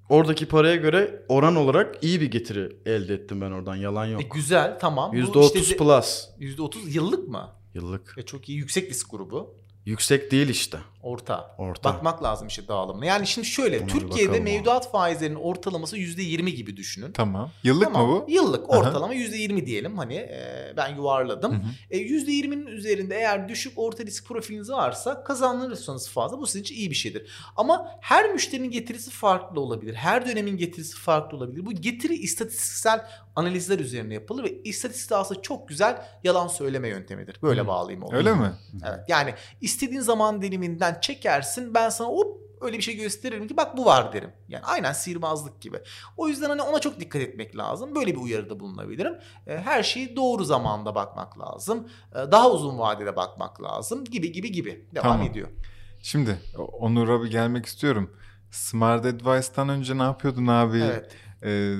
oradaki 0.08 0.46
paraya 0.46 0.76
göre 0.76 1.22
oran 1.28 1.56
olarak 1.56 2.04
iyi 2.04 2.20
bir 2.20 2.30
getiri 2.30 2.76
elde 2.86 3.14
ettim 3.14 3.40
ben 3.40 3.50
oradan. 3.50 3.76
Yalan 3.76 4.06
yok. 4.06 4.22
E, 4.22 4.24
güzel 4.34 4.78
tamam. 4.80 5.12
Bu 5.12 5.16
%30 5.16 5.58
işte- 5.58 5.76
plus 5.76 6.26
%30 6.38 6.88
yıllık 6.90 7.28
mı? 7.28 7.48
yıllık. 7.74 8.14
E, 8.18 8.22
çok 8.22 8.48
iyi 8.48 8.58
yüksek 8.58 8.90
risk 8.90 9.10
grubu. 9.10 9.54
Yüksek 9.86 10.30
değil 10.30 10.48
işte. 10.48 10.78
Orta. 11.02 11.54
Orta. 11.58 11.94
Bakmak 11.94 12.22
lazım 12.22 12.48
işte 12.48 12.68
dağılımına. 12.68 13.04
Yani 13.04 13.26
şimdi 13.26 13.48
şöyle 13.48 13.82
bir 13.86 13.88
Türkiye'de 13.88 14.40
mevduat 14.40 14.92
faizlerinin 14.92 15.38
ortalaması 15.38 15.96
%20 15.96 16.50
gibi 16.50 16.76
düşünün. 16.76 17.12
Tamam. 17.12 17.50
Yıllık 17.62 17.84
Tamam, 17.92 18.10
mı 18.10 18.24
bu? 18.26 18.30
Yıllık 18.32 18.70
Aha. 18.70 18.78
ortalama 18.78 19.14
%20 19.14 19.66
diyelim 19.66 19.98
hani 19.98 20.14
e, 20.14 20.72
ben 20.76 20.94
yuvarladım. 20.96 21.52
Hı 21.52 21.56
hı. 21.56 21.70
E, 21.90 21.98
%20'nin 21.98 22.66
üzerinde 22.66 23.16
eğer 23.16 23.48
düşük 23.48 23.72
orta 23.76 24.04
risk 24.04 24.26
profiliniz 24.26 24.70
varsa 24.70 25.24
kazanırsanız 25.24 26.08
fazla 26.10 26.38
bu 26.38 26.46
sizin 26.46 26.60
için 26.60 26.74
iyi 26.74 26.90
bir 26.90 26.94
şeydir. 26.94 27.30
Ama 27.56 27.90
her 28.00 28.32
müşterinin 28.32 28.70
getirisi 28.70 29.10
farklı 29.10 29.60
olabilir. 29.60 29.94
Her 29.94 30.26
dönemin 30.26 30.56
getirisi 30.56 30.96
farklı 30.96 31.36
olabilir. 31.36 31.66
Bu 31.66 31.72
getiri 31.72 32.14
istatistiksel 32.14 33.04
analizler 33.36 33.78
üzerine 33.78 34.14
yapılır 34.14 34.44
ve 34.44 34.62
istatistik 34.62 35.12
aslında 35.12 35.42
çok 35.42 35.68
güzel 35.68 36.02
yalan 36.24 36.48
söyleme 36.48 36.88
yöntemidir. 36.88 37.36
Böyle 37.42 37.60
Hı. 37.60 37.66
bağlayayım 37.66 38.02
onu. 38.02 38.16
Öyle 38.16 38.34
mi? 38.34 38.52
Evet. 38.88 39.00
Yani 39.08 39.34
istediğin 39.60 40.00
zaman 40.00 40.42
diliminden 40.42 40.89
çekersin 41.00 41.74
ben 41.74 41.88
sana 41.88 42.08
hop 42.08 42.40
öyle 42.60 42.76
bir 42.78 42.82
şey 42.82 42.96
gösteririm 42.96 43.48
ki 43.48 43.56
bak 43.56 43.76
bu 43.76 43.84
var 43.84 44.12
derim. 44.12 44.30
Yani 44.48 44.64
aynen 44.64 44.92
sihirbazlık 44.92 45.60
gibi. 45.60 45.78
O 46.16 46.28
yüzden 46.28 46.48
hani 46.48 46.62
ona 46.62 46.78
çok 46.78 47.00
dikkat 47.00 47.22
etmek 47.22 47.56
lazım. 47.56 47.94
Böyle 47.94 48.12
bir 48.12 48.20
uyarıda 48.20 48.60
bulunabilirim. 48.60 49.14
E, 49.46 49.58
Her 49.58 49.82
şeyi 49.82 50.16
doğru 50.16 50.44
zamanda 50.44 50.94
bakmak 50.94 51.38
lazım. 51.38 51.88
E, 52.12 52.14
Daha 52.32 52.50
uzun 52.50 52.78
vadede 52.78 53.16
bakmak 53.16 53.62
lazım 53.62 54.04
gibi 54.04 54.32
gibi 54.32 54.52
gibi 54.52 54.86
devam 54.94 55.02
Tamam. 55.12 55.26
ediyor. 55.26 55.48
Şimdi 56.02 56.38
Onur'a 56.78 57.22
bir 57.22 57.30
gelmek 57.30 57.66
istiyorum. 57.66 58.10
Smart 58.50 59.06
Advice'tan 59.06 59.68
önce 59.68 59.98
ne 59.98 60.02
yapıyordun 60.02 60.46
abi? 60.46 60.78
Evet. 60.78 61.12
Ee, 61.42 61.74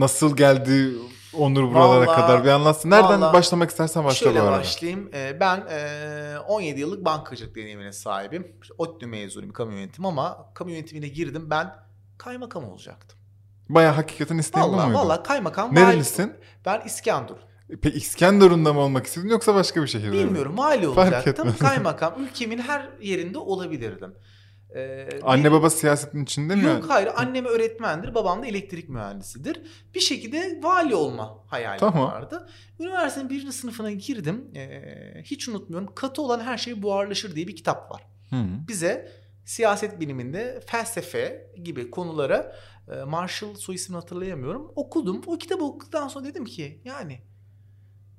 nasıl 0.00 0.36
geldi 0.36 0.90
Onur 1.38 1.74
buralara 1.74 2.06
Vallahi- 2.06 2.20
kadar 2.20 2.44
bir 2.44 2.48
anlatsın. 2.48 2.90
Nereden 2.90 3.20
vallahi- 3.20 3.32
başlamak 3.34 3.70
istersen 3.70 4.04
başla 4.04 4.24
Şöyle 4.26 4.40
bu 4.40 4.44
arada. 4.44 4.58
başlayayım. 4.58 5.10
E, 5.14 5.40
Ben 5.40 5.56
e, 5.70 6.38
17 6.48 6.80
yıllık 6.80 7.04
bankacılık 7.04 7.56
deneyimine 7.56 7.92
sahibim. 7.92 8.56
İşte 8.62 8.74
ODTÜ 8.78 9.06
mezunuyum 9.06 9.52
kamu 9.52 9.72
yönetimi 9.72 10.06
ama 10.08 10.50
kamu 10.54 10.70
yönetimine 10.70 11.08
girdim 11.08 11.50
ben 11.50 11.74
kaymakam 12.18 12.64
olacaktım. 12.64 13.18
Baya 13.68 13.96
hakikaten 13.96 14.38
isteğin 14.38 14.68
bu 14.68 14.72
Vallahi 14.72 14.86
muydu? 14.86 14.98
vallahi 14.98 15.22
kaymakam. 15.22 15.74
Nerelisin? 15.74 16.32
Ben 16.66 16.80
İskenderun. 16.86 17.38
Peki 17.82 17.96
İskenderun'da 17.98 18.72
mı 18.72 18.80
olmak 18.80 19.06
istedin 19.06 19.28
yoksa 19.28 19.54
başka 19.54 19.82
bir 19.82 19.86
şehirde 19.86 20.10
mi? 20.10 20.24
Bilmiyorum 20.24 20.58
vali 20.58 20.94
Fark 20.94 21.12
olacaktım. 21.14 21.54
Kaymakam 21.60 22.14
ülkemin 22.24 22.58
her 22.58 22.88
yerinde 23.00 23.38
olabilirdim. 23.38 24.14
Ee, 24.74 25.08
Anne 25.22 25.44
benim- 25.44 25.52
baba 25.52 25.70
siyasetin 25.70 26.22
içinde 26.24 26.54
mi? 26.56 26.64
Yok 26.64 26.84
hayır 26.88 27.08
annem 27.16 27.44
öğretmendir 27.44 28.14
babam 28.14 28.42
da 28.42 28.46
elektrik 28.46 28.88
mühendisidir. 28.88 29.62
Bir 29.94 30.00
şekilde 30.00 30.60
vali 30.62 30.94
olma 30.94 31.38
hayalim 31.46 31.80
Tamam. 31.80 32.02
vardı. 32.12 32.48
Üniversitenin 32.80 33.30
birinci 33.30 33.52
sınıfına 33.52 33.90
girdim. 33.90 34.50
Ee, 34.56 35.22
hiç 35.24 35.48
unutmuyorum 35.48 35.94
katı 35.94 36.22
olan 36.22 36.40
her 36.40 36.58
şey 36.58 36.82
buharlaşır 36.82 37.34
diye 37.34 37.48
bir 37.48 37.56
kitap 37.56 37.90
var. 37.90 38.06
Hı. 38.30 38.36
Bize 38.68 39.12
siyaset 39.44 40.00
biliminde 40.00 40.60
felsefe 40.66 41.50
gibi 41.64 41.90
konulara 41.90 42.56
e, 42.92 43.04
Marshall 43.04 43.54
soy 43.54 43.74
ismini 43.74 43.96
hatırlayamıyorum. 43.98 44.72
Okudum. 44.76 45.22
O 45.26 45.38
kitabı 45.38 45.64
okuduktan 45.64 46.08
sonra 46.08 46.24
dedim 46.24 46.44
ki 46.44 46.80
yani 46.84 47.20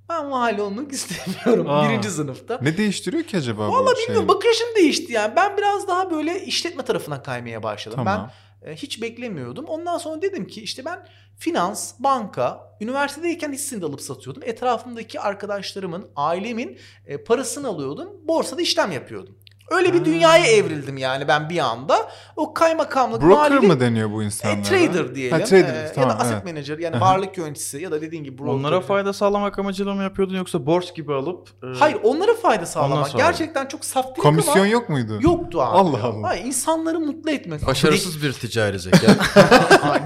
ben 0.10 0.32
vali 0.32 0.62
olmak 0.62 0.92
istemiyorum 0.92 1.70
Aa. 1.70 1.90
birinci 1.90 2.10
sınıfta. 2.10 2.60
Ne 2.62 2.78
değiştiriyor 2.78 3.24
ki 3.24 3.38
acaba 3.38 3.70
Valla 3.72 3.92
bu 3.92 3.96
şey? 3.96 4.06
bilmiyorum 4.06 4.28
bakışım 4.28 4.68
değişti 4.76 5.14
yani. 5.14 5.36
Ben 5.36 5.58
biraz 5.58 5.88
daha 5.88 6.12
böyle 6.12 6.46
işletme 6.46 6.86
tarafına 6.86 7.24
kaymaya 7.24 7.64
başladım. 7.64 7.96
Tamam. 8.06 8.32
Ben 8.66 8.72
e, 8.72 8.76
hiç 8.76 9.02
beklemiyordum. 9.02 9.66
Ondan 9.66 9.98
sonra 9.98 10.22
dedim 10.22 10.48
ki 10.48 10.62
işte 10.62 10.86
ben 10.86 11.08
finans, 11.38 11.94
banka, 12.00 12.78
üniversitedeyken 12.82 13.52
hissini 13.54 13.82
de 13.82 13.86
alıp 13.86 14.02
satıyordum. 14.02 14.44
Etrafımdaki 14.46 15.20
arkadaşlarımın, 15.20 16.08
ailemin 16.16 16.78
e, 17.06 17.24
parasını 17.24 17.68
alıyordum. 17.68 18.10
Borsada 18.28 18.62
işlem 18.62 18.92
yapıyordum. 18.92 19.38
Öyle 19.72 19.94
bir 19.94 20.06
dünyaya 20.06 20.46
evrildim 20.46 20.98
yani 20.98 21.28
ben 21.28 21.50
bir 21.50 21.58
anda. 21.60 22.10
O 22.36 22.54
kaymakamlık, 22.54 23.22
Broker 23.22 23.52
malilik- 23.52 23.68
mı 23.68 23.80
deniyor 23.80 24.12
bu 24.12 24.24
insanlara? 24.24 24.60
e, 24.60 24.64
trader 24.64 25.16
diyelim. 25.16 25.40
Ha, 25.40 25.44
trader, 25.44 25.74
E, 25.86 25.92
tamam, 25.96 26.10
ya 26.10 26.16
da 26.16 26.20
asset 26.20 26.34
evet. 26.34 26.46
manager 26.46 26.78
yani 26.78 27.02
varlık 27.02 27.38
yöneticisi 27.38 27.78
ya 27.82 27.92
da 27.92 28.02
dediğin 28.02 28.24
gibi 28.24 28.38
broker. 28.38 28.54
Onlara 28.54 28.82
fayda 28.82 29.14
sağlamak 29.14 29.60
amacıyla 29.60 29.94
mı 29.94 30.04
yapıyordun 30.04 30.36
yoksa 30.36 30.66
borç 30.66 30.96
gibi 30.96 31.14
alıp? 31.14 31.50
e, 31.64 31.80
Hayır 31.80 31.98
onlara 32.04 32.34
fayda 32.34 32.66
sağlamak. 32.66 33.12
Gerçekten 33.18 33.66
çok 33.66 33.86
saf 33.86 34.06
değil 34.06 34.18
Komisyon 34.18 34.56
ama 34.58 34.68
yok 34.68 34.90
muydu? 34.90 35.18
yoktu 35.22 35.62
abi. 35.62 35.78
Allah 35.78 36.04
Allah. 36.04 36.28
Hayır, 36.28 36.46
insanları 36.46 37.00
mutlu 37.00 37.32
etmek. 37.32 37.68
Başarısız 37.68 38.24
bir 38.24 38.34
ticari 38.34 38.80
zeka. 38.80 38.98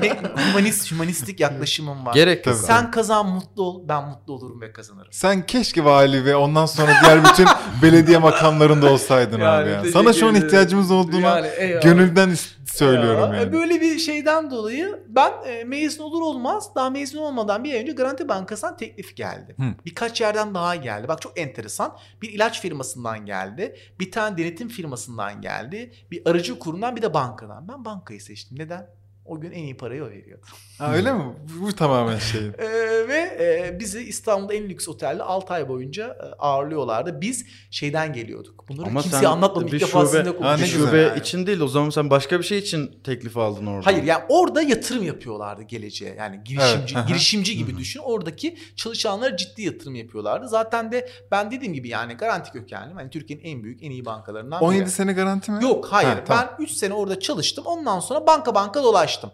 Ne 0.02 0.18
humanist, 0.52 0.92
humanistik 0.92 1.40
yaklaşımım 1.40 2.06
var. 2.06 2.14
Gerek 2.14 2.46
yok. 2.48 2.56
Sen 2.56 2.92
kazan 2.92 3.28
mutlu 3.28 3.64
ol, 3.64 3.82
ben 3.88 4.08
mutlu 4.10 4.34
olurum 4.34 4.62
ve 4.62 4.72
kazanırım. 4.74 5.08
Sen 5.12 5.46
keşke 5.46 5.86
vali 5.86 6.26
ve 6.26 6.36
ondan 6.36 6.66
sonra 6.66 6.92
diğer 7.04 7.24
bütün 7.26 7.48
belediye 7.82 8.18
makamlarında 8.18 8.92
olsaydın 8.92 9.40
abi 9.52 9.70
ya. 9.70 9.84
Sana 9.94 10.14
şu 10.14 10.28
an 10.28 10.36
ihtiyacımız 10.36 10.92
olduğunu 10.92 11.18
eyvallah. 11.58 11.82
gönülden 11.82 12.36
söylüyorum 12.66 13.34
Ya, 13.34 13.40
yani. 13.40 13.54
Böyle 13.54 13.82
bir 13.82 14.00
şeyden 14.00 14.52
dolayı 14.52 15.04
ben 15.08 15.32
e, 15.46 15.64
mezun 15.64 16.04
olur 16.04 16.22
olmaz 16.22 16.76
daha 16.76 16.90
mezun 16.90 17.20
olmadan 17.20 17.64
bir 17.64 17.74
ay 17.74 17.82
önce 17.82 17.92
Garanti 17.92 18.28
Bankası'ndan 18.28 18.78
teklif 18.78 19.16
geldi. 19.16 19.56
Hı. 19.60 19.64
Birkaç 19.86 20.22
yerden 20.22 20.54
daha 20.54 20.76
geldi. 20.76 21.08
Bak 21.08 21.22
çok 21.22 21.40
enteresan. 21.40 21.98
Bir 22.22 22.30
ilaç 22.34 22.62
firmasından 22.62 23.26
geldi. 23.26 23.76
Bir 24.00 24.12
tane 24.12 24.38
denetim 24.38 24.70
firmasından 24.70 25.42
geldi. 25.42 25.92
Bir 26.12 26.30
aracı 26.30 26.60
kurumdan 26.60 26.96
bir 26.96 27.02
de 27.02 27.14
bankadan. 27.14 27.68
Ben 27.68 27.86
bankayı 27.86 28.22
seçtim. 28.22 28.60
Neden? 28.60 28.88
O 29.26 29.40
gün 29.40 29.52
en 29.52 29.64
iyi 29.64 29.78
parayı 29.78 30.04
o 30.04 30.10
veriyordu. 30.10 30.46
Ha, 30.80 30.94
öyle 30.94 31.14
mi? 31.14 31.24
Bu, 31.62 31.74
tamamen 31.76 32.18
şey. 32.20 32.42
Ee, 32.60 33.08
ve 33.08 33.18
e, 33.40 33.80
bizi 33.80 34.00
İstanbul'da 34.04 34.54
en 34.54 34.70
lüks 34.70 34.88
otelde 34.88 35.24
6 35.24 35.54
ay 35.54 35.68
boyunca 35.70 36.08
e, 36.08 36.36
ağırlıyorlardı. 36.40 37.22
Biz 37.22 37.46
şeyden 37.72 38.14
geliyorduk. 38.14 38.66
Bunları 38.70 38.88
Ama 38.88 39.02
kimseye 39.02 39.20
sen 39.22 39.26
anlatmadım. 39.30 39.68
İlk 39.68 39.74
bir 39.74 39.80
defa 39.82 40.00
şube- 40.00 40.06
sizinle 40.06 40.24
Ha, 40.24 40.32
ne 40.32 40.38
konuşuyorum. 40.38 40.66
güzel. 40.72 40.88
Şube 40.88 40.98
yani. 41.02 41.20
için 41.20 41.48
değil 41.48 41.60
o 41.60 41.68
zaman 41.68 41.90
sen 41.90 42.10
başka 42.10 42.40
bir 42.40 42.44
şey 42.44 42.58
için 42.58 43.00
teklif 43.04 43.38
aldın 43.38 43.66
orada. 43.66 43.86
Hayır 43.86 44.04
yani 44.04 44.24
orada 44.30 44.62
yatırım 44.62 45.04
yapıyorlardı 45.04 45.62
geleceğe. 45.64 46.16
Yani 46.16 46.42
girişimci 46.46 46.76
Evet, 46.94 46.96
aha. 46.96 47.06
girişimci 47.08 47.58
gibi 47.58 47.78
düşün. 47.78 48.00
Oradaki 48.04 48.58
çalışanlara 48.76 49.38
ciddi 49.38 49.62
yatırım 49.62 49.96
yapıyorlardı. 49.96 50.48
Zaten 50.48 50.92
de 50.92 51.10
ben 51.32 51.52
dediğim 51.52 51.74
gibi 51.74 51.90
yani 51.90 52.14
garanti 52.14 52.52
kökenliyim. 52.52 52.98
Hani 52.98 53.10
Türkiye'nin 53.10 53.44
en 53.46 53.64
büyük, 53.64 53.84
en 53.84 53.92
iyi 53.92 54.06
bankalarından 54.06 54.64
17 54.64 54.82
biri. 54.82 54.90
sene 54.92 55.14
garanti 55.14 55.52
mi? 55.52 55.64
Yok 55.64 55.88
hayır. 55.92 56.10
Ha, 56.10 56.24
tamam. 56.28 56.46
Ben 56.60 56.64
3 56.64 56.72
sene 56.72 56.94
orada 56.94 57.20
çalıştım. 57.20 57.66
Ondan 57.68 58.00
sonra 58.00 58.28
banka 58.28 58.56
banka 58.56 58.84
dolaştım. 58.84 59.32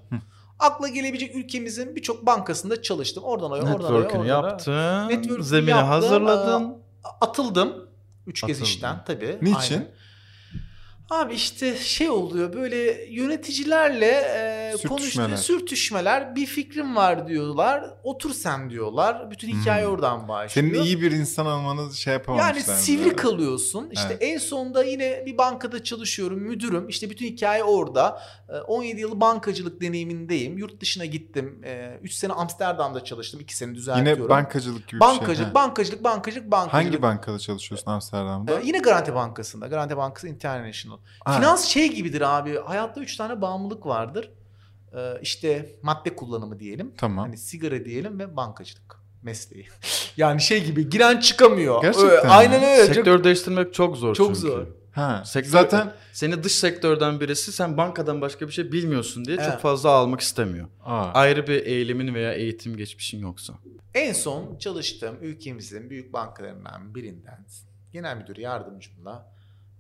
Akla 0.60 0.88
gelebilecek 0.88 1.36
ülkemizin 1.36 1.96
birçok 1.96 2.26
bankasında 2.26 2.82
çalıştım. 2.82 3.24
Oradan 3.24 3.52
oraya, 3.52 3.74
oradan 3.76 3.94
oraya, 3.94 4.06
oradan 4.06 4.20
oraya. 4.20 4.28
yaptın. 4.28 5.08
Network'ünü 5.10 5.44
zemini 5.44 5.70
yaptım, 5.70 5.88
hazırladın. 5.88 6.78
Atıldım. 7.22 7.90
Üç 8.28 8.42
kez 8.42 8.50
Atıldın. 8.50 8.66
işten 8.66 9.04
tabii. 9.06 9.38
Niçin? 9.42 9.74
Aynen. 9.76 9.92
Abi 11.10 11.34
işte 11.34 11.78
şey 11.78 12.10
oluyor 12.10 12.54
böyle 12.54 13.06
yöneticilerle 13.10 14.06
e, 14.12 14.78
Sürtüşmeler. 14.78 15.28
konuştuğu 15.30 15.44
sürtüşmeler 15.44 16.36
bir 16.36 16.46
fikrim 16.46 16.96
var 16.96 17.28
diyorlar. 17.28 17.84
Otur 18.04 18.34
sen 18.34 18.70
diyorlar. 18.70 19.32
Bütün 19.32 19.48
hikaye 19.62 19.86
Hmm. 19.86 19.92
oradan 19.94 20.28
başlıyor. 20.28 20.70
Senin 20.72 20.84
iyi 20.84 21.02
bir 21.02 21.12
insan 21.12 21.46
olmanı 21.46 21.94
şey 21.94 22.14
yapamamışlar. 22.14 22.56
Yani 22.74 22.82
sivri 22.82 23.04
böyle. 23.06 23.16
kalıyorsun. 23.16 23.90
İşte 23.92 24.08
Evet. 24.10 24.18
en 24.24 24.38
sonunda 24.38 24.84
yine 24.84 25.24
bir 25.26 25.38
bankada 25.38 25.84
çalışıyorum, 25.84 26.40
müdürüm. 26.40 26.90
İşte 26.90 27.10
bütün 27.10 27.26
hikaye 27.26 27.64
orada. 27.64 28.22
Ee, 28.50 28.54
17 28.58 29.02
yıl 29.02 29.20
bankacılık 29.20 29.82
deneyimindeyim. 29.82 30.58
Yurt 30.58 30.82
dışına 30.82 31.06
gittim. 31.06 31.62
3 32.02 32.14
sene 32.14 32.34
Amsterdam'da 32.34 33.04
çalıştım. 33.04 33.40
2 33.40 33.56
sene 33.58 33.76
düzeltiyorum. 33.76 34.22
Yine 34.24 34.30
bankacılık 34.30 34.88
gibi 34.88 34.96
bir 34.96 35.00
bankacılık, 35.00 35.38
şey. 35.38 35.46
ha. 35.46 35.54
bankacılık, 35.56 36.04
bankacılık, 36.04 36.52
bankacılık. 36.52 36.74
Hangi 36.86 37.02
bankada 37.02 37.40
çalışıyorsun 37.40 37.92
Amsterdam'da? 37.92 38.60
Ee, 38.60 38.64
yine 38.66 38.78
Garanti 38.78 39.16
Bankası'nda. 39.16 39.68
Garanti 39.68 39.98
Bankası 39.98 40.28
International. 40.28 40.95
Ha, 41.26 41.36
Finans 41.38 41.66
şey 41.66 41.94
gibidir 41.94 42.38
abi. 42.38 42.58
Hayatta 42.60 43.02
3 43.02 43.18
tane 43.18 43.42
bağımlılık 43.42 43.86
vardır. 43.86 44.32
Ee, 44.98 45.14
işte 45.22 45.70
madde 45.82 46.16
kullanımı 46.16 46.60
diyelim. 46.60 46.94
Tamam. 46.98 47.26
Hani 47.26 47.38
sigara 47.38 47.86
diyelim 47.86 48.20
ve 48.20 48.36
bankacılık 48.38 49.00
mesleği. 49.22 49.68
yani 50.18 50.42
şey 50.42 50.66
gibi 50.66 50.90
giren 50.90 51.20
çıkamıyor. 51.20 51.82
Gerçekten 51.82 52.10
Öyle, 52.10 52.22
mi? 52.24 52.30
aynen 52.30 52.64
öyle. 52.64 52.94
Sektör 52.94 53.24
değiştirmek 53.24 53.74
çok 53.74 53.98
zor 53.98 54.16
Çok 54.16 54.28
çünkü. 54.28 54.40
zor. 54.40 54.68
Ha. 54.92 55.24
Sektör- 55.26 55.50
Zaten 55.52 55.94
Seni 56.14 56.44
dış 56.44 56.52
sektörden 56.52 57.20
birisi 57.20 57.52
sen 57.52 57.78
bankadan 57.78 58.22
başka 58.22 58.48
bir 58.48 58.52
şey 58.52 58.72
bilmiyorsun 58.72 59.26
diye 59.26 59.38
Evet. 59.40 59.52
çok 59.52 59.62
fazla 59.62 59.90
almak 59.90 60.22
istemiyor. 60.22 60.68
Aa, 60.84 61.06
Ayrı 61.14 61.48
bir 61.48 61.66
eğilimin 61.66 62.14
veya 62.14 62.34
eğitim 62.34 62.78
geçmişin 62.78 63.20
yoksa. 63.20 63.54
En 63.94 64.14
son 64.14 64.58
çalıştığım 64.58 65.16
ülkemizin 65.22 65.90
büyük 65.90 66.14
bankalarından 66.14 66.96
birinden 66.96 67.46
genel 67.94 68.18
müdür 68.18 68.38
yardımcımla 68.38 69.35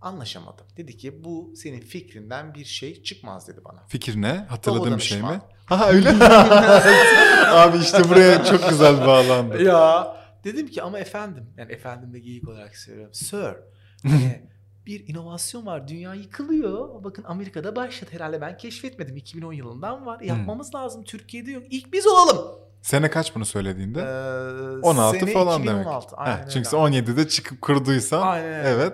anlaşamadım. 0.06 0.66
Dedi 0.78 0.98
ki 0.98 1.24
bu 1.24 1.54
senin 1.56 1.82
fikrinden 1.82 2.54
bir 2.54 2.66
şey 2.66 3.04
çıkmaz 3.04 3.48
dedi 3.48 3.60
bana. 3.66 3.84
fikir 3.88 4.22
ne? 4.22 4.46
Hatırladığın 4.50 4.86
Baba 4.88 4.98
bir 4.98 5.04
şey 5.04 5.22
mi? 5.22 5.42
Ha 5.66 5.90
öyle 5.90 6.12
mi? 6.12 6.24
Abi 7.50 7.78
işte 7.78 8.10
buraya 8.10 8.44
çok 8.46 8.70
güzel 8.70 9.08
bağlandı. 9.08 9.64
Ya 9.64 10.16
dedim 10.44 10.68
ki 10.68 10.82
ama 10.82 11.00
efendim 11.00 11.50
yani 11.58 11.72
efendim 11.72 12.14
de 12.14 12.20
geyik 12.20 12.48
olarak 12.50 12.78
söylüyorum. 12.78 13.14
Sir 13.14 13.56
hani 14.04 14.42
bir 14.86 15.08
inovasyon 15.08 15.66
var 15.66 15.88
dünya 15.88 16.14
yıkılıyor. 16.14 17.04
Bakın 17.04 17.24
Amerika'da 17.28 17.76
başladı 17.76 18.10
herhalde 18.14 18.42
ben 18.42 18.58
keşfetmedim 18.58 19.18
2010 19.18 19.54
yılından 19.54 20.06
var. 20.06 20.22
Yapmamız 20.22 20.76
lazım 20.76 21.04
Türkiye'de 21.04 21.52
yok. 21.52 21.64
İlk 21.70 21.94
biz 21.94 22.08
olalım. 22.08 22.60
Sene 22.82 23.10
kaç 23.10 23.36
bunu 23.36 23.46
söylediğinde? 23.46 24.00
Ee, 24.00 24.82
16 24.82 25.20
sene 25.20 25.34
falan 25.34 25.62
2016. 25.62 26.08
demek. 26.08 26.20
Aynen 26.20 26.38
Heh, 26.38 26.42
çünkü 26.44 26.58
öyle. 26.58 26.70
sen 26.70 26.80
17'de 26.80 27.28
çıkıp 27.28 27.62
kurduysan 27.62 28.22
Aynen 28.22 28.54
öyle. 28.54 28.70
evet. 28.70 28.94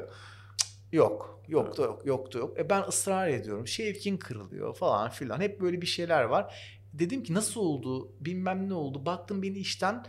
Yok. 0.92 1.42
Yok 1.48 1.78
da 1.78 1.82
yok, 1.84 2.06
yok 2.06 2.34
da 2.34 2.38
yok. 2.38 2.60
E 2.60 2.70
ben 2.70 2.84
ısrar 2.88 3.28
ediyorum. 3.28 3.68
Şevkin 3.68 4.18
kırılıyor 4.18 4.76
falan 4.76 5.10
filan. 5.10 5.40
Hep 5.42 5.62
böyle 5.62 5.82
bir 5.82 5.88
şeyler 5.88 6.24
var. 6.24 6.56
Dedim 6.94 7.24
ki 7.24 7.34
nasıl 7.34 7.62
oldu 7.62 8.12
bilmem 8.20 8.70
ne 8.70 8.74
oldu. 8.74 9.06
Baktım 9.06 9.42
beni 9.44 9.58
işten 9.58 10.06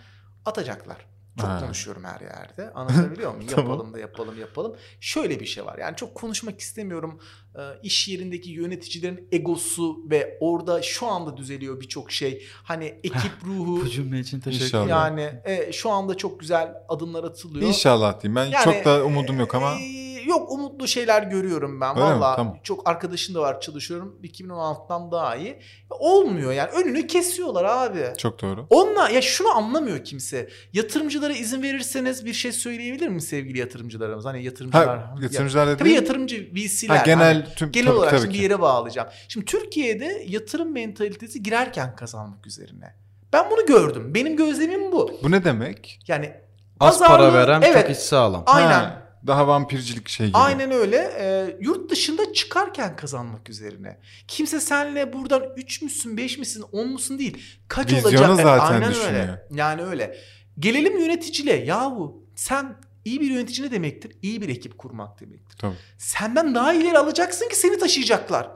atacaklar. 0.47 1.07
Çok 1.41 1.49
Ha. 1.49 1.61
konuşuyorum 1.61 2.05
her 2.05 2.21
yerde. 2.21 2.71
Anlatabiliyor 2.75 3.35
muyum? 3.35 3.49
Tamam. 3.51 3.71
Yapalım 3.71 3.95
da 3.95 3.99
yapalım 3.99 4.41
yapalım. 4.41 4.77
Şöyle 5.01 5.41
bir 5.41 5.47
şey 5.47 5.65
var. 5.67 5.79
Yani 5.79 5.97
çok 5.97 6.15
konuşmak 6.15 6.61
istemiyorum. 6.61 7.21
Ee, 7.57 7.61
iş 7.83 8.09
yerindeki 8.09 8.51
yöneticilerin 8.51 9.29
egosu 9.33 10.11
ve 10.11 10.39
orada 10.41 10.83
şu 10.83 11.07
anda 11.07 11.37
düzeliyor 11.37 11.81
birçok 11.81 12.13
şey. 12.13 12.47
Hani 12.63 12.85
ekip 12.85 13.33
ruhu. 13.45 13.81
Bu 13.81 13.89
cümle 13.89 14.21
için 14.21 14.41
teşekkür 14.41 14.69
ederim. 14.69 14.89
Yani 14.89 15.33
e, 15.45 15.73
şu 15.73 15.91
anda 15.91 16.17
çok 16.17 16.41
güzel 16.41 16.75
adımlar 16.89 17.25
atılıyor. 17.25 17.69
İnşallah 17.69 18.21
diyeyim. 18.23 18.37
Ben 18.37 18.45
Yani, 18.45 18.65
çok 18.65 18.85
da 18.85 19.05
umudum 19.05 19.41
yok 19.41 19.55
ama 19.55 19.75
e, 19.81 20.03
yok 20.33 20.53
umutlu 20.53 20.89
şeyler 20.89 21.23
görüyorum 21.23 21.81
ben. 21.81 21.97
Öyle 21.97 22.15
mi? 22.15 22.21
Valla 22.21 22.37
Tamam. 22.37 22.59
çok 22.63 22.89
arkadaşım 22.89 23.35
da 23.35 23.41
var 23.41 23.61
çalışıyorum. 23.61 24.19
2016'dan 24.25 25.11
daha 25.13 25.37
iyi. 25.37 25.59
Olmuyor 25.91 26.53
yani. 26.53 26.71
Önünü 26.71 27.07
kesiyorlar 27.07 27.65
abi. 27.65 28.13
çok 28.19 28.43
doğru. 28.43 28.67
Onunla 28.71 29.09
ya 29.09 29.23
şunu 29.23 29.49
anlamıyor 29.57 30.05
kimse. 30.05 30.49
Yatırımcılara 30.73 31.33
izin 31.33 31.63
verirseniz 31.63 32.27
bir 32.27 32.33
şey 32.33 32.53
söyleyebilir 32.53 33.09
mi 33.09 33.21
sevgili 33.23 33.59
yatırımcılarımız? 33.59 34.25
Hani 34.25 34.45
yatırımcılar. 34.45 34.99
Ha, 34.99 35.15
yatırımcılar 35.23 35.67
Tabii 35.67 35.79
dediğin 35.81 35.97
yatırımcı 35.97 36.49
VC'ler. 36.55 36.97
ha, 36.97 37.03
genel 37.07 37.35
hani 37.43 37.55
tüm 37.57 37.73
genel 37.73 37.87
tabii, 37.87 37.97
olarak 37.97 38.11
tabii 38.11 38.21
şimdi 38.23 38.33
ki. 38.35 38.39
bir 38.39 38.43
yere 38.43 38.61
bağlayacağım. 38.61 39.09
Şimdi 39.29 39.47
Türkiye'de 39.47 40.25
yatırım 40.29 40.73
mentalitesi 40.73 41.43
girerken 41.43 41.97
kazanmak 41.97 42.47
üzerine. 42.47 42.95
Ben 43.33 43.51
bunu 43.51 43.67
gördüm. 43.67 44.15
Benim 44.15 44.37
gözlemim 44.37 44.93
bu. 44.93 45.11
Bu 45.23 45.31
ne 45.31 45.45
demek? 45.45 46.01
Yani 46.09 46.33
Az 46.81 46.99
para 46.99 47.09
pazarlığı- 47.09 47.35
veren 47.35 47.63
evet, 47.63 47.87
çok 47.87 47.91
iş 47.97 48.03
sağlam. 48.03 48.43
Aynen. 48.47 48.71
Ha, 48.71 49.02
daha 49.27 49.47
vampircilik 49.47 50.09
şey 50.09 50.27
gibi. 50.27 50.39
Aynen 50.39 50.71
öyle. 50.71 50.97
Ee, 51.19 51.57
yurt 51.61 51.91
dışında 51.91 52.33
çıkarken 52.33 52.97
kazanmak 52.97 53.51
üzerine. 53.51 53.99
Kimse 54.29 54.61
senle 54.61 55.13
buradan 55.13 55.43
3 55.57 55.83
müsün, 55.83 56.17
5 56.17 56.39
misin, 56.39 56.65
10 56.73 56.89
musun 56.89 57.19
değil. 57.19 57.45
Kaç 57.69 57.93
Vizyonu 57.93 58.07
olacak? 58.07 58.31
Evet, 58.35 58.43
zaten 58.43 58.75
Aynen 58.75 58.91
düşünüyor. 58.91 59.13
öyle. 59.13 59.47
Yani 59.51 59.83
öyle. 59.83 60.19
Gelelim 60.59 60.99
yöneticiliğe. 60.99 61.65
Yahu 61.65 62.23
sen 62.35 62.77
iyi 63.05 63.21
bir 63.21 63.31
yönetici 63.31 63.67
ne 63.67 63.73
demektir? 63.73 64.13
İyi 64.23 64.43
bir 64.43 64.49
ekip 64.49 64.79
kurmak 64.79 65.21
demektir. 65.21 65.59
Tabii. 65.59 65.75
Senden 65.99 66.55
daha 66.55 66.73
ileri 66.75 66.99
alacaksın 66.99 67.49
ki 67.49 67.57
seni 67.57 67.79
taşıyacaklar. 67.79 68.51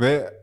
Ve 0.00 0.34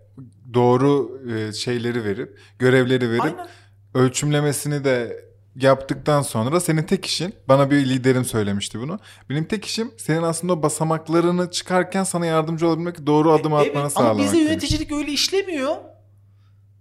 doğru 0.54 1.22
e, 1.32 1.54
şeyleri 1.54 2.04
verip, 2.04 2.40
görevleri 2.60 3.10
verip 3.12 3.22
Aynen. 3.24 3.48
ölçümlemesini 3.94 4.84
de 4.84 5.26
yaptıktan 5.56 6.22
sonra 6.22 6.60
senin 6.60 6.84
tek 6.84 7.06
işin, 7.06 7.36
bana 7.48 7.72
bir 7.72 7.90
liderim 7.90 8.26
söylemişti 8.26 8.80
bunu. 8.80 9.00
Benim 9.30 9.46
tek 9.46 9.66
işim 9.66 9.92
senin 9.98 10.24
aslında 10.24 10.54
o 10.54 10.64
basamaklarını 10.64 11.52
çıkarken 11.52 12.04
sana 12.04 12.26
yardımcı 12.26 12.68
olabilmek, 12.68 13.06
doğru 13.06 13.32
adım 13.32 13.54
atmanı 13.54 13.66
Evet 13.66 13.78
ama 13.78 13.90
sağlamak. 13.90 14.18
bizde 14.18 14.38
demiş. 14.38 14.50
yöneticilik 14.50 14.92
öyle 14.92 15.12
işlemiyor. 15.12 15.76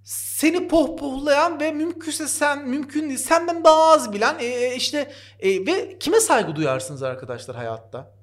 Seni 0.05 0.69
pohpohlayan 0.69 1.61
ve 1.61 1.73
mümkünse 1.73 2.29
sen 2.29 2.69
mümkün 2.69 3.09
değil 3.09 3.19
senden 3.19 3.65
daha 3.65 3.93
az 3.93 4.13
bilen 4.13 4.37
e, 4.39 4.45
e, 4.45 4.77
işte 4.77 5.13
e, 5.41 5.67
ve 5.67 5.99
kime 5.99 6.21
saygı 6.21 6.57
duyarsınız 6.57 7.03
arkadaşlar 7.03 7.57
hayatta? 7.57 8.15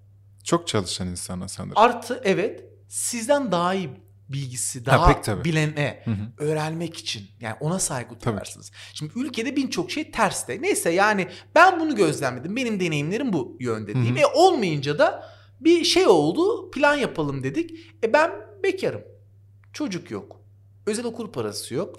Çok 0.43 0.67
çalışan 0.67 1.07
insana 1.07 1.47
sanırım. 1.47 1.77
Artı 1.77 2.21
evet 2.23 2.63
sizden 2.88 3.51
daha 3.51 3.73
iyi 3.73 3.89
bilgisi, 4.29 4.79
Ha, 4.79 4.85
daha 4.85 5.13
pek 5.13 5.23
tabii. 5.23 5.43
bilene 5.43 6.01
Hı 6.05 6.11
hı. 6.11 6.15
öğrenmek 6.37 6.97
için 6.97 7.27
yani 7.41 7.55
ona 7.59 7.79
saygı 7.79 8.15
duyarsınız. 8.25 8.71
Şimdi 8.93 9.13
ülkede 9.15 9.55
birçok 9.55 9.91
şey 9.91 10.11
terste. 10.11 10.61
Neyse 10.61 10.89
yani 10.89 11.27
ben 11.55 11.79
bunu 11.79 11.95
gözlemledim. 11.95 12.55
Benim 12.55 12.79
deneyimlerim 12.79 13.33
bu 13.33 13.57
yönde 13.59 13.93
diyeyim. 13.93 14.15
Hı 14.15 14.19
hı. 14.19 14.23
E 14.23 14.25
olmayınca 14.25 14.99
da 14.99 15.23
bir 15.59 15.83
şey 15.83 16.07
oldu. 16.07 16.71
Plan 16.71 16.95
yapalım 16.95 17.43
dedik. 17.43 17.71
E 18.03 18.13
ben 18.13 18.31
bekarım. 18.63 19.01
Çocuk 19.73 20.11
yok. 20.11 20.41
Özel 20.85 21.05
okul 21.05 21.31
parası 21.31 21.73
yok. 21.73 21.95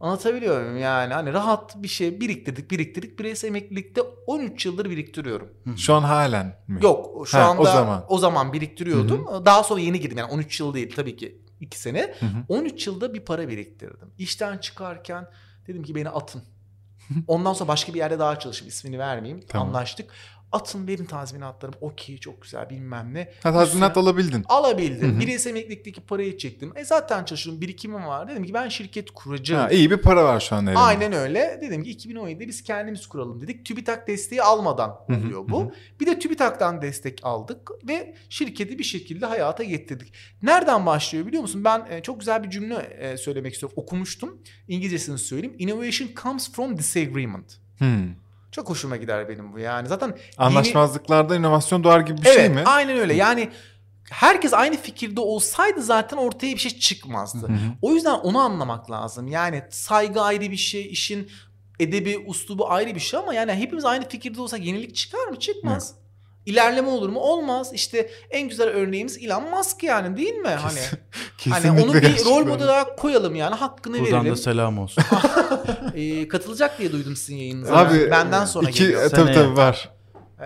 Anlatabiliyor 0.00 0.60
muyum 0.62 0.78
yani 0.78 1.14
hani 1.14 1.32
rahat 1.32 1.82
bir 1.82 1.88
şey 1.88 2.20
biriktirdik 2.20 2.70
biriktirdik 2.70 3.18
bireysel 3.18 3.48
emeklilikte 3.48 4.00
13 4.26 4.66
yıldır 4.66 4.90
biriktiriyorum. 4.90 5.48
Şu 5.76 5.94
an 5.94 6.02
halen 6.02 6.58
mi? 6.68 6.78
Yok 6.82 7.28
şu 7.28 7.38
Ha, 7.38 7.42
anda 7.42 7.62
o 7.62 7.64
zaman. 7.64 8.04
o 8.08 8.18
zaman 8.18 8.52
biriktiriyordum. 8.52 9.26
Daha 9.46 9.62
sonra 9.62 9.80
yeni 9.80 10.00
girdim 10.00 10.18
yani 10.18 10.32
13 10.32 10.60
yıl 10.60 10.74
değil 10.74 10.92
tabii 10.96 11.16
ki 11.16 11.42
2 11.60 11.78
sene. 11.78 12.14
Hı 12.20 12.26
hı. 12.26 12.44
13 12.48 12.86
yılda 12.86 13.14
bir 13.14 13.20
para 13.20 13.48
biriktirdim. 13.48 14.10
İşten 14.18 14.58
çıkarken 14.58 15.26
dedim 15.66 15.82
ki 15.82 15.94
beni 15.94 16.08
atın. 16.08 16.42
Ondan 17.26 17.52
sonra 17.52 17.68
başka 17.68 17.94
bir 17.94 17.98
yerde 17.98 18.18
daha 18.18 18.38
çalışıp 18.38 18.68
ismini 18.68 18.98
vermeyeyim. 18.98 19.44
Tamam. 19.48 19.68
Anlaştık. 19.68 20.10
Atın 20.52 20.88
verin 20.88 21.04
tazminatlarım. 21.04 21.74
Okey 21.80 22.18
çok 22.18 22.42
güzel 22.42 22.70
bilmem 22.70 23.14
ne. 23.14 23.32
Ha, 23.42 23.52
tazminat 23.52 23.90
Üstüne- 23.96 24.04
alabildin. 24.04 24.44
Alabildim. 24.48 25.12
Hı 25.12 25.16
hı. 25.16 25.20
Bireysel 25.20 25.50
emeklilikteki 25.50 26.00
parayı 26.00 26.38
çektim. 26.38 26.72
E 26.76 26.84
zaten 26.84 27.24
çalışıyorum. 27.24 27.60
Birikimim 27.62 28.06
var. 28.06 28.28
Dedim 28.28 28.44
ki 28.44 28.54
ben 28.54 28.68
şirket 28.68 29.10
kuracağım. 29.10 29.62
Ha, 29.62 29.70
iyi 29.70 29.90
bir 29.90 29.96
para 29.96 30.24
var 30.24 30.40
şu 30.40 30.56
an 30.56 30.66
elinde. 30.66 30.78
Aynen 30.78 31.12
öyle. 31.12 31.58
Dedim 31.62 31.82
ki 31.84 31.90
2017'de 31.90 32.48
biz 32.48 32.62
kendimiz 32.62 33.06
kuralım 33.06 33.40
dedik. 33.40 33.66
TÜBİTAK 33.66 34.08
desteği 34.08 34.42
almadan 34.42 34.96
oluyor 35.08 35.48
bu. 35.48 35.72
Bir 36.00 36.06
de 36.06 36.18
TÜBİTAK'tan 36.18 36.82
destek 36.82 37.20
aldık 37.22 37.70
ve 37.88 38.14
şirketi 38.28 38.78
bir 38.78 38.84
şekilde 38.84 39.26
hayata 39.26 39.64
getirdik. 39.64 40.12
Nereden 40.42 40.86
başlıyor 40.86 41.26
biliyor 41.26 41.42
musun? 41.42 41.64
Ben 41.64 41.86
e, 41.90 42.02
çok 42.02 42.20
güzel 42.20 42.44
bir 42.44 42.50
cümle 42.50 42.74
e, 42.74 43.16
söylemek 43.16 43.52
istiyorum. 43.54 43.74
Okumuştum. 43.76 44.42
İngilizcesini 44.68 45.18
söyleyeyim. 45.18 45.56
Innovation 45.58 46.08
comes 46.22 46.52
from 46.52 46.78
disagreement. 46.78 47.56
Hmm. 47.78 48.08
Çok 48.52 48.70
hoşuma 48.70 48.96
gider 48.96 49.28
benim 49.28 49.52
bu 49.52 49.58
yani. 49.58 49.88
Zaten 49.88 50.06
yeni- 50.06 50.18
Anlaşmazlıklarda 50.38 51.36
inovasyon 51.36 51.84
doğar 51.84 52.00
gibi 52.00 52.18
bir 52.22 52.26
evet, 52.26 52.36
şey 52.36 52.48
mi? 52.48 52.62
aynen 52.66 52.98
öyle. 52.98 53.14
Yani 53.14 53.50
herkes 54.10 54.54
aynı 54.54 54.76
fikirde 54.76 55.20
olsaydı 55.20 55.82
zaten 55.82 56.16
ortaya 56.16 56.52
bir 56.54 56.60
şey 56.60 56.78
çıkmazdı. 56.78 57.48
Hı 57.48 57.52
hı. 57.52 57.58
O 57.82 57.92
yüzden 57.92 58.14
onu 58.14 58.38
anlamak 58.38 58.90
lazım. 58.90 59.28
Yani 59.28 59.62
saygı 59.70 60.20
ayrı 60.20 60.50
bir 60.50 60.56
şey, 60.56 60.86
işin 60.86 61.30
edebi, 61.80 62.18
uslubu 62.26 62.70
ayrı 62.70 62.94
bir 62.94 63.00
şey 63.00 63.20
ama 63.20 63.34
yani 63.34 63.52
hepimiz 63.52 63.84
aynı 63.84 64.08
fikirde 64.08 64.40
olsak 64.40 64.64
yenilik 64.64 64.96
çıkar 64.96 65.26
mı? 65.26 65.38
Çıkmaz. 65.38 65.94
İlerleme 66.52 66.88
olur 66.88 67.08
mu? 67.08 67.20
Olmaz. 67.20 67.70
İşte 67.72 68.10
en 68.30 68.48
güzel 68.48 68.68
örneğimiz 68.68 69.18
Elon 69.24 69.50
Musk 69.50 69.82
yani 69.82 70.16
değil 70.16 70.34
mi? 70.34 70.48
Hani 70.48 70.78
Kesinlikle 71.38 71.68
hani 71.68 71.82
onu 71.82 71.94
bir 71.94 72.24
rol 72.24 72.44
model 72.46 72.64
olarak 72.66 72.98
koyalım 72.98 73.34
yani 73.34 73.54
hakkını 73.54 74.00
Buradan 74.00 74.12
verelim. 74.20 74.32
da 74.32 74.36
selam 74.36 74.78
olsun. 74.78 75.04
Ee, 75.94 76.28
katılacak 76.28 76.78
diye 76.78 76.92
duydum 76.92 77.16
sizin 77.16 77.36
yayınınıza. 77.36 77.76
Abi 77.76 78.10
benden 78.10 78.44
sonra 78.44 78.68
iki, 78.70 78.78
geliyor. 78.82 79.02
e, 79.04 79.08
tabii 79.08 79.32
tabii 79.32 79.56
var. 79.56 79.90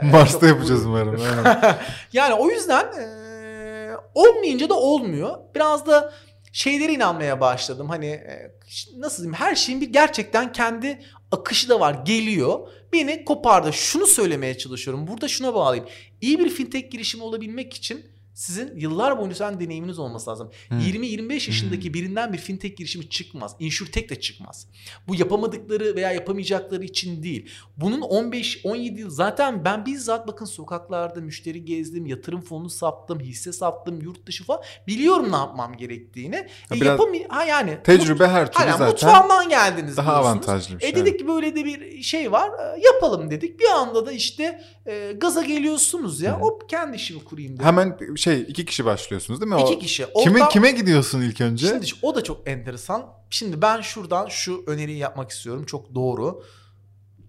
Ee, 0.03 0.07
Mars'ta 0.07 0.41
çok- 0.41 0.49
yapacağız 0.49 0.87
umarım. 0.87 1.21
yani 2.12 2.35
o 2.35 2.51
yüzden 2.51 2.87
eee, 2.99 3.97
olmayınca 4.15 4.69
da 4.69 4.75
olmuyor. 4.75 5.38
Biraz 5.55 5.87
da 5.87 6.12
şeylere 6.53 6.93
inanmaya 6.93 7.41
başladım. 7.41 7.88
Hani 7.88 8.07
e, 8.07 8.53
nasıl 8.97 9.17
diyeyim 9.23 9.35
her 9.35 9.55
şeyin 9.55 9.81
bir 9.81 9.93
gerçekten 9.93 10.53
kendi 10.53 11.03
akışı 11.33 11.69
da 11.69 11.81
var. 11.81 11.97
Geliyor. 12.05 12.59
Beni 12.93 13.25
kopardı. 13.25 13.73
Şunu 13.73 14.07
söylemeye 14.07 14.59
çalışıyorum. 14.59 15.07
Burada 15.07 15.29
şuna 15.29 15.55
bağlayayım. 15.55 15.89
İyi 16.21 16.39
bir 16.39 16.51
fintech 16.51 16.91
girişimi 16.91 17.25
olabilmek 17.25 17.75
için 17.75 18.12
sizin 18.35 18.77
yıllar 18.77 19.18
boyunca 19.18 19.37
sen 19.37 19.61
deneyiminiz 19.61 19.99
olması 19.99 20.31
lazım. 20.31 20.51
Hmm. 20.68 20.79
20-25 20.79 21.33
yaşındaki 21.33 21.95
birinden 21.95 22.33
bir 22.33 22.38
fintech 22.38 22.77
girişimi 22.77 23.09
çıkmaz. 23.09 23.57
InsurTech 23.59 24.09
de 24.11 24.21
çıkmaz. 24.21 24.66
Bu 25.09 25.14
yapamadıkları 25.14 25.97
veya 25.97 26.12
yapamayacakları 26.12 26.85
için 26.85 27.23
değil. 27.23 27.51
Bunun 27.77 28.01
15-17 28.01 28.99
yıl 28.99 29.11
zaten 29.11 29.64
ben 29.64 29.87
bizzat 29.87 30.29
bakın 30.29 30.45
sokaklarda 30.47 31.21
müşteri 31.21 31.64
gezdim, 31.64 32.07
yatırım 32.07 32.40
fonu 32.40 32.71
sattım, 32.71 33.21
hisse 33.21 33.53
sattım, 33.53 34.01
yurt 34.01 34.27
dışı 34.27 34.45
falan. 34.45 34.62
Biliyorum 34.87 35.33
ne 35.33 35.37
yapmam 35.37 35.77
gerektiğini. 35.77 36.37
E, 36.37 36.49
biraz 36.71 37.01
yapamay- 37.01 37.29
ha 37.29 37.45
yani 37.45 37.79
Tecrübe 37.85 38.27
her 38.27 38.53
türlü 38.53 38.64
Aynen, 38.64 38.73
zaten 38.73 38.88
mutfağımdan 38.88 39.49
geldiniz 39.49 39.97
daha 39.97 40.07
diyorsunuz. 40.07 40.27
avantajlı 40.27 40.75
bir 40.77 40.81
şey. 40.81 40.90
E 40.90 40.95
dedik 40.95 41.18
ki 41.18 41.29
böyle 41.29 41.57
de 41.57 41.64
bir 41.64 42.03
şey 42.03 42.33
var 42.33 42.51
e, 42.51 42.81
yapalım 42.81 43.31
dedik. 43.31 43.61
Bir 43.61 43.68
anda 43.68 44.07
da 44.07 44.12
işte 44.12 44.62
e, 44.87 45.12
gaza 45.12 45.42
geliyorsunuz 45.42 46.21
ya. 46.21 46.37
Hı. 46.37 46.40
Hop 46.40 46.68
kendi 46.68 46.97
işimi 46.97 47.25
kurayım 47.25 47.53
dedim. 47.53 47.66
Hemen 47.66 47.99
şey 48.23 48.41
iki 48.49 48.65
kişi 48.65 48.85
başlıyorsunuz 48.85 49.41
değil 49.41 49.53
mi? 49.53 49.61
İki 49.63 49.75
O- 49.75 49.79
kişi. 49.79 50.07
Kime 50.23 50.39
Ortam- 50.39 50.49
kime 50.49 50.71
gidiyorsun 50.71 51.21
ilk 51.21 51.41
önce? 51.41 51.67
Şimdi 51.67 51.87
o 52.03 52.15
da 52.15 52.25
çok 52.25 52.49
enteresan. 52.49 53.07
Şimdi 53.31 53.63
ben 53.63 53.81
şuradan 53.81 54.29
şu 54.29 54.65
öneriyi 54.67 54.99
yapmak 54.99 55.31
istiyorum. 55.31 55.65
Çok 55.67 55.95
doğru. 55.95 56.45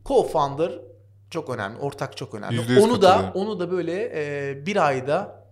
Co-founder 0.05 0.81
çok 1.29 1.49
önemli. 1.49 1.79
Ortak 1.79 2.17
çok 2.17 2.33
önemli. 2.33 2.55
Yüzde 2.55 2.73
yüz 2.73 2.83
Onu 2.83 3.01
da 3.01 3.31
onu 3.35 3.59
da 3.59 3.71
böyle 3.71 4.11
e, 4.15 4.65
bir 4.65 4.87
ayda 4.87 5.49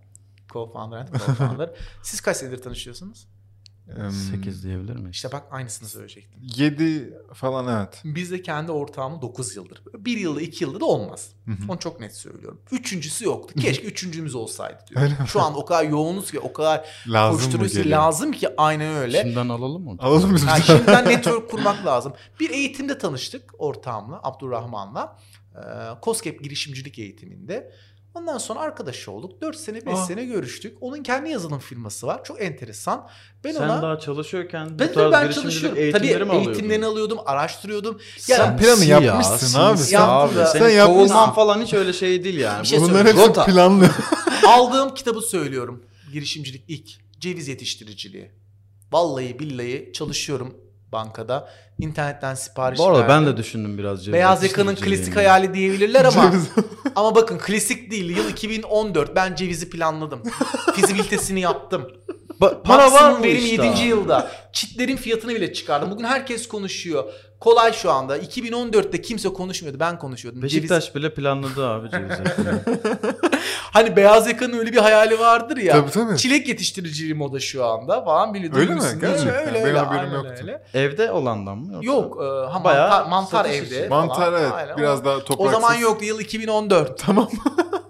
co-founder, 0.48 1.06
co-founder. 1.10 1.70
Siz 2.02 2.20
kaç 2.20 2.36
senedir 2.36 2.62
tanışıyorsunuz? 2.62 3.28
Em, 4.00 4.10
8 4.10 4.64
diyebilir 4.64 4.96
miyiz? 4.96 5.14
İşte 5.14 5.32
bak 5.32 5.42
aynısını 5.50 5.88
söyleyecektim. 5.88 6.40
Yedi 6.56 7.14
falan 7.34 7.78
evet. 7.78 8.00
Biz 8.04 8.30
de 8.30 8.42
kendi 8.42 8.72
ortağımı 8.72 9.22
9 9.22 9.56
yıldır. 9.56 9.82
Bir 9.98 10.18
yılda 10.18 10.40
iki 10.40 10.64
yılda 10.64 10.80
da 10.80 10.84
olmaz. 10.84 11.28
Hı 11.44 11.50
hı. 11.50 11.56
Onu 11.68 11.78
çok 11.78 12.00
net 12.00 12.16
söylüyorum. 12.16 12.60
Üçüncüsü 12.72 13.24
yoktu. 13.24 13.54
Keşke 13.60 13.86
üçüncümüz 13.86 14.34
olsaydı 14.34 14.78
mi? 14.96 15.16
Şu 15.26 15.40
an 15.40 15.54
o 15.56 15.64
kadar 15.64 15.84
yoğunuz 15.84 16.30
ki 16.30 16.40
o 16.40 16.52
kadar 16.52 16.86
Lazım 17.06 17.40
koşturuyoruz 17.40 17.82
ki 17.82 17.90
lazım 17.90 18.32
ki 18.32 18.48
aynen 18.56 18.94
öyle. 18.94 19.22
Şimdiden 19.22 19.48
alalım 19.48 19.84
mı? 19.84 19.96
Alalım 19.98 20.34
biz 20.34 20.44
Yani 20.44 20.62
şimdiden 20.62 21.04
network 21.08 21.50
kurmak 21.50 21.86
lazım. 21.86 22.12
Bir 22.40 22.50
eğitimde 22.50 22.98
tanıştık 22.98 23.54
ortağımla, 23.58 24.20
Abdurrahman'la. 24.22 25.18
Ee, 25.54 25.58
COSGAP 26.02 26.42
girişimcilik 26.42 26.98
eğitiminde. 26.98 27.72
Ondan 28.14 28.38
sonra 28.38 28.60
arkadaş 28.60 29.08
olduk. 29.08 29.40
4 29.42 29.56
sene 29.56 29.86
5 29.86 29.94
Aa. 29.94 29.96
sene 29.96 30.24
görüştük. 30.24 30.76
Onun 30.80 31.02
kendi 31.02 31.30
yazılım 31.30 31.58
firması 31.58 32.06
var. 32.06 32.24
Çok 32.24 32.42
enteresan. 32.42 33.08
Ben 33.44 33.52
Sen 33.52 33.60
ona 33.68 33.82
daha 33.82 33.98
çalışıyorken 33.98 34.78
ben, 34.78 34.88
bu 34.88 34.92
tarz 34.92 35.12
ben 35.12 35.30
çalışıyorum. 35.30 35.78
eğitimleri 35.78 36.12
Tabii 36.12 36.24
mi 36.24 36.30
alıyordun? 36.30 36.50
eğitimlerini 36.52 36.86
alıyordum, 36.86 37.18
araştırıyordum. 37.26 37.98
Sen 38.18 38.38
Ya, 38.38 38.56
planı 38.56 38.76
Sinsi 38.76 38.90
yapmışsın 38.90 39.60
abi 39.60 39.78
sen. 39.78 40.00
Da. 40.00 40.46
Senin 40.46 40.64
Sen 40.64 40.70
yapmışsın. 40.70 41.08
kovulman 41.14 41.34
falan 41.34 41.62
hiç 41.62 41.74
öyle 41.74 41.92
şey 41.92 42.24
değil 42.24 42.38
yani. 42.38 42.62
Bir 42.62 42.66
şey 42.68 42.80
Bunlar 42.80 42.92
söyleyeyim. 43.04 43.18
hepsi 43.28 43.44
planlı. 43.52 43.90
aldığım 44.48 44.94
kitabı 44.94 45.20
söylüyorum. 45.20 45.84
Girişimcilik 46.12 46.64
ilk. 46.68 46.88
Ceviz 47.20 47.48
yetiştiriciliği. 47.48 48.30
Vallahi 48.92 49.38
billahi 49.38 49.90
çalışıyorum 49.94 50.54
bankada. 50.92 51.48
İnternetten 51.78 52.34
sipariş 52.34 52.78
Bu 52.78 52.86
arada 52.88 53.02
ben 53.02 53.08
verdim. 53.08 53.26
de 53.26 53.36
düşündüm 53.36 53.78
biraz. 53.78 54.12
Beyaz 54.12 54.42
yakanın 54.42 54.74
klasik 54.74 55.16
hayali 55.16 55.54
diyebilirler 55.54 56.04
ama 56.04 56.32
ama 56.96 57.14
bakın 57.14 57.38
klasik 57.38 57.90
değil. 57.90 58.16
Yıl 58.16 58.28
2014. 58.28 59.16
Ben 59.16 59.34
cevizi 59.34 59.70
planladım. 59.70 60.22
Fizibilitesini 60.74 61.40
yaptım. 61.40 61.88
Ba- 62.42 62.62
para 62.62 62.82
var 62.84 62.90
Maksimum 62.90 63.18
mı 63.18 63.22
verim 63.24 63.36
işte? 63.44 63.64
7. 63.66 63.80
yılda. 63.82 64.30
Çitlerin 64.52 64.96
fiyatını 64.96 65.34
bile 65.34 65.52
çıkardım. 65.52 65.90
Bugün 65.90 66.04
herkes 66.04 66.48
konuşuyor. 66.48 67.04
Kolay 67.40 67.72
şu 67.72 67.90
anda. 67.90 68.18
2014'te 68.18 69.02
kimse 69.02 69.28
konuşmuyordu. 69.28 69.80
Ben 69.80 69.98
konuşuyordum. 69.98 70.42
Beşiktaş 70.42 70.84
Ceviz- 70.88 70.94
bile 70.94 71.14
planladı 71.14 71.66
abi 71.66 71.90
ceviz. 71.90 72.10
Hani 73.72 73.96
beyaz 73.96 74.28
yakanın 74.28 74.58
öyle 74.58 74.72
bir 74.72 74.78
hayali 74.78 75.18
vardır 75.18 75.56
ya. 75.56 75.72
Tabii, 75.72 75.90
tabii. 75.90 76.16
Çilek 76.18 76.48
yetiştiriciliği 76.48 77.14
moda 77.14 77.40
şu 77.40 77.64
anda 77.64 78.04
falan 78.04 78.34
biliyor. 78.34 78.56
Öyle 78.56 78.74
mi? 78.74 78.80
Gerçekten. 79.00 79.34
Öyle 79.40 79.54
Benim 79.54 79.66
öyle. 79.66 79.78
haberim 79.78 80.00
aynen 80.00 80.14
yoktu. 80.14 80.34
öyle. 80.40 80.62
Evde 80.74 81.10
olandan 81.10 81.58
mı? 81.58 81.72
Yoksa? 81.72 81.86
Yok. 81.92 82.18
e, 82.22 82.50
ha, 82.52 82.64
Bayağı 82.64 82.88
mantar, 82.90 83.08
mantar 83.10 83.44
evde. 83.44 83.66
için. 83.76 83.88
falan. 83.88 84.06
Mantar 84.06 84.32
evet. 84.32 84.52
Aynen. 84.52 84.76
Biraz 84.76 85.00
O- 85.00 85.04
daha 85.04 85.16
O 85.16 85.24
topraksız. 85.24 85.60
zaman 85.60 85.74
yoktu. 85.74 86.04
Yıl 86.04 86.20
2014. 86.20 86.98
Tamam. 86.98 87.30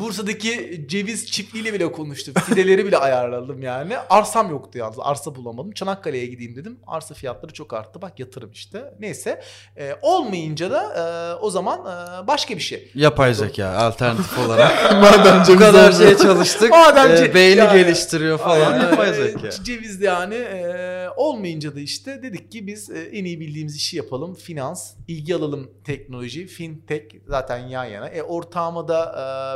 Bursa'daki 0.00 0.84
ceviz 0.88 1.26
çiftliğiyle 1.30 1.72
bile 1.74 1.92
konuştum. 1.92 2.34
Fideleri 2.34 2.86
bile 2.86 2.96
ayarladım 2.98 3.62
yani. 3.62 3.94
Arsam 4.10 4.50
yoktu 4.50 4.78
yalnız. 4.78 4.96
Arsa 5.00 5.34
bulamadım. 5.34 5.72
Çanakkale'ye 5.72 6.26
gideyim 6.26 6.56
dedim. 6.56 6.78
Arsa 6.86 7.14
fiyatları 7.14 7.52
çok 7.52 7.72
arttı. 7.72 8.02
Bak 8.02 8.20
yatırım 8.20 8.50
işte. 8.52 8.94
Neyse. 9.00 9.42
E, 9.76 9.94
olmayınca 10.02 10.70
da 10.70 10.82
e, 10.94 11.34
o 11.42 11.50
zaman 11.50 11.78
e, 11.80 12.26
başka 12.26 12.54
bir 12.56 12.60
şey. 12.60 12.90
Yapay 12.94 13.34
zeka 13.34 13.68
alternatif 13.68 14.38
olarak. 14.46 14.92
Madem 14.92 15.42
Bu 15.54 15.58
kadar 15.58 15.92
şey 15.92 16.16
çalıştık. 16.16 16.70
Madem 16.78 17.24
e, 17.24 17.34
beyni 17.34 17.58
yani- 17.58 17.82
geliştiriyor 17.82 18.38
falan. 18.38 18.80
Ee, 18.80 18.82
yapay 18.82 19.14
zeka. 19.14 19.50
Ceviz 19.50 20.00
yani 20.00 20.34
e, 20.34 21.08
olmayınca 21.16 21.74
da 21.76 21.80
işte 21.80 22.22
dedik 22.22 22.52
ki 22.52 22.66
biz 22.66 22.90
e, 22.90 22.98
en 23.02 23.24
iyi 23.24 23.40
bildiğimiz 23.40 23.76
işi 23.76 23.96
yapalım. 23.96 24.34
Finans, 24.34 24.94
ilgi 25.08 25.34
alalım 25.34 25.70
teknoloji, 25.84 26.46
fintech 26.46 27.04
zaten 27.26 27.58
yan 27.58 27.84
yana. 27.84 28.08
E 28.08 28.22
ortağıma 28.22 28.88
da 28.88 29.00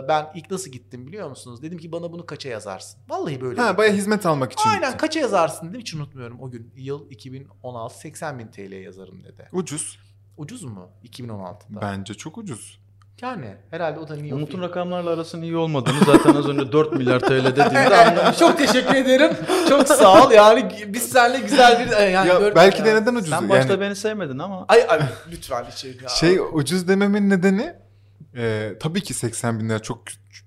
e, 0.04 0.08
ben 0.08 0.31
ilk 0.34 0.50
nasıl 0.50 0.70
gittim 0.70 1.06
biliyor 1.06 1.28
musunuz? 1.28 1.62
Dedim 1.62 1.78
ki 1.78 1.92
bana 1.92 2.12
bunu 2.12 2.26
kaça 2.26 2.48
yazarsın? 2.48 3.00
Vallahi 3.08 3.40
böyle. 3.40 3.60
Ha 3.60 3.76
bayağı 3.78 3.94
hizmet 3.94 4.26
almak 4.26 4.52
için. 4.52 4.68
Aynen 4.70 4.82
gittin. 4.82 4.98
kaça 4.98 5.20
yazarsın 5.20 5.68
dedim 5.68 5.80
hiç 5.80 5.94
unutmuyorum 5.94 6.40
o 6.40 6.50
gün. 6.50 6.72
Yıl 6.76 7.10
2016 7.10 7.98
80 7.98 8.38
bin 8.38 8.46
TL 8.48 8.72
yazarım 8.72 9.24
dedi. 9.24 9.48
Ucuz. 9.52 9.98
Ucuz 10.36 10.64
mu 10.64 10.88
2016'da? 11.04 11.80
Bence 11.80 12.14
çok 12.14 12.38
ucuz. 12.38 12.82
Yani 13.22 13.56
herhalde 13.70 13.98
o 14.00 14.08
da 14.08 14.16
New 14.16 14.34
Umut'un 14.34 14.58
York. 14.58 14.70
rakamlarla 14.70 15.10
arasının 15.10 15.42
iyi 15.42 15.56
olmadığını 15.56 15.98
zaten 16.06 16.34
az 16.34 16.48
önce 16.48 16.72
4 16.72 16.92
milyar 16.92 17.20
TL 17.20 17.44
dediğinde 17.46 17.96
anlamış. 18.06 18.38
Çok 18.38 18.58
teşekkür 18.58 18.94
ederim. 18.94 19.36
Çok 19.68 19.88
sağ 19.88 20.26
ol. 20.26 20.30
Yani 20.30 20.68
biz 20.88 21.02
seninle 21.02 21.40
güzel 21.40 21.86
bir 21.86 21.96
yani 22.10 22.28
Ya 22.28 22.54
belki 22.56 22.84
de 22.84 22.94
neden 22.94 23.14
ucuz? 23.14 23.30
Sen 23.30 23.48
başta 23.48 23.72
Yani 23.72 23.80
beni 23.80 23.96
sevmedin 23.96 24.38
ama. 24.38 24.64
Ay, 24.68 24.86
ay 24.88 25.00
lütfen 25.30 25.64
içeri. 25.72 25.96
şey 26.08 26.38
ucuz 26.52 26.88
dememin 26.88 27.30
nedeni 27.30 27.74
e, 28.36 28.72
tabii 28.80 29.00
ki 29.00 29.14
80 29.14 29.60
bin 29.60 29.68
lira 29.68 29.78
çok 29.78 30.02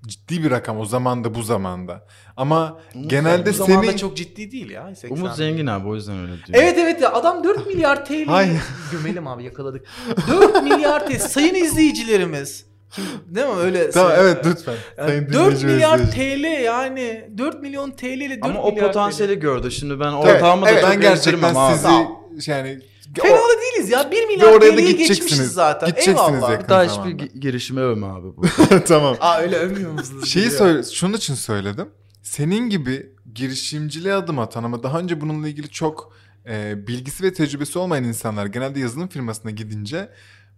ciddi 0.08 0.44
bir 0.44 0.52
rakam 0.52 0.80
o 0.80 0.86
zaman 0.86 1.24
da 1.24 1.36
bu 1.36 1.44
zamanda. 1.44 2.08
Ama 2.38 2.78
Umut 2.96 3.10
genelde 3.10 3.50
bu 3.50 3.54
zamanda 3.54 3.86
senin 3.86 3.98
çok 3.98 4.18
ciddi 4.18 4.52
değil 4.52 4.70
ya. 4.70 4.96
80 4.96 5.18
Umut 5.18 5.36
zengin 5.36 5.68
abi 5.68 5.88
o 5.88 5.96
yüzden 5.96 6.18
öyle 6.20 6.32
diyor. 6.32 6.60
Evet 6.64 6.78
evet 6.80 7.02
ya 7.02 7.14
adam 7.14 7.44
4 7.44 7.68
milyar 7.74 8.06
TL. 8.06 8.26
Hayır. 8.26 8.62
Gömelim 8.92 9.28
abi 9.28 9.44
yakaladık. 9.44 9.86
4 10.28 10.64
milyar 10.64 11.08
TL. 11.08 11.20
Sayın 11.20 11.56
izleyicilerimiz. 11.56 12.66
Kim, 12.92 13.04
değil 13.28 13.48
mi 13.48 13.54
öyle? 13.54 13.90
Tamam 13.92 14.12
sayın- 14.12 14.24
evet 14.24 14.46
lütfen. 14.46 14.76
Yani 14.98 15.08
Sayın 15.10 15.28
4 15.28 15.34
dinleyici 15.34 15.68
ve 15.68 15.72
milyar 15.74 16.00
izleyici. 16.00 16.42
TL 16.44 16.64
yani 16.64 17.30
4 17.38 17.62
milyon 17.62 17.92
TL 17.92 18.06
ile 18.06 18.36
4 18.36 18.46
Ama 18.46 18.62
o 18.62 18.72
milyar 18.72 18.88
potansiyeli 18.88 19.40
gördü. 19.40 19.72
Şimdi 19.72 20.00
ben 20.00 20.14
Evet, 20.14 20.36
ortağımı 20.36 20.66
da 20.66 20.70
evet, 20.72 20.84
ben 20.90 21.02
gerçekten 21.02 21.72
sizi 21.72 21.82
Sağ 21.84 22.52
yani 22.52 22.80
TL. 22.80 22.82
Fena 23.22 23.36
da 23.38 23.62
değiliz 23.62 23.90
ya 23.90 24.12
1 24.12 24.28
milyar 24.28 24.48
oraya 24.48 24.72
da 24.72 24.76
TL'yi 24.76 24.88
gideceksiniz. 24.88 25.20
geçmişiz 25.30 25.52
zaten. 25.54 25.90
Gideceksiniz 25.90 26.20
Eyvallah. 26.34 26.52
yakın. 26.52 26.70
Daha 26.70 26.86
zamanda. 26.88 27.10
hiçbir 27.10 27.26
gi- 27.26 27.40
girişime 27.40 27.82
övme 27.82 28.08
abi 28.08 28.28
bu. 28.38 28.42
tamam. 28.88 29.18
Aa 29.20 29.40
öyle 29.40 29.56
övmüyor 29.56 29.92
musunuz? 29.92 30.30
Şeyi 30.30 30.46
Biliyorum. 30.46 30.68
söyle, 30.68 30.84
şunun 30.96 31.14
için 31.14 31.34
söyledim. 31.36 31.90
Senin 32.22 32.70
gibi 32.70 33.16
girişimciliğe 33.34 34.14
adım 34.14 34.40
atan 34.40 34.64
ama 34.64 34.84
daha 34.84 35.00
önce 35.00 35.22
bununla 35.22 35.48
ilgili 35.48 35.70
çok 35.70 36.14
e, 36.50 36.88
bilgisi 36.88 37.24
ve 37.24 37.34
tecrübesi 37.34 37.80
olmayan 37.80 38.04
insanlar 38.04 38.46
genelde 38.46 38.80
yazılım 38.80 39.08
firmasına 39.08 39.52
gidince 39.52 40.10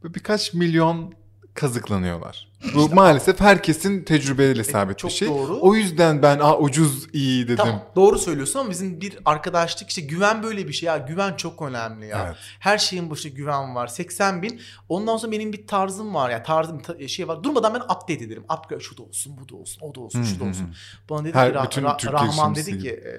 böyle 0.04 0.14
birkaç 0.14 0.54
milyon 0.54 1.14
kazıklanıyorlar. 1.58 2.48
Bu 2.76 2.90
maalesef 2.90 3.40
herkesin 3.40 4.04
tecrübeyle 4.04 4.64
sabit 4.64 4.96
E, 4.96 4.98
çok 4.98 5.12
bir 5.12 5.16
şey. 5.16 5.28
doğru. 5.28 5.58
O 5.62 5.76
yüzden 5.76 6.22
ben 6.22 6.40
Aa, 6.40 6.58
ucuz 6.58 7.08
iyi 7.14 7.44
dedim. 7.46 7.56
Tamam 7.58 7.84
doğru 7.96 8.20
söylüyorsun 8.20 8.60
ama 8.60 8.70
bizim 8.70 9.02
bir 9.02 9.18
arkadaşlık 9.26 9.90
işte 9.90 10.02
güven 10.02 10.44
böyle 10.44 10.68
bir 10.68 10.74
şey 10.74 10.88
ya 10.88 10.98
güven 10.98 11.34
çok 11.36 11.62
önemli 11.62 12.08
ya. 12.08 12.24
Evet. 12.28 12.36
Her 12.60 12.78
şeyin 12.78 13.10
başında 13.10 13.34
güven 13.34 13.76
var 13.76 13.88
80 13.88 14.42
bin 14.42 14.62
ondan 14.90 15.18
sonra 15.18 15.32
benim 15.32 15.54
bir 15.54 15.68
tarzım 15.68 16.14
var 16.16 16.30
ya 16.30 16.44
tarzım 16.44 16.80
ta- 16.82 17.08
şey 17.08 17.28
var 17.28 17.44
durmadan 17.44 17.74
ben 17.74 17.80
update 17.80 18.14
ederim 18.14 18.44
upgrade 18.44 18.80
şu 18.80 18.98
da 18.98 19.04
olsun 19.04 19.38
bu 19.42 19.50
da 19.50 19.56
olsun 19.56 19.82
o 19.82 19.96
da 19.96 20.00
olsun 20.00 20.24
şu 20.24 20.40
da 20.40 20.44
olsun. 20.44 20.76
Bana 21.10 21.26
dedi 21.26 21.34
Her 21.38 21.70
ki 21.70 21.80
Ra- 21.82 21.98
Ra- 22.00 22.12
Rahman 22.14 22.56
dedi 22.56 22.72
gibi. 22.72 22.82
ki 22.84 22.90
"E, 22.90 23.12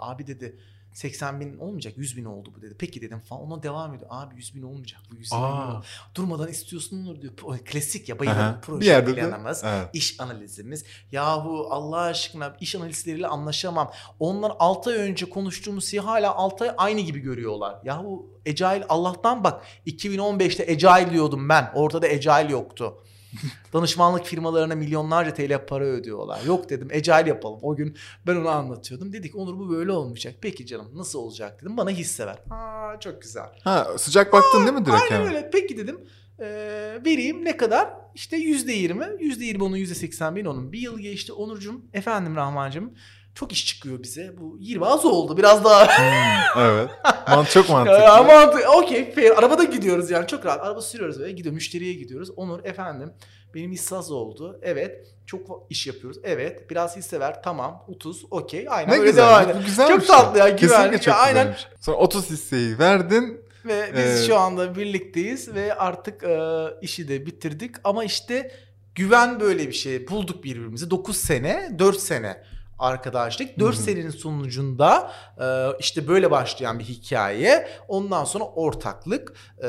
abi 0.00 0.26
dedi 0.26 0.56
80 0.92 1.40
bin 1.40 1.58
olmayacak 1.58 1.98
100 1.98 2.16
bin 2.16 2.24
oldu 2.24 2.52
bu 2.56 2.62
dedi. 2.62 2.74
Peki 2.78 3.02
dedim 3.02 3.18
falan 3.18 3.42
ona 3.42 3.62
devam 3.62 3.94
ediyor. 3.94 4.10
Abi 4.12 4.36
100 4.36 4.54
bin 4.54 4.62
olmayacak 4.62 5.00
bu 5.10 5.16
100 5.16 5.32
bin 5.32 5.36
oldu. 5.36 5.84
Durmadan 6.14 6.48
istiyorsun 6.48 7.02
Onur 7.02 7.22
diyor. 7.22 7.32
Klasik 7.64 8.08
ya. 8.08 8.20
Bir 8.20 8.26
Proje 8.62 9.04
planımız, 9.04 9.62
evet. 9.64 9.88
iş 9.92 10.20
analizimiz. 10.20 10.84
Yahu 11.12 11.66
Allah 11.70 12.00
aşkına 12.00 12.56
iş 12.60 12.74
analistleriyle 12.74 13.26
anlaşamam. 13.26 13.92
Onlar 14.18 14.52
6 14.58 14.90
ay 14.90 14.96
önce 14.96 15.30
konuştuğumuz 15.30 15.90
şeyi 15.90 16.00
hala 16.00 16.34
6 16.34 16.64
ay 16.64 16.74
aynı 16.76 17.00
gibi 17.00 17.18
görüyorlar. 17.18 17.78
Yahu 17.84 18.30
Agile 18.46 18.86
Allah'tan 18.88 19.44
bak 19.44 19.62
2015'te 19.86 20.72
Agile 20.72 21.12
diyordum 21.12 21.48
ben. 21.48 21.70
Ortada 21.74 22.06
Agile 22.06 22.52
yoktu. 22.52 23.04
Danışmanlık 23.72 24.24
firmalarına 24.24 24.74
milyonlarca 24.74 25.34
TL 25.34 25.66
para 25.66 25.84
ödüyorlar. 25.84 26.44
Yok 26.46 26.70
dedim 26.70 26.88
Agile 26.94 27.28
yapalım. 27.28 27.58
O 27.62 27.76
gün 27.76 27.96
ben 28.26 28.36
onu 28.36 28.48
anlatıyordum. 28.48 29.12
Dedik 29.12 29.36
Onur 29.36 29.58
bu 29.58 29.70
böyle 29.70 29.92
olmayacak. 29.92 30.34
Peki 30.40 30.66
canım 30.66 30.86
nasıl 30.94 31.18
olacak 31.18 31.60
dedim. 31.62 31.76
Bana 31.76 31.90
hisse 31.90 32.26
ver. 32.26 32.38
Aa 32.50 33.00
çok 33.00 33.22
güzel. 33.22 33.46
Ha 33.64 33.86
sıcak 33.98 34.32
baktın 34.32 34.60
değil 34.66 34.72
mi 34.78 34.86
direkt 34.86 35.02
Aynen 35.02 35.14
hemen? 35.14 35.26
öyle. 35.26 35.50
Peki 35.52 35.76
dedim. 35.76 36.00
Ee, 36.40 36.98
vereyim 37.04 37.44
ne 37.44 37.56
kadar? 37.56 37.88
İşte 38.14 38.36
yüzde 38.36 38.72
yirmi. 38.72 39.06
Yüzde 39.20 39.44
yirmi 39.44 39.64
onun 39.64 39.76
yüzde 39.76 39.94
seksen 39.94 40.36
bin 40.36 40.44
onun. 40.44 40.72
Bir 40.72 40.78
yıl 40.78 40.98
geçti 40.98 41.32
Onurcuğum. 41.32 41.80
Efendim 41.92 42.36
Rahmancığım. 42.36 42.92
Çok 43.34 43.52
iş 43.52 43.66
çıkıyor 43.66 44.02
bize. 44.02 44.34
Bu 44.38 44.56
20 44.60 44.86
az 44.86 45.04
oldu. 45.04 45.36
Biraz 45.36 45.64
daha. 45.64 45.86
Hmm, 45.98 46.62
evet. 46.62 46.90
Man 47.28 47.44
çok 47.44 47.68
mantıklı. 47.70 48.08
Ama 48.10 48.52
okey 48.76 49.12
fair. 49.14 49.38
Arabada 49.38 49.64
gidiyoruz 49.64 50.10
yani 50.10 50.26
çok 50.26 50.46
rahat. 50.46 50.60
Araba 50.60 50.80
sürüyoruz 50.80 51.20
böyle 51.20 51.32
gidiyor 51.32 51.54
müşteriye 51.54 51.92
gidiyoruz. 51.92 52.30
Onur 52.36 52.64
efendim 52.64 53.12
benim 53.54 53.72
hisse 53.72 53.96
az 53.96 54.10
oldu. 54.10 54.58
Evet. 54.62 55.06
Çok 55.26 55.66
iş 55.70 55.86
yapıyoruz. 55.86 56.18
Evet. 56.24 56.70
Biraz 56.70 56.96
hisse 56.96 57.20
ver. 57.20 57.42
Tamam. 57.42 57.84
30. 57.88 58.24
Okey. 58.30 58.66
Aynen 58.70 58.94
Ne 58.94 58.98
öyle 59.00 59.16
devam 59.16 59.38
güzel. 59.40 59.44
edelim. 59.50 59.62
Bu 59.62 59.66
güzel 59.66 59.88
Çok 59.88 60.06
tatlı 60.06 60.38
ya, 60.38 60.48
güvenli. 60.48 61.00
çok 61.00 61.14
aynen. 61.14 61.46
güzelmiş. 61.46 61.66
Sonra 61.80 61.96
30 61.96 62.30
hisseyi 62.30 62.78
verdin. 62.78 63.40
Ve 63.64 63.92
biz 63.96 64.22
Ee, 64.22 64.26
şu 64.26 64.36
anda 64.38 64.74
birlikteyiz 64.76 65.54
ve 65.54 65.74
artık 65.74 66.22
e, 66.24 66.48
işi 66.82 67.08
de 67.08 67.26
bitirdik. 67.26 67.74
Ama 67.84 68.04
işte 68.04 68.50
güven 68.94 69.40
böyle 69.40 69.68
bir 69.68 69.72
şey. 69.72 70.08
Bulduk 70.08 70.44
birbirimizi. 70.44 70.90
9 70.90 71.16
sene, 71.16 71.76
4 71.78 71.96
sene 72.00 72.42
arkadaşlık. 72.82 73.58
4 73.58 73.74
Hı 73.74 73.78
hı. 73.78 73.82
senenin 73.82 74.10
sonucunda 74.10 75.12
e, 75.40 75.44
işte 75.80 76.08
böyle 76.08 76.30
başlayan 76.30 76.78
bir 76.78 76.84
hikaye. 76.84 77.68
Ondan 77.88 78.24
sonra 78.24 78.44
ortaklık 78.44 79.32
e, 79.58 79.68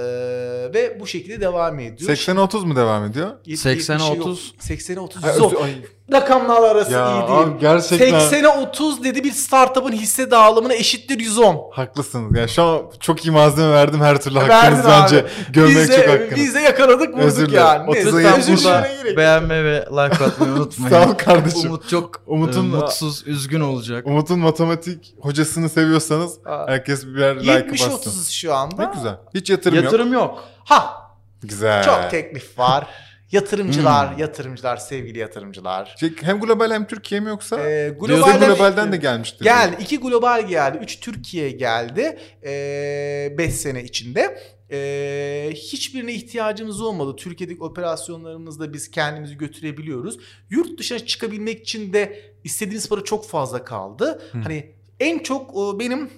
ve 0.73 0.97
bu 0.99 1.07
şekilde 1.07 1.41
devam 1.41 1.79
ediyor. 1.79 2.09
80'e 2.09 2.39
30 2.39 2.63
mu 2.63 2.75
devam 2.75 3.05
ediyor? 3.05 3.31
80'e 3.45 4.21
30. 4.21 4.53
80'e 4.59 4.99
30 4.99 5.23
Ay, 5.23 5.33
zor. 5.33 5.53
Rakamlar 6.11 6.61
arası 6.63 6.91
ya 6.91 7.11
iyi 7.11 7.27
değil. 7.27 7.39
abi 7.39 7.59
gerçekten 7.59 8.09
80'e 8.13 8.47
30 8.47 9.03
dedi 9.03 9.23
bir 9.23 9.31
startup'ın 9.31 9.91
hisse 9.91 10.31
dağılımına 10.31 10.73
eşittir 10.73 11.19
110. 11.19 11.69
haklısınız. 11.73 12.37
Ya 12.37 12.47
şu 12.47 12.63
an 12.63 12.81
çok 12.99 13.25
iyi 13.25 13.31
malzeme 13.31 13.71
verdim 13.73 14.01
her 14.01 14.21
türlü 14.21 14.35
Verdin 14.35 14.49
hakkınız 14.51 14.85
abi. 14.85 14.91
bence. 15.03 15.25
Gömmek 15.53 15.77
Biz 15.77 15.95
çok 15.95 16.07
hakkınız. 16.07 16.35
biz 16.35 16.55
de 16.55 16.59
yakaladık 16.59 17.17
Özür 17.17 17.41
vurduk 17.43 17.53
yani. 17.55 17.97
Özür 17.97 18.11
dilemene 18.57 18.87
gerek 18.87 19.05
yok. 19.05 19.17
beğenmeyi 19.17 19.63
ve 19.63 19.85
like 19.91 20.23
atmayı 20.25 20.51
unutmayın. 20.57 20.89
Sağ 20.95 21.09
ol 21.09 21.13
kardeşim. 21.13 21.69
Umut 21.69 21.89
çok 21.89 22.21
Umut'un- 22.27 22.65
e, 22.73 22.75
mutsuz, 22.75 23.27
üzgün 23.27 23.61
olacak. 23.61 24.07
Umut'un 24.07 24.39
matematik 24.39 25.13
hocasını 25.21 25.69
seviyorsanız 25.69 26.37
Aa. 26.45 26.67
herkes 26.67 27.05
birer 27.05 27.39
like 27.39 27.51
70 27.51 27.81
bassın. 27.81 27.93
30 27.93 28.29
şu 28.29 28.53
anda. 28.55 28.85
Ne 28.87 28.91
güzel. 28.95 29.15
Hiç 29.33 29.49
yatırım, 29.49 29.75
yok. 29.75 29.83
Yatırım 29.83 30.13
yok. 30.13 30.43
Ha 30.65 30.93
Güzel. 31.41 31.83
çok 31.83 32.11
teklif 32.11 32.59
var. 32.59 32.87
Yatırımcılar, 33.33 34.11
Hmm. 34.11 34.19
yatırımcılar, 34.19 34.77
sevgili 34.77 35.19
yatırımcılar. 35.19 35.95
Şey, 35.99 36.13
hem 36.21 36.39
global 36.39 36.71
hem 36.71 36.87
Türkiye 36.87 37.21
mi 37.21 37.29
yoksa? 37.29 37.69
Ee, 37.69 37.89
globalden, 37.99 38.47
globalden 38.49 38.91
de 38.91 38.97
gelmiştir. 38.97 39.43
geldi. 39.45 39.75
İki 39.81 39.99
global 39.99 40.47
geldi. 40.47 40.77
Üç 40.81 40.99
Türkiye 40.99 41.51
geldi. 41.51 42.17
5 43.37 43.53
sene 43.53 43.83
içinde. 43.83 44.39
Ee, 44.71 45.49
hiçbirine 45.53 46.13
ihtiyacımız 46.13 46.81
olmadı. 46.81 47.15
Türkiye'deki 47.17 47.63
operasyonlarımızda 47.63 48.73
biz 48.73 48.91
kendimizi 48.91 49.37
götürebiliyoruz. 49.37 50.19
Yurt 50.49 50.79
dışına 50.79 50.99
çıkabilmek 50.99 51.61
için 51.61 51.93
de 51.93 52.21
istediğiniz 52.43 52.89
para 52.89 53.03
çok 53.03 53.27
fazla 53.27 53.63
kaldı. 53.63 54.21
Hı. 54.31 54.37
Hani 54.37 54.71
en 54.99 55.19
çok 55.19 55.79
benim 55.79 56.09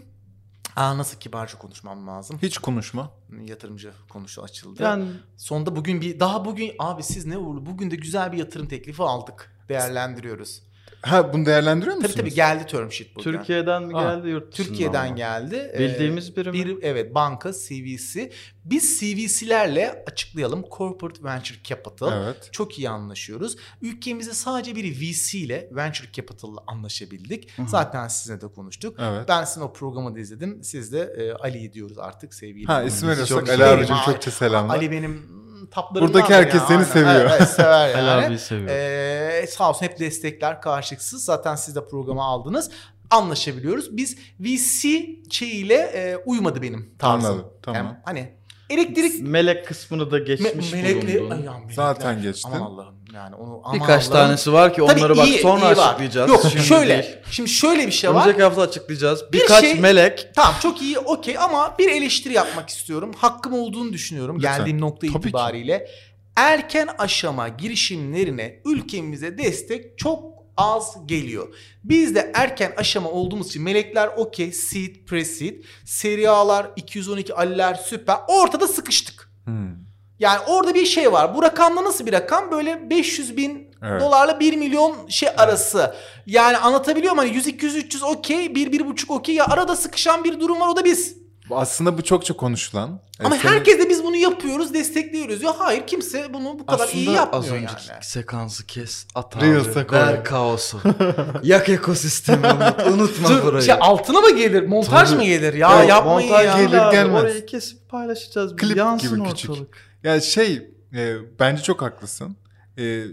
Aa, 0.75 0.97
nasıl 0.97 1.19
kibarca 1.19 1.57
konuşmam 1.57 2.07
lazım. 2.07 2.39
Hiç 2.41 2.57
konuşma. 2.57 3.11
Yatırımcı 3.45 3.91
konuşu 4.09 4.43
açıldı. 4.43 4.83
Yani 4.83 5.05
Sonunda 5.37 5.75
bugün 5.75 6.01
bir 6.01 6.19
daha 6.19 6.45
bugün 6.45 6.71
abi 6.79 7.03
siz 7.03 7.25
ne 7.25 7.37
uğurlu 7.37 7.65
bugün 7.65 7.91
de 7.91 7.95
güzel 7.95 8.31
bir 8.31 8.37
yatırım 8.37 8.67
teklifi 8.67 9.03
aldık. 9.03 9.51
Değerlendiriyoruz. 9.69 10.61
Ha 11.05 11.33
bunu 11.33 11.45
değerlendiriyor 11.45 11.95
Tabii 11.95 12.07
musunuz? 12.07 12.21
tabii 12.21 12.33
geldi 12.33 12.65
term 12.67 12.91
sheet 12.91 13.15
bugün. 13.15 13.31
Türkiye'den 13.31 13.83
mi 13.83 13.93
geldi 13.93 14.29
yurt 14.29 14.51
dışından 14.51 14.67
Türkiye'den 14.69 15.09
mı? 15.09 15.15
geldi. 15.15 15.71
Ee, 15.75 15.79
Bildiğimiz 15.79 16.37
biri 16.37 16.51
mi? 16.51 16.53
bir 16.53 16.77
evet 16.83 17.15
banka 17.15 17.51
CVC. 17.53 18.31
Biz 18.65 18.99
CVC'lerle 18.99 20.03
açıklayalım 20.07 20.65
Corporate 20.77 21.23
Venture 21.23 21.57
Capital. 21.63 22.23
Evet. 22.23 22.49
Çok 22.51 22.79
iyi 22.79 22.89
anlaşıyoruz. 22.89 23.57
Ülkemizde 23.81 24.33
sadece 24.33 24.75
bir 24.75 25.01
VC 25.01 25.37
ile 25.37 25.69
Venture 25.71 26.11
Capital'la 26.13 26.63
anlaşabildik. 26.67 27.57
Hı 27.57 27.61
hı. 27.61 27.67
Zaten 27.67 28.07
sizinle 28.07 28.41
de 28.41 28.47
konuştuk. 28.47 28.95
Evet. 28.99 29.25
Ben 29.27 29.43
sizin 29.43 29.61
o 29.61 29.73
programı 29.73 30.15
da 30.15 30.19
izledim. 30.19 30.63
Siz 30.63 30.93
de 30.93 30.99
e, 31.17 31.31
Ali'yi 31.31 31.73
diyoruz 31.73 31.97
artık 31.99 32.33
sevgili. 32.33 32.65
Ha 32.65 32.83
isim 32.83 33.09
veriyorsak 33.09 33.39
çok 33.39 33.49
Ali 33.49 33.63
abicim 33.65 33.95
çokça 34.05 34.31
selamlar. 34.31 34.75
Ali 34.75 34.91
benim 34.91 35.44
taplarımdan 35.71 36.13
Buradaki 36.13 36.33
herkes 36.33 36.61
ya, 36.61 36.67
seni 36.67 36.77
aynen. 36.77 36.87
seviyor. 36.89 37.15
Evet, 37.15 37.31
evet, 37.37 37.49
sever 37.49 37.89
yani. 37.97 38.09
Ali 38.11 38.25
abiyi 38.25 38.39
seviyorum. 38.39 38.75
Ee, 38.75 39.45
sağ 39.49 39.69
olsun 39.69 39.85
hep 39.85 39.99
destekler 39.99 40.61
karşılıksız. 40.61 41.25
Zaten 41.25 41.55
siz 41.55 41.75
de 41.75 41.87
programı 41.87 42.23
aldınız. 42.23 42.71
Anlaşabiliyoruz. 43.09 43.97
Biz 43.97 44.17
VC 44.39 45.05
şeyiyle 45.29 45.75
e, 45.75 46.17
uymadı 46.25 46.61
benim 46.61 46.95
tarzım. 46.99 47.31
Anladım, 47.31 47.49
tamam. 47.61 47.85
Yani 47.85 47.97
hani 48.05 48.33
elektrik 48.69 49.21
Melek 49.21 49.67
kısmını 49.67 50.11
da 50.11 50.19
geçmiş 50.19 50.71
Me- 50.71 50.71
melekli 50.81 51.19
bulundun. 51.19 51.35
Ay 51.37 51.43
ya, 51.43 51.51
melekler. 51.53 51.73
Zaten 51.75 52.21
geçtin. 52.21 52.51
Aman 52.51 52.61
Allah'ım 52.61 52.94
yani 53.15 53.35
onu 53.35 53.61
aman 53.63 53.79
Birkaç 53.79 54.03
Allah'ım. 54.07 54.13
tanesi 54.27 54.53
var 54.53 54.73
ki 54.73 54.81
Tabii 54.87 54.99
onları 54.99 55.17
bak 55.17 55.27
iyi, 55.27 55.39
sonra 55.39 55.65
iyi 55.65 55.67
açıklayacağız. 55.81 56.29
Yok 56.29 56.41
Şimdi 56.51 56.63
şöyle. 56.65 57.03
değil. 57.03 57.15
Şimdi 57.31 57.49
şöyle 57.49 57.87
bir 57.87 57.91
şey 57.91 58.09
var. 58.09 58.15
Önümüzdeki 58.15 58.43
hafta 58.43 58.61
açıklayacağız. 58.61 59.23
Bir 59.33 59.39
Birkaç 59.39 59.61
şey- 59.65 59.79
melek 59.79 60.27
Tamam 60.35 60.53
çok 60.61 60.81
iyi 60.81 60.99
okey 60.99 61.37
ama 61.37 61.75
bir 61.79 61.89
eleştiri 61.91 62.33
yapmak 62.33 62.69
istiyorum. 62.69 63.11
Hakkım 63.17 63.53
olduğunu 63.53 63.93
düşünüyorum 63.93 64.35
Lütfen. 64.37 64.57
geldiğim 64.57 64.81
nokta 64.81 65.07
Tabii 65.07 65.11
ki. 65.21 65.27
itibariyle. 65.27 65.87
Erken 66.35 66.87
aşama 66.97 67.47
girişimlerine 67.47 68.61
ülkemize 68.65 69.37
destek 69.37 69.97
çok 69.97 70.23
az 70.57 70.95
geliyor. 71.05 71.47
Biz 71.83 72.15
de 72.15 72.31
erken 72.35 72.73
aşama 72.77 73.09
olduğumuz 73.09 73.47
için 73.47 73.61
melekler 73.63 74.07
okey, 74.17 74.51
seed, 74.51 74.95
pre-seed, 75.07 75.63
seri 75.85 76.29
A'lar, 76.29 76.67
212 76.75 77.33
Ali'ler 77.33 77.73
süper. 77.75 78.17
Ortada 78.27 78.67
sıkıştık. 78.67 79.29
Hmm. 79.45 79.84
Yani 80.19 80.39
orada 80.47 80.73
bir 80.73 80.85
şey 80.85 81.11
var. 81.11 81.35
Bu 81.35 81.43
rakamda 81.43 81.83
nasıl 81.83 82.05
bir 82.05 82.13
rakam? 82.13 82.51
Böyle 82.51 82.89
500 82.89 83.37
bin 83.37 83.69
Evet. 83.83 84.01
dolarla 84.01 84.39
1 84.39 84.57
milyon 84.57 84.95
şey 85.09 85.29
arası. 85.37 85.95
Yani 86.25 86.57
anlatabiliyor 86.57 87.13
muyum? 87.13 87.27
Hani 87.27 87.37
100, 87.37 87.47
200, 87.47 87.75
300 87.75 88.03
okey, 88.03 88.55
1, 88.55 88.71
1,5 88.71 89.13
okey. 89.13 89.35
Ya 89.35 89.45
arada 89.45 89.75
sıkışan 89.75 90.23
bir 90.23 90.39
durum 90.39 90.59
var 90.59 90.67
o 90.67 90.75
da 90.75 90.85
biz. 90.85 91.17
Aslında 91.51 91.97
bu 91.97 92.03
çokça 92.03 92.33
konuşulan. 92.35 92.99
Ama 93.23 93.35
senin- 93.37 93.53
herkes 93.53 93.79
de 93.79 93.89
biz 93.89 94.03
bunu 94.03 94.15
yapıyoruz, 94.15 94.73
destekliyoruz. 94.73 95.41
Ya 95.43 95.53
hayır 95.59 95.87
kimse 95.87 96.33
bunu 96.33 96.59
bu 96.59 96.65
kadar 96.65 96.87
iyi 96.89 97.09
aslında 97.09 97.21
az 97.37 97.45
yapmıyor 97.47 97.55
önceki 97.71 97.89
yani. 97.91 98.03
sekansı 98.03 98.65
kes. 98.65 99.05
At 99.15 99.37
abi. 99.37 99.61
Ver 99.91 100.23
kaosu. 100.23 100.81
Yak 101.43 101.69
ekosistemi 101.69 102.47
unut. 102.47 102.87
Unutma 102.93 103.29
Dur, 103.29 103.43
burayı. 103.43 103.63
şey 103.63 103.75
altına 103.79 104.19
mı 104.21 104.29
gelir? 104.35 104.67
Montaj 104.67 105.09
Tabii. 105.09 105.17
mı 105.19 105.25
gelir? 105.25 105.53
Ya 105.53 105.75
Evet, 105.79 105.89
yapmayın 105.89 106.29
montaj 106.29 106.45
ya. 106.45 106.57
gelir, 106.63 106.77
abi, 106.77 106.95
gelmez. 106.95 107.21
Orayı 107.23 107.45
kesip 107.45 107.89
paylaşacağız. 107.89 108.55
Klip 108.55 108.77
Yansın 108.77 109.19
gibi 109.19 109.29
küçük. 109.29 109.84
Ya 110.05 110.21
şey 110.21 110.71
e, 110.93 111.15
bence 111.39 111.63
çok 111.63 111.81
haklısın. 111.81 112.37
E, 112.77 113.03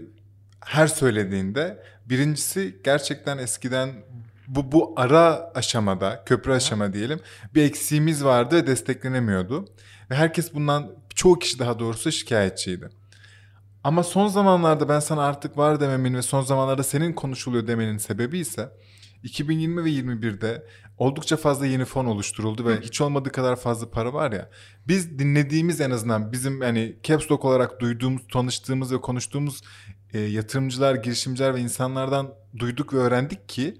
her 0.59 0.87
söylediğinde 0.87 1.83
birincisi 2.05 2.79
gerçekten 2.83 3.37
eskiden 3.37 3.89
bu 4.47 4.71
bu 4.71 4.93
ara 4.97 5.51
aşamada 5.55 6.23
köprü 6.25 6.51
aşama 6.51 6.93
diyelim 6.93 7.19
bir 7.55 7.63
eksiğimiz 7.63 8.23
vardı 8.23 8.55
ve 8.55 8.67
desteklenemiyordu. 8.67 9.65
Ve 10.11 10.15
herkes 10.15 10.53
bundan 10.53 10.91
çoğu 11.15 11.39
kişi 11.39 11.59
daha 11.59 11.79
doğrusu 11.79 12.11
şikayetçiydi. 12.11 12.89
Ama 13.83 14.03
son 14.03 14.27
zamanlarda 14.27 14.89
ben 14.89 14.99
sana 14.99 15.23
artık 15.23 15.57
var 15.57 15.79
dememin 15.79 16.13
ve 16.13 16.21
son 16.21 16.41
zamanlarda 16.41 16.83
senin 16.83 17.13
konuşuluyor 17.13 17.67
demenin 17.67 17.97
sebebi 17.97 18.39
ise 18.39 18.69
2020 19.23 19.83
ve 19.83 19.89
21'de 19.89 20.67
oldukça 20.97 21.37
fazla 21.37 21.65
yeni 21.65 21.85
fon 21.85 22.05
oluşturuldu 22.05 22.65
ve 22.65 22.81
hiç 22.81 23.01
olmadığı 23.01 23.31
kadar 23.31 23.55
fazla 23.55 23.89
para 23.89 24.13
var 24.13 24.31
ya. 24.31 24.49
Biz 24.87 25.19
dinlediğimiz 25.19 25.81
en 25.81 25.91
azından 25.91 26.31
bizim 26.31 26.61
hani 26.61 26.97
Caps 27.03 27.31
Lock 27.31 27.45
olarak 27.45 27.79
duyduğumuz, 27.79 28.21
tanıştığımız 28.33 28.93
ve 28.93 29.01
konuştuğumuz 29.01 29.61
e, 30.13 30.19
yatırımcılar, 30.19 30.95
girişimciler 30.95 31.55
ve 31.55 31.59
insanlardan 31.59 32.33
duyduk 32.59 32.93
ve 32.93 32.97
öğrendik 32.97 33.49
ki 33.49 33.77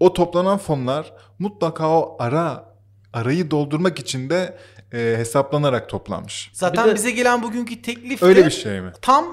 o 0.00 0.12
toplanan 0.12 0.58
fonlar 0.58 1.12
mutlaka 1.38 1.88
o 1.88 2.16
ara 2.18 2.74
arayı 3.12 3.50
doldurmak 3.50 3.98
için 3.98 4.30
de 4.30 4.58
e, 4.92 5.14
hesaplanarak 5.18 5.88
toplanmış. 5.88 6.50
Zaten 6.52 6.84
Bir 6.84 6.90
de- 6.90 6.94
bize 6.94 7.10
gelen 7.10 7.42
bugünkü 7.42 7.82
teklif 7.82 8.22
Öyle 8.22 8.40
de 8.42 8.46
bir 8.46 8.50
şey 8.50 8.80
mi? 8.80 8.92
tam 9.02 9.24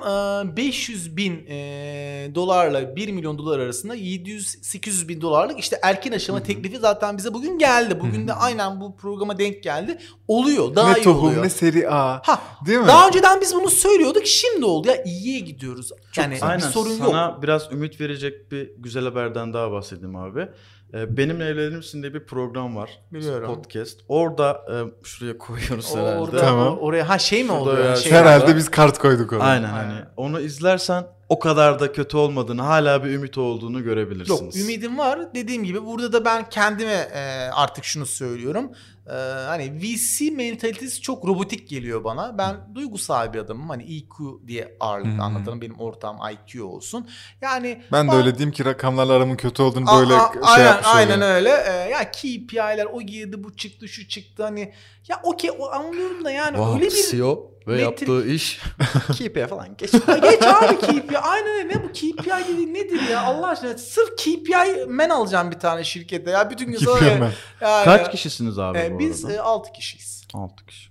e, 0.53 0.57
500 0.57 1.17
bin 1.17 1.45
e, 1.47 2.31
dolarla 2.35 2.95
1 2.95 3.11
milyon 3.11 3.37
dolar 3.37 3.59
arasında 3.59 3.95
700-800 3.95 5.07
bin 5.07 5.21
dolarlık 5.21 5.59
işte 5.59 5.79
erken 5.83 6.11
aşama 6.11 6.43
teklifi 6.43 6.77
zaten 6.79 7.17
bize 7.17 7.33
bugün 7.33 7.57
geldi. 7.57 7.99
Bugün 7.99 8.27
de 8.27 8.33
aynen 8.33 8.81
bu 8.81 8.95
programa 8.97 9.37
denk 9.39 9.63
geldi. 9.63 9.97
Oluyor. 10.27 10.75
Daha 10.75 10.91
ne 10.93 10.99
iyi 10.99 11.03
tohum 11.03 11.25
oluyor. 11.27 11.43
ne 11.43 11.49
seri 11.49 11.89
A. 11.89 12.21
Ha, 12.25 12.41
Değil 12.65 12.79
mi? 12.79 12.87
daha 12.87 13.07
önceden 13.07 13.41
biz 13.41 13.55
bunu 13.55 13.69
söylüyorduk. 13.69 14.27
Şimdi 14.27 14.65
oldu 14.65 14.87
ya 14.87 15.03
iyiye 15.03 15.39
gidiyoruz. 15.39 15.91
Yani 16.17 16.37
Aynen 16.41 16.57
bir 16.57 16.63
sorun 16.63 16.97
sana 16.97 17.25
yok. 17.25 17.43
biraz 17.43 17.71
ümit 17.71 18.01
verecek 18.01 18.51
bir 18.51 18.71
güzel 18.77 19.03
haberden 19.03 19.53
daha 19.53 19.71
bahsedeyim 19.71 20.15
abi. 20.15 20.47
Ee, 20.93 21.17
Benimle 21.17 21.45
Evlenir 21.45 21.75
misin 21.77 22.01
diye 22.01 22.13
bir 22.13 22.25
program 22.25 22.75
var. 22.75 22.89
Biliyorum. 23.13 23.47
Podcast. 23.55 23.99
Orada 24.07 24.61
e, 24.71 24.75
şuraya 25.05 25.37
koyuyoruz 25.37 25.91
O 25.95 25.97
herhalde. 25.97 26.19
Orada, 26.19 26.37
Tamam. 26.37 26.77
oraya 26.79 27.09
ha 27.09 27.19
şey 27.19 27.43
mi 27.43 27.47
Şurada 27.47 27.61
oldu? 27.61 27.79
ya, 27.81 27.95
Şey, 27.95 28.11
Herhalde 28.11 28.43
Orada- 28.45 28.57
biz 28.57 28.71
kart 28.71 28.97
koyduk 28.99 29.33
ona. 29.33 29.43
Aynen 29.43 29.63
Aynen. 29.73 29.89
hani 29.89 29.99
onu 30.17 30.39
izlersen 30.39 31.03
o 31.29 31.39
kadar 31.39 31.79
da 31.79 31.91
kötü 31.91 32.17
olmadığını, 32.17 32.61
hala 32.61 33.03
bir 33.03 33.09
ümit 33.09 33.37
olduğunu 33.37 33.83
görebilirsiniz. 33.83 34.55
Yok 34.57 34.65
ümidim 34.69 34.97
var. 34.97 35.35
Dediğim 35.35 35.63
gibi 35.63 35.85
burada 35.85 36.13
da 36.13 36.25
ben 36.25 36.49
kendime 36.49 37.09
e, 37.13 37.19
artık 37.53 37.83
şunu 37.85 38.05
söylüyorum. 38.05 38.71
E, 39.07 39.11
hani 39.47 39.81
VC 39.81 40.31
mentalitesi 40.31 41.01
çok 41.01 41.25
robotik 41.27 41.69
geliyor 41.69 42.03
bana. 42.03 42.37
Ben 42.37 42.55
duygusal 42.75 43.33
bir 43.33 43.39
adamım. 43.39 43.69
Hani 43.69 43.83
EQ 43.83 44.41
diye 44.47 44.77
ağırlıklı 44.79 45.11
Hı 45.11 45.17
hı. 45.17 45.21
anlatalım. 45.21 45.61
Benim 45.61 45.79
ortağım 45.79 46.17
IQ 46.31 46.63
olsun. 46.65 47.09
Yani 47.41 47.81
Ben 47.91 48.07
de 48.07 48.11
Aa, 48.11 48.17
öyle 48.17 48.37
diyeyim 48.37 48.51
ki 48.51 48.65
rakamlarla 48.65 49.13
aramın 49.13 49.35
kötü 49.35 49.61
olduğunu 49.63 49.89
a- 49.91 49.99
böyle 49.99 50.13
a- 50.13 50.31
şey 50.33 50.41
aynen, 50.43 50.65
yapmış 50.65 50.87
aynen 50.87 51.17
olayım. 51.17 51.35
öyle. 51.35 51.49
E, 51.49 51.71
ya 51.89 52.11
KPI'ler 52.11 52.85
o 52.85 53.01
girdi 53.01 53.43
bu 53.43 53.55
çıktı 53.55 53.87
şu 53.87 54.07
çıktı 54.07 54.43
hani 54.43 54.73
ya 55.07 55.19
okey 55.23 55.49
anlıyorum 55.71 56.25
da 56.25 56.31
yani 56.31 56.55
Wow, 56.57 56.75
öyle 56.75 56.85
bir 56.95 57.07
CEO 57.11 57.51
ve 57.67 57.71
metrik- 57.71 57.81
yaptığı 57.81 58.27
iş. 58.27 58.59
KP'ye 59.17 59.47
falan 59.47 59.77
geç. 59.77 59.91
Geç 59.91 60.43
abi 60.43 60.77
KPI. 60.77 61.17
Aynen 61.17 61.49
öyle. 61.49 61.67
Ne 61.69 61.83
bu 61.83 61.87
KPI 61.87 62.47
dedi 62.47 62.73
nedir 62.73 63.01
ya 63.11 63.21
Allah 63.21 63.47
aşkına. 63.47 63.77
Sırf 63.77 64.09
KPI 64.17 64.85
men 64.87 65.09
alacağım 65.09 65.51
bir 65.51 65.59
tane 65.59 65.83
şirkete 65.83 66.31
ya. 66.31 66.49
Bütün 66.49 66.71
gün 66.71 66.79
ben. 67.21 67.31
Yani- 67.61 67.85
Kaç 67.85 68.11
kişisiniz 68.11 68.59
abi 68.59 68.77
Ee, 68.77 68.93
bu 68.93 68.99
biz 68.99 69.25
arada? 69.25 69.35
e, 69.35 69.39
6 69.39 69.71
kişiyiz. 69.71 70.23
6 70.33 70.65
kişi. 70.65 70.89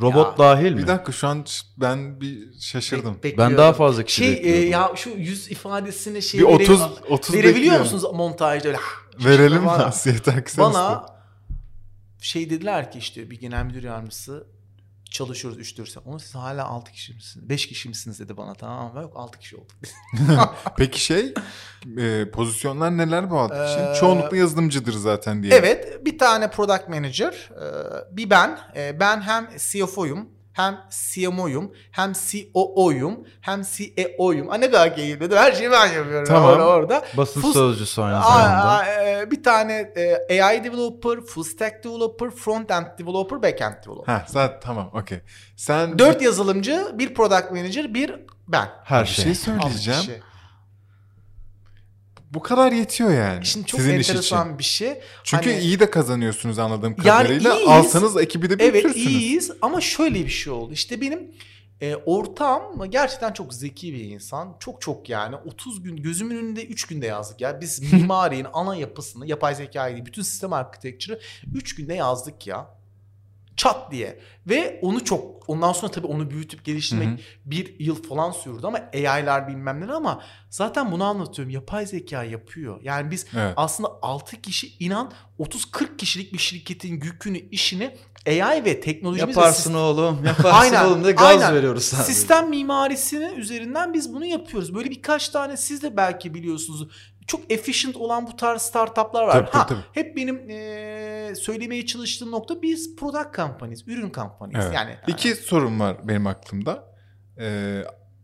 Robot 0.00 0.26
Ya, 0.26 0.38
dahil 0.38 0.72
mi? 0.72 0.78
Bir 0.78 0.86
dakika 0.86 1.12
şu 1.12 1.28
an 1.28 1.44
ben 1.76 2.20
bir 2.20 2.60
şaşırdım. 2.60 3.14
Bekliyorum. 3.14 3.38
Ben 3.52 3.58
daha 3.58 3.72
fazla 3.72 4.02
kişi 4.02 4.22
Şey 4.22 4.32
e, 4.34 4.68
ya 4.68 4.92
şu 4.96 5.10
yüz 5.10 5.50
ifadesini 5.50 6.22
şey 6.22 6.40
Bir 6.40 6.44
30 6.44 6.80
verebil- 6.80 7.06
30 7.10 7.34
verebiliyor 7.34 7.56
bekliyorum. 7.56 7.82
musunuz 7.82 8.04
montajda 8.14 8.68
öyle? 8.68 8.78
Verelim 9.24 9.62
mi? 9.62 9.70
Aksenus'ta. 9.70 10.58
Bana 10.58 11.06
şey 12.20 12.50
dediler 12.50 12.92
ki 12.92 12.98
işte 12.98 13.30
bir 13.30 13.40
genel 13.40 13.64
müdür 13.64 13.82
yardımcısı 13.82 14.46
çalışıyoruz 15.10 15.58
3-4 15.72 15.86
sene. 15.86 16.04
Onu 16.06 16.20
siz 16.20 16.34
hala 16.34 16.64
6 16.64 16.92
kişi 16.92 17.14
misiniz? 17.14 17.48
5 17.48 17.66
kişi 17.68 17.88
misiniz 17.88 18.20
dedi 18.20 18.36
bana 18.36 18.54
tamam 18.54 18.94
mı? 18.94 19.00
Yok 19.02 19.12
6 19.16 19.38
kişi 19.38 19.56
olduk. 19.56 19.70
Peki 20.76 21.00
şey 21.00 21.34
e, 21.98 22.30
pozisyonlar 22.30 22.98
neler 22.98 23.30
bu 23.30 23.38
altı 23.38 23.54
Ee, 23.54 23.66
kişi? 23.66 24.00
Çoğunlukla 24.00 24.36
yazılımcıdır 24.36 24.92
zaten 24.92 25.42
diye. 25.42 25.54
Evet 25.54 26.04
bir 26.04 26.18
tane 26.18 26.50
product 26.50 26.88
manager, 26.88 27.50
e, 27.62 28.16
bir 28.16 28.30
ben. 28.30 28.58
E, 28.76 29.00
Ben 29.00 29.20
hem 29.20 29.48
CFO'yum 29.58 30.35
hem 30.56 30.78
CMO'yum, 30.90 31.72
hem 31.90 32.12
COO'yum, 32.12 33.26
hem 33.40 33.62
CEO'yum. 33.62 34.50
Aa, 34.50 34.54
ne 34.56 34.66
kadar 34.70 34.96
keyifli. 34.96 35.36
Her 35.36 35.52
şeyi 35.52 35.70
ben 35.70 35.86
yapıyorum 35.92 36.24
Tamam. 36.28 36.50
orada. 36.50 36.66
orada. 36.66 37.02
Basın 37.16 37.40
Full- 37.42 37.52
sözcüsü 37.52 38.00
aynı 38.02 38.22
zamanda. 38.22 38.68
aa, 38.68 38.86
e, 38.86 39.30
bir 39.30 39.42
tane 39.42 39.92
e, 40.28 40.42
AI 40.42 40.64
developer, 40.64 41.20
full 41.20 41.42
stack 41.44 41.84
developer, 41.84 42.30
front 42.30 42.70
end 42.70 42.86
developer, 42.98 43.42
back 43.42 43.60
end 43.60 43.74
developer. 43.86 44.14
Ha 44.14 44.24
zaten 44.28 44.60
tamam 44.60 44.90
okey. 44.94 45.18
Sen 45.56 45.98
Dört 45.98 46.22
yazılımcı, 46.22 46.86
bir 46.94 47.14
product 47.14 47.50
manager, 47.50 47.94
bir 47.94 48.14
ben. 48.48 48.68
Her 48.84 49.02
bir 49.02 49.08
şey. 49.08 49.24
şey 49.24 49.34
söyleyeceğim. 49.34 50.00
kişi. 50.00 50.20
Bu 52.32 52.42
kadar 52.42 52.72
yetiyor 52.72 53.10
yani. 53.10 53.46
Şimdi 53.46 53.66
çok 53.66 53.80
sizin 53.80 53.98
iş 53.98 54.10
enteresan 54.10 54.46
için. 54.46 54.58
bir 54.58 54.64
şey. 54.64 55.00
Çünkü 55.24 55.50
Hani- 55.50 55.62
iyi 55.62 55.80
de 55.80 55.90
kazanıyorsunuz 55.90 56.58
anladığım 56.58 56.96
Yani 57.04 57.26
kadarıyla. 57.26 57.54
iyiyiz. 57.54 57.68
Alsanız 57.68 58.16
ekibi 58.16 58.50
de 58.50 58.64
Evet 58.64 58.96
iyiyiz 58.96 59.50
ama 59.62 59.80
şöyle 59.80 60.24
bir 60.24 60.28
şey 60.30 60.52
oldu. 60.52 60.72
İşte 60.72 61.00
benim 61.00 61.30
e, 61.80 61.96
ortağım 61.96 62.90
gerçekten 62.90 63.32
çok 63.32 63.54
zeki 63.54 63.94
bir 63.94 64.04
insan. 64.04 64.56
Çok 64.60 64.80
çok 64.80 65.08
yani 65.08 65.36
30 65.36 65.82
gün 65.82 65.96
gözümün 65.96 66.36
önünde 66.36 66.66
3 66.66 66.84
günde 66.84 67.06
yazdık 67.06 67.40
ya. 67.40 67.60
Biz 67.60 67.92
mimarinin 67.92 68.46
ana 68.52 68.76
yapısını, 68.76 69.26
yapay 69.26 69.54
zekayı 69.54 70.06
bütün 70.06 70.22
sistem 70.22 70.52
architecture'ı 70.52 71.20
3 71.54 71.74
günde 71.74 71.94
yazdık 71.94 72.46
ya. 72.46 72.76
Çat 73.56 73.92
diye. 73.92 74.20
Ve 74.46 74.78
onu 74.82 75.04
çok 75.04 75.36
ondan 75.48 75.72
sonra 75.72 75.92
tabii 75.92 76.06
onu 76.06 76.30
büyütüp 76.30 76.64
geliştirmek 76.64 77.08
Hı 77.08 77.12
hı. 77.12 77.18
bir 77.44 77.80
yıl 77.80 78.02
falan 78.02 78.30
sürdü 78.30 78.66
ama 78.66 78.78
AI'lar 78.94 79.48
bilmem 79.48 79.80
neler 79.80 79.92
ama 79.92 80.22
zaten 80.50 80.92
bunu 80.92 81.04
anlatıyorum. 81.04 81.54
Yapay 81.54 81.86
zeka 81.86 82.24
yapıyor. 82.24 82.80
Yani 82.82 83.10
biz 83.10 83.26
Evet. 83.36 83.54
aslında 83.56 83.88
6 84.02 84.40
kişi 84.42 84.76
inan 84.84 85.12
30-40 85.38 85.96
kişilik 85.96 86.32
bir 86.32 86.38
şirketin 86.38 87.00
yükünü 87.00 87.38
işini 87.38 87.96
AI 88.26 88.64
ve 88.64 88.80
teknolojimiz 88.80 89.36
ve 89.36 89.40
Yaparsın 89.40 89.70
sis- 89.72 89.76
oğlum. 89.76 90.24
Yaparsın 90.24 90.58
Aynen, 90.60 90.84
oğlum 90.84 91.04
diye 91.04 91.12
gaz 91.12 91.26
aynen. 91.42 91.54
veriyoruz 91.54 91.84
sadece. 91.84 92.12
sistem 92.12 92.50
mimarisinin 92.50 93.34
üzerinden 93.36 93.94
biz 93.94 94.12
bunu 94.14 94.24
yapıyoruz. 94.26 94.74
Böyle 94.74 94.90
birkaç 94.90 95.28
tane 95.28 95.56
siz 95.56 95.82
de 95.82 95.96
belki 95.96 96.34
biliyorsunuz. 96.34 96.88
Çok 97.26 97.52
efficient 97.52 97.96
olan 97.96 98.26
bu 98.26 98.36
tarz 98.36 98.62
startuplar 98.62 99.22
var. 99.22 99.32
Tabii, 99.32 99.50
ha, 99.50 99.66
tabii. 99.66 99.80
Hep 99.92 100.16
benim 100.16 100.50
eee, 100.50 101.34
söylemeye 101.34 101.86
çalıştığım 101.86 102.30
nokta 102.30 102.62
biz 102.62 102.96
product 102.96 103.36
companies, 103.36 103.82
ürün 103.88 104.12
companies. 104.12 104.64
Evet. 104.64 104.74
Yani 104.74 104.96
İki 105.06 105.34
sorum 105.34 105.80
var 105.80 105.96
benim 106.08 106.26
aklımda. 106.26 106.94
Ee, 107.40 107.82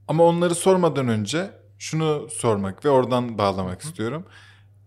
ama 0.08 0.24
onları 0.24 0.54
sormadan 0.54 1.08
önce 1.08 1.50
şunu 1.78 2.28
sormak 2.30 2.84
ve 2.84 2.90
oradan 2.90 3.38
bağlamak 3.38 3.80
istiyorum. 3.80 4.26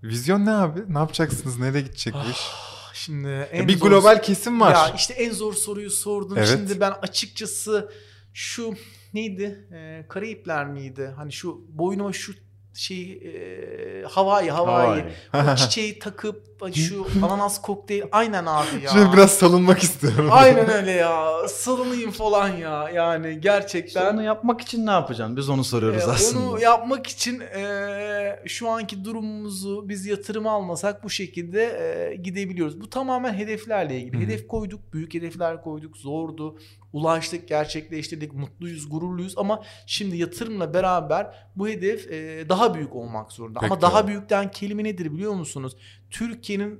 Vizyon 0.04 0.46
ne 0.46 0.52
abi? 0.52 0.94
Ne 0.94 0.98
yapacaksınız? 0.98 1.60
Nereye 1.60 1.82
gidecek 1.82 2.14
bu 2.14 2.32
iş? 2.32 2.38
Ah, 2.54 2.94
Şimdi 2.94 3.28
en 3.52 3.68
bir 3.68 3.78
zor- 3.78 3.90
global 3.90 4.22
kesim 4.22 4.62
var. 4.62 4.72
Ya 4.72 4.94
işte 4.96 5.14
en 5.14 5.32
zor 5.32 5.54
soruyu 5.54 5.90
sordun. 5.90 6.36
Evet. 6.36 6.48
Şimdi 6.48 6.80
ben 6.80 6.92
açıkçası 7.02 7.92
şu 8.34 8.74
neydi? 9.14 9.68
Ee, 9.74 10.06
Karayipler 10.10 10.66
miydi? 10.68 11.14
Hani 11.16 11.32
şu 11.32 11.66
boynuma 11.70 12.14
şu 12.14 12.34
şey 12.76 13.12
e, 13.12 14.04
Hawaii 14.04 14.50
Hawaii. 14.50 15.04
O 15.34 15.56
çiçeği 15.56 16.00
takıp 16.00 16.56
şu 16.76 17.08
ananas 17.24 17.62
kokteyl 17.62 18.04
aynen 18.12 18.46
abi 18.46 18.84
ya. 18.84 18.92
Şimdi 18.92 19.14
biraz 19.14 19.32
salınmak 19.32 19.84
istiyorum. 19.84 20.30
Aynen 20.32 20.70
öyle 20.74 20.92
ya. 20.92 21.48
Salınayım 21.48 22.12
falan 22.12 22.50
ya. 22.50 22.90
Yani 22.90 23.42
gerçekten. 23.42 23.88
İşte 23.88 24.10
onu 24.10 24.24
yapmak 24.24 24.62
için 24.62 24.86
ne 24.86 24.92
yapacaksın? 24.92 25.38
Biz 25.38 25.50
onu 25.50 25.64
soruyoruz 25.64 26.04
Ee, 26.08 26.12
aslında. 26.12 26.50
Onu 26.50 26.62
yapmak 26.62 27.08
için 27.08 27.40
e, 27.40 28.44
şu 28.46 28.70
anki 28.70 29.06
durumumuzu 29.06 29.90
biz 29.90 30.06
yatırım 30.06 30.48
almasak 30.48 31.04
bu 31.04 31.10
şekilde 31.10 31.64
e, 31.64 32.16
gidebiliyoruz. 32.16 32.82
Bu 32.82 32.90
tamamen 32.90 33.34
hedeflerle 33.34 34.00
ilgili. 34.00 34.18
Hı 34.18 34.18
hı. 34.18 34.26
Hedef 34.26 34.48
koyduk, 34.48 34.94
büyük 34.94 35.14
hedefler 35.14 35.64
koyduk, 35.64 35.98
zordu. 35.98 36.58
Ulaştık, 36.96 37.48
gerçekleştirdik, 37.48 38.34
mutluyuz, 38.34 38.90
gururluyuz 38.90 39.38
ama 39.38 39.64
şimdi 39.86 40.18
yatırımla 40.18 40.74
beraber 40.74 41.36
bu 41.56 41.68
hedef 41.68 42.12
e, 42.12 42.50
daha 42.50 42.76
büyük 42.76 42.96
olmak 42.96 43.32
zorunda. 43.32 43.60
Pek 43.60 43.72
ama 43.72 43.82
daha 43.82 44.08
büyükten 44.08 44.52
kelime 44.52 44.84
nedir 44.84 45.14
biliyor 45.14 45.34
musunuz? 45.34 45.78
Türkiye'nin 46.10 46.80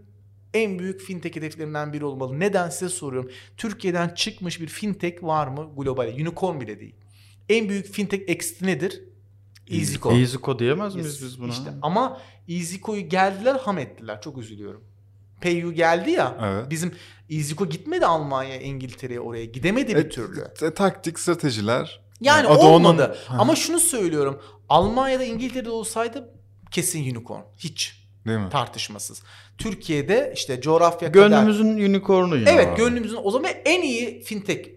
en 0.54 0.80
büyük 0.80 1.02
fintech 1.02 1.36
hedeflerinden 1.36 1.94
biri 1.94 2.06
olmalı. 2.06 2.40
Neden 2.40 2.70
size 2.70 2.90
soruyorum. 2.90 3.32
Türkiye'den 3.58 4.10
çıkmış 4.10 4.62
bir 4.62 4.68
fintech 4.68 5.24
var 5.24 5.48
mı 5.48 5.70
global? 5.78 6.08
Unicorn 6.08 6.62
bile 6.62 6.80
değil. 6.80 6.96
En 7.50 7.70
büyük 7.70 7.86
fintech 7.86 8.24
exit'i 8.28 8.66
nedir? 8.66 9.04
EasyCo. 9.72 10.12
EasyCo 10.12 10.60
diyemez 10.60 10.96
miyiz 10.96 11.22
biz 11.24 11.42
buna? 11.42 11.50
İşte 11.50 11.70
ama 11.82 12.22
EasyCo'yu 12.48 13.10
geldiler 13.10 13.56
ham 13.56 13.78
ettiler. 13.78 14.22
Çok 14.22 14.38
üzülüyorum. 14.38 14.84
PayU 15.42 15.74
geldi 15.74 16.12
ya. 16.12 16.38
Evet. 16.42 16.70
Bizim 16.72 16.92
EasyCo 17.30 17.66
gitmedi 17.70 18.06
Almanya, 18.06 18.60
İngiltere'ye 18.62 19.20
oraya. 19.20 19.46
Gidemedi 19.46 19.96
bir 19.96 20.06
E, 20.06 20.10
türlü. 20.10 20.44
t- 20.60 20.74
taktik, 20.74 21.20
stratejiler. 21.20 22.02
Yani 22.22 22.48
adı 22.48 22.64
olmadı. 22.66 23.18
onun- 23.30 23.40
Ama 23.40 23.56
şunu 23.56 23.80
söylüyorum. 23.80 24.42
Almanya'da, 24.70 25.24
İngiltere'de 25.24 25.70
olsaydı 25.70 26.30
kesin 26.72 27.16
unicorn. 27.16 27.42
Hiç 27.58 28.06
Değil 28.28 28.40
mi? 28.40 28.50
tartışmasız. 28.50 29.24
Türkiye'de 29.58 30.32
işte 30.36 30.62
coğrafya 30.62 31.12
kadar. 31.12 31.30
Gönlümüzün 31.30 31.66
unicornu 31.90 32.38
yine 32.38 32.50
Evet 32.50 32.68
abi. 32.68 32.78
gönlümüzün 32.78 33.18
o 33.24 33.32
zaman 33.32 33.52
en 33.66 33.82
iyi 33.82 34.22
fintech 34.24 34.68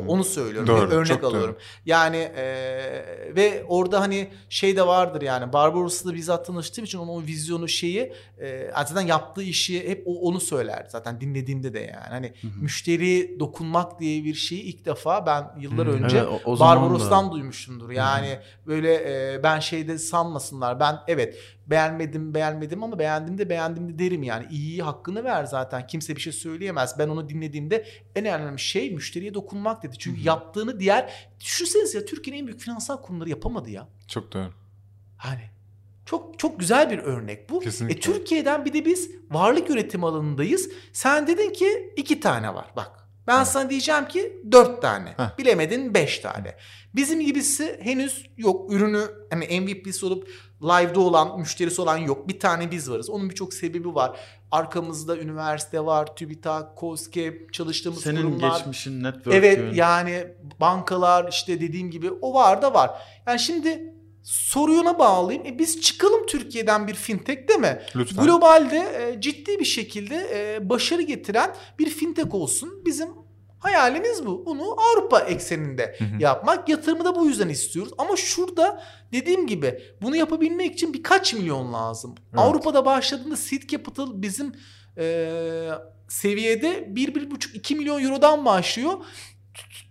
Hı 0.00 0.04
hı. 0.04 0.08
Onu 0.08 0.24
söylüyorum. 0.24 0.66
Doğru, 0.68 0.90
Bir 0.90 0.94
örnek 0.96 1.06
çok 1.08 1.22
doğru. 1.22 1.30
alıyorum. 1.30 1.56
Yani 1.86 2.16
eee, 2.16 3.34
ve 3.36 3.64
orada 3.68 4.00
hani 4.00 4.28
şey 4.48 4.76
de 4.76 4.86
vardır 4.86 5.22
yani 5.22 5.52
Barbaros'la 5.52 6.14
bizzat 6.14 6.46
tanıştığım 6.46 6.84
için 6.84 6.98
onun 6.98 7.08
o 7.22 7.26
vizyonu 7.26 7.68
şeyi 7.68 8.12
eee 8.40 8.70
zaten 8.76 9.00
yaptığı 9.06 9.42
işi 9.42 9.88
hep 9.88 10.02
o, 10.06 10.14
onu 10.20 10.40
söylerdi 10.40 10.88
zaten 10.90 11.20
dinlediğimde 11.20 11.74
de 11.74 11.78
yani. 11.80 12.08
Hani 12.10 12.26
hı. 12.42 12.48
müşteriye 12.60 13.40
dokunmak 13.40 14.00
diye 14.00 14.24
bir 14.24 14.34
şeyi 14.34 14.62
ilk 14.62 14.84
defa 14.84 15.26
ben 15.26 15.60
yıllar 15.60 15.86
Hı, 15.86 15.90
önce 15.90 16.18
Evet, 16.18 16.28
o- 16.28 16.40
o 16.44 16.56
zaman 16.56 16.76
da- 16.76 16.80
Barbaros'tan 16.82 17.32
duymuşumdur. 17.32 17.90
Yani 17.90 18.38
böyle 18.66 18.94
e, 19.34 19.42
ben 19.42 19.60
şeyde 19.60 19.98
sanmasınlar. 19.98 20.80
Ben 20.80 20.96
evet 21.08 21.38
beğenmedim 21.66 22.34
beğenmedim 22.34 22.82
ama 22.82 22.98
beğendim 22.98 23.38
de 23.38 23.48
beğendim 23.48 23.88
de 23.88 23.98
derim 23.98 24.22
yani. 24.22 24.46
İyiyi 24.50 24.82
hakkını 24.82 25.24
ver 25.24 25.44
zaten. 25.44 25.86
Kimse 25.86 26.16
bir 26.16 26.20
şey 26.20 26.32
söyleyemez. 26.32 26.98
Ben 26.98 27.08
onu 27.08 27.28
dinlediğimde 27.28 27.86
en 28.14 28.24
önemli 28.24 28.58
şey 28.58 28.90
müşteriye 28.90 29.34
dokunmak 29.34 29.82
dedi. 29.82 29.98
Çünkü 29.98 30.20
yaptığını 30.20 30.80
diğer 30.80 31.28
düşünsenize 31.40 31.98
ya 31.98 32.04
Türkiye'nin 32.04 32.40
en 32.40 32.46
büyük 32.46 32.60
finansal 32.60 33.02
kurumları 33.02 33.30
yapamadı 33.30 33.70
ya. 33.70 33.88
Çok 34.08 34.32
doğru. 34.32 34.52
Hani 35.16 35.50
çok 36.06 36.38
çok 36.38 36.60
güzel 36.60 36.90
bir 36.90 36.98
örnek 36.98 37.50
bu. 37.50 37.60
Kesinlikle. 37.60 37.98
E, 37.98 38.00
Türkiye'den 38.00 38.64
bir 38.64 38.72
de 38.72 38.84
biz 38.84 39.10
varlık 39.30 39.70
yönetimi 39.70 40.06
alanındayız. 40.06 40.70
Sen 40.92 41.26
dedin 41.26 41.52
ki 41.52 41.92
iki 41.96 42.20
tane 42.20 42.54
var 42.54 42.72
bak. 42.76 43.05
Ben 43.26 43.36
Evet. 43.36 43.46
sana 43.48 43.70
diyeceğim 43.70 44.08
ki 44.08 44.42
dört 44.52 44.82
tane. 44.82 45.08
Heh. 45.16 45.38
Bilemedin 45.38 45.94
beş 45.94 46.18
tane. 46.18 46.54
Bizim 46.94 47.20
gibisi 47.20 47.78
henüz 47.82 48.26
yok. 48.36 48.72
Ürünü 48.72 49.00
hani 49.30 49.60
MVP'si 49.60 50.06
olup 50.06 50.28
live'da 50.62 51.00
olan, 51.00 51.40
müşterisi 51.40 51.82
olan 51.82 51.96
yok. 51.96 52.28
Bir 52.28 52.40
tane 52.40 52.70
biz 52.70 52.90
varız. 52.90 53.10
Onun 53.10 53.30
birçok 53.30 53.54
sebebi 53.54 53.94
var. 53.94 54.16
Arkamızda 54.50 55.18
üniversite 55.18 55.84
var, 55.84 56.16
TÜBİTAK, 56.16 56.76
KOSGEB, 56.76 57.50
çalıştığımız 57.52 58.02
Senin 58.02 58.22
kurumlar. 58.22 58.56
geçmişin, 58.58 59.02
network'ün. 59.04 59.30
Evet 59.30 59.76
yani 59.76 60.26
bankalar 60.60 61.28
işte 61.30 61.60
dediğim 61.60 61.90
gibi 61.90 62.10
o 62.10 62.34
var 62.34 62.62
da 62.62 62.74
var. 62.74 62.90
Yani 63.26 63.40
şimdi 63.40 63.94
soruyuna 64.26 64.98
bağlayayım. 64.98 65.46
E 65.46 65.58
biz 65.58 65.80
çıkalım 65.80 66.26
Türkiye'den 66.26 66.88
bir 66.88 66.94
fintech 66.94 67.58
mi? 67.58 67.82
Lütfen. 67.96 68.24
Globalde 68.24 68.76
e, 68.76 69.20
ciddi 69.20 69.60
bir 69.60 69.64
şekilde 69.64 70.16
e, 70.34 70.68
başarı 70.68 71.02
getiren 71.02 71.54
bir 71.78 71.90
fintech 71.90 72.34
olsun. 72.34 72.82
Bizim 72.84 73.08
hayalimiz 73.58 74.26
bu. 74.26 74.46
Bunu 74.46 74.76
Avrupa 74.80 75.20
ekseninde 75.20 75.96
Hı 75.98 76.04
hı. 76.04 76.22
yapmak. 76.22 76.68
Yatırımı 76.68 77.04
da 77.04 77.14
bu 77.14 77.26
yüzden 77.26 77.48
istiyoruz. 77.48 77.92
Ama 77.98 78.16
şurada 78.16 78.82
dediğim 79.12 79.46
gibi 79.46 79.82
bunu 80.02 80.16
yapabilmek 80.16 80.72
için 80.72 80.94
birkaç 80.94 81.34
milyon 81.34 81.72
lazım. 81.72 82.14
Evet. 82.18 82.40
Avrupa'da 82.44 82.84
başladığında 82.84 83.36
seed 83.36 83.62
capital 83.62 84.08
bizim 84.14 84.52
e, 84.98 85.68
seviyede 86.08 86.78
1-1,5-2 86.94 87.74
milyon 87.74 88.04
eurodan 88.04 88.44
başlıyor. 88.44 88.92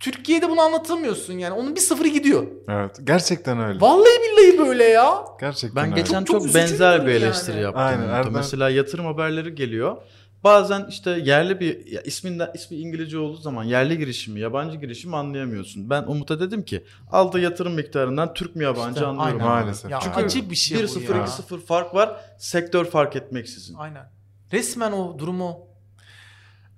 Türkiye'de 0.06 0.50
bunu 0.50 0.62
anlatamıyorsun 0.62 1.34
yani. 1.34 1.54
Onun 1.54 1.76
bir 1.76 1.80
sıfırı 1.82 2.08
gidiyor. 2.08 2.48
Evet. 2.70 3.00
Gerçekten 3.04 3.60
öyle. 3.60 3.82
Vallahi 3.82 4.06
billahi 4.06 4.68
böyle 4.70 4.84
ya. 4.84 5.26
Gerçekten 5.40 5.84
Ben 5.84 5.92
öyle. 5.92 6.02
geçen 6.02 6.24
Çok- 6.24 6.42
çok, 6.42 6.46
çok 6.48 6.56
benzer 6.56 7.06
bir 7.08 7.12
eleştiri 7.12 7.52
yani. 7.56 7.64
yaptım. 7.64 7.82
Aynen. 7.84 8.08
Erdem- 8.10 8.32
Mesela 8.34 8.70
yatırım 8.70 9.06
haberleri 9.06 9.56
geliyor. 9.56 9.98
Bazen 10.44 10.86
işte 10.90 11.12
yerli 11.12 11.60
bir 11.60 11.86
ya 11.86 12.02
isminden 12.02 12.52
ismi 12.54 12.78
İngilizce 12.78 13.18
olduğu 13.18 13.38
zaman 13.38 13.64
yerli 13.64 13.98
girişimi, 13.98 14.40
yabancı 14.40 14.78
girişimi 14.78 15.16
anlayamıyorsun. 15.16 15.90
Ben 15.90 16.04
Umut'a 16.04 16.40
dedim 16.40 16.64
ki 16.66 16.84
aldığı 17.12 17.40
yatırım 17.40 17.74
miktarından 17.74 18.34
Türk 18.34 18.56
mü 18.56 18.64
yabancı 18.64 18.94
İşte 18.94 19.06
anlıyorum. 19.06 19.42
aynen. 19.42 19.48
Maalesef. 19.48 19.92
Ya 19.92 20.00
Çünkü 20.04 20.18
acı 20.20 20.50
bir 20.50 20.56
şey 20.56 20.78
bu 20.78 20.82
1-0 20.82 21.16
ya. 21.16 21.24
2-0 21.26 21.60
fark 21.66 21.94
var. 21.96 22.16
Sektör 22.38 22.86
fark 22.86 23.16
etmeksizin. 23.16 23.76
Aynen. 23.76 24.10
Resmen 24.54 24.92
o 24.92 25.20
durumu 25.20 25.60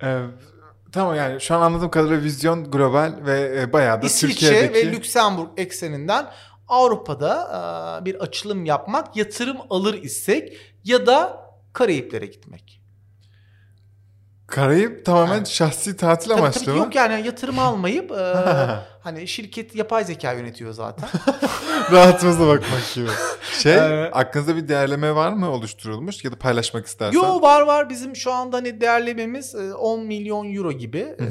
Ee, 0.04 0.22
tamam 0.92 1.16
yani 1.16 1.42
şu 1.42 1.56
an 1.56 1.62
anladığım 1.62 1.92
kadarıyla 1.92 2.24
vizyon 2.24 2.72
global 2.72 3.14
ve 3.26 3.62
e, 3.62 3.74
bayağı 3.74 4.02
da 4.02 4.06
İsviçre 4.06 4.48
Türkiye'deki... 4.48 4.88
ve 4.88 4.92
Lüksemburg 4.92 5.50
ekseninden 5.58 6.26
Avrupa'da 6.68 8.00
e, 8.02 8.06
bir 8.06 8.16
açılım 8.16 8.66
yapmak, 8.66 9.16
yatırım 9.16 9.58
alır 9.70 10.04
isek 10.04 10.58
ya 10.84 11.06
da 11.08 11.48
Karayiplere 11.74 12.26
gitmek. 12.26 12.82
Karayip 14.48 15.06
tamamen 15.06 15.38
Evet. 15.38 15.48
şahsi 15.48 15.98
tatil 15.98 16.30
Tabii, 16.30 16.40
amaçlı 16.40 16.66
tabii 16.66 16.72
mı? 16.72 16.78
yok 16.78 16.96
yani 16.96 17.28
yatırım 17.28 17.60
almayıp 17.60 18.12
e, 18.12 18.16
hani 19.08 19.28
şirket 19.28 19.76
yapay 19.76 20.04
zeka 20.06 20.34
yönetiyor 20.34 20.74
zaten. 20.74 21.10
Rahatımıza 21.92 22.48
bakmak 22.48 22.94
gibi. 22.96 23.08
Şey, 23.60 23.74
Evet. 23.74 24.12
aklınızda 24.14 24.56
bir 24.56 24.68
değerleme 24.68 25.16
var 25.16 25.32
mı 25.32 25.50
oluşturulmuş 25.50 26.24
ya 26.26 26.32
da 26.32 26.36
paylaşmak 26.36 26.86
istersen? 26.86 27.20
Yo 27.20 27.42
var 27.42 27.62
var 27.62 27.90
bizim 27.90 28.16
şu 28.16 28.34
anda 28.34 28.58
hani 28.58 28.82
değerlememiz 28.82 29.56
e, 29.56 29.74
10 29.74 30.06
milyon 30.06 30.54
euro 30.56 30.72
gibi. 30.72 30.98
E, 30.98 31.26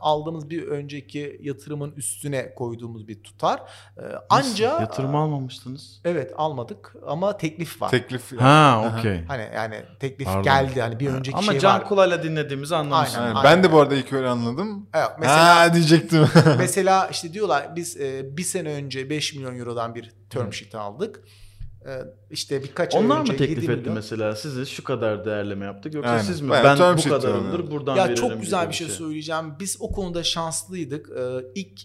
aldığımız 0.00 0.50
bir 0.50 0.68
önceki 0.68 1.40
yatırımın 1.42 1.92
üstüne 1.96 2.54
koyduğumuz 2.54 3.08
bir 3.08 3.22
tutar. 3.22 3.60
E, 3.96 4.02
Anca 4.30 4.80
Yatırım 4.80 5.14
almamıştınız. 5.16 6.00
Evet 6.04 6.32
almadık 6.36 6.94
ama 7.06 7.36
teklif 7.36 7.82
var. 7.82 7.90
Teklif. 7.90 8.40
Ha 8.40 8.92
okey. 8.98 9.24
Hani 9.28 9.48
yani 9.54 9.82
teklif 10.00 10.26
Pardon. 10.26 10.42
geldi 10.42 10.80
hani 10.80 11.00
bir 11.00 11.08
önceki 11.08 11.36
Ama 11.38 11.52
şey 11.52 11.60
can 11.60 11.80
var. 11.80 11.88
kulağıyla 11.88 12.22
dinlediğimizi 12.22 12.76
anlamışsın. 12.76 13.20
Aynen. 13.20 13.34
Aynen. 13.34 13.44
Ben 13.44 13.62
de 13.64 13.72
bu 13.72 13.80
arada 13.80 13.94
ilk 13.94 14.12
öyle 14.12 14.28
anladım. 14.28 14.86
Evet, 14.94 15.08
mesela 15.18 15.56
ha 15.56 15.74
diyecektim. 15.74 16.28
mesela 16.58 17.07
işte 17.10 17.32
diyorlar 17.32 17.76
biz 17.76 17.96
e, 17.96 18.36
bir 18.36 18.42
sene 18.42 18.68
önce 18.68 19.10
5 19.10 19.34
milyon 19.34 19.58
eurodan 19.58 19.94
bir 19.94 20.12
term 20.30 20.52
sheet 20.52 20.74
aldık. 20.74 21.24
E, 21.86 21.90
işte 22.30 22.62
birkaç 22.62 22.94
ay 22.94 23.04
Onlar 23.04 23.20
önce 23.20 23.32
mı 23.32 23.38
teklif 23.38 23.62
7 23.62 23.72
etti 23.72 23.80
milyon. 23.80 23.94
mesela? 23.94 24.36
Sizi 24.36 24.66
şu 24.66 24.84
kadar 24.84 25.24
değerleme 25.24 25.64
yaptık 25.64 25.94
yoksa 25.94 26.10
Aynen. 26.10 26.22
siz 26.22 26.40
mi? 26.40 26.50
Bayağı 26.50 26.64
ben 26.64 26.76
term 26.76 26.96
bu 26.96 27.00
sheet 27.02 27.12
kadarımdır 27.12 27.58
yani. 27.58 27.70
buradan 27.70 27.96
Ya 27.96 28.04
veririm 28.04 28.16
çok 28.16 28.40
güzel 28.40 28.60
gibi 28.62 28.70
bir 28.70 28.76
şey 28.76 28.88
söyleyeceğim. 28.88 29.54
Biz 29.60 29.76
o 29.80 29.92
konuda 29.92 30.22
şanslıydık. 30.22 31.10
Ee, 31.18 31.44
ilk 31.54 31.80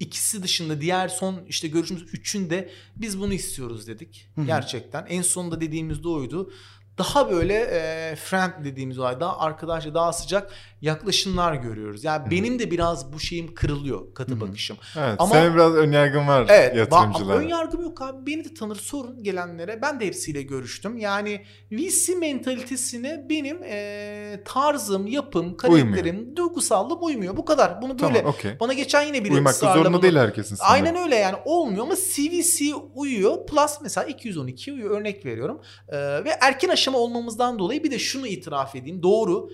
ikisi 0.00 0.42
dışında 0.42 0.80
diğer 0.80 1.08
son 1.08 1.40
işte 1.48 1.68
görüşümüz 1.68 2.14
üçünde 2.14 2.70
biz 2.96 3.20
bunu 3.20 3.34
istiyoruz 3.34 3.86
dedik. 3.86 4.30
Hı 4.34 4.40
hı. 4.40 4.46
Gerçekten. 4.46 5.06
En 5.08 5.22
sonunda 5.22 5.60
dediğimiz 5.60 6.04
de 6.04 6.08
oydu. 6.08 6.52
Daha 6.98 7.30
böyle 7.30 7.54
e, 7.54 8.16
friend 8.16 8.64
dediğimiz 8.64 8.98
olay 8.98 9.20
daha 9.20 9.38
arkadaşça 9.38 9.94
daha 9.94 10.12
sıcak 10.12 10.52
yaklaşımlar 10.82 11.54
görüyoruz. 11.54 12.04
Yani 12.04 12.30
benim 12.30 12.58
de 12.58 12.70
biraz 12.70 13.12
bu 13.12 13.20
şeyim 13.20 13.54
kırılıyor 13.54 14.14
katı 14.14 14.32
Hı 14.32 14.36
hı. 14.36 14.40
bakışım. 14.40 14.76
evet, 14.98 15.14
Ama- 15.18 15.34
senin 15.34 15.54
biraz 15.54 15.74
önyargın 15.74 16.28
var 16.28 16.46
Evet. 16.50 16.76
yatırımcılara. 16.76 17.38
Ön 17.38 17.48
yargım 17.48 17.82
yok 17.82 18.02
abi. 18.02 18.26
Beni 18.26 18.44
de 18.44 18.54
tanır 18.54 18.76
sorun 18.76 19.22
gelenlere. 19.22 19.82
Ben 19.82 20.00
de 20.00 20.06
hepsiyle 20.06 20.42
görüştüm. 20.42 20.96
Yani 20.98 21.42
VC 21.72 22.14
mentalitesine 22.14 23.26
benim 23.30 23.62
eee, 23.62 24.42
tarzım, 24.44 25.06
yapım, 25.06 25.56
karakterim, 25.56 26.36
duygusallığım 26.36 26.98
uymuyor. 27.04 27.36
Bu 27.36 27.44
kadar. 27.44 27.82
Bunu 27.82 27.98
böyle 27.98 28.18
Tamam 28.18 28.34
okey. 28.34 28.52
bana 28.60 28.72
geçen 28.72 29.02
yine 29.02 29.24
biri 29.24 29.32
Uymak 29.34 29.54
zorunda 29.54 29.92
bunu- 29.92 30.02
değil 30.02 30.16
herkesin. 30.16 30.56
sana. 30.56 30.68
Aynen 30.68 30.96
öyle 30.96 31.14
yani 31.16 31.36
olmuyor 31.44 31.84
ama 31.84 31.94
CVC 31.96 32.74
uyuyor. 32.94 33.46
Plus 33.46 33.72
mesela 33.82 34.06
212 34.06 34.72
uyuyor 34.72 35.00
örnek 35.00 35.26
veriyorum. 35.26 35.60
Ee, 35.88 35.96
ve 36.24 36.30
erken 36.40 36.68
aşama 36.68 36.98
olmamızdan 36.98 37.58
dolayı 37.58 37.84
bir 37.84 37.90
de 37.90 37.98
şunu 37.98 38.26
itiraf 38.26 38.76
edeyim. 38.76 39.02
Doğru. 39.02 39.48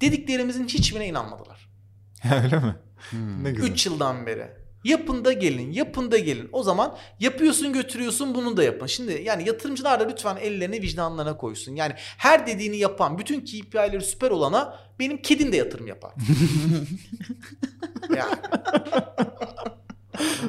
Dediklerimizin 0.00 0.68
hiçbirine 0.68 1.06
inanmadılar. 1.06 1.68
öyle 2.44 2.56
mi? 2.56 2.76
Hmm. 3.10 3.44
Ne 3.44 3.50
güzel. 3.50 3.72
3 3.72 3.86
yıldan 3.86 4.26
beri. 4.26 4.58
Yapın 4.84 5.24
da 5.24 5.32
gelin, 5.32 5.72
yapın 5.72 6.10
da 6.10 6.18
gelin. 6.18 6.48
O 6.52 6.62
zaman 6.62 6.96
yapıyorsun 7.20 7.72
götürüyorsun 7.72 8.34
bunu 8.34 8.56
da 8.56 8.62
yapın. 8.62 8.86
Şimdi 8.86 9.22
yani 9.24 9.48
yatırımcılar 9.48 10.00
da 10.00 10.06
lütfen 10.06 10.36
ellerini 10.36 10.82
vicdanlarına 10.82 11.36
koysun. 11.36 11.76
Yani 11.76 11.92
her 11.96 12.46
dediğini 12.46 12.76
yapan, 12.76 13.18
bütün 13.18 13.40
KPI'leri 13.40 14.00
süper 14.00 14.30
olana 14.30 14.78
benim 14.98 15.22
kedim 15.22 15.52
de 15.52 15.56
yatırım 15.56 15.86
yapar. 15.86 16.12
yani. 18.16 18.36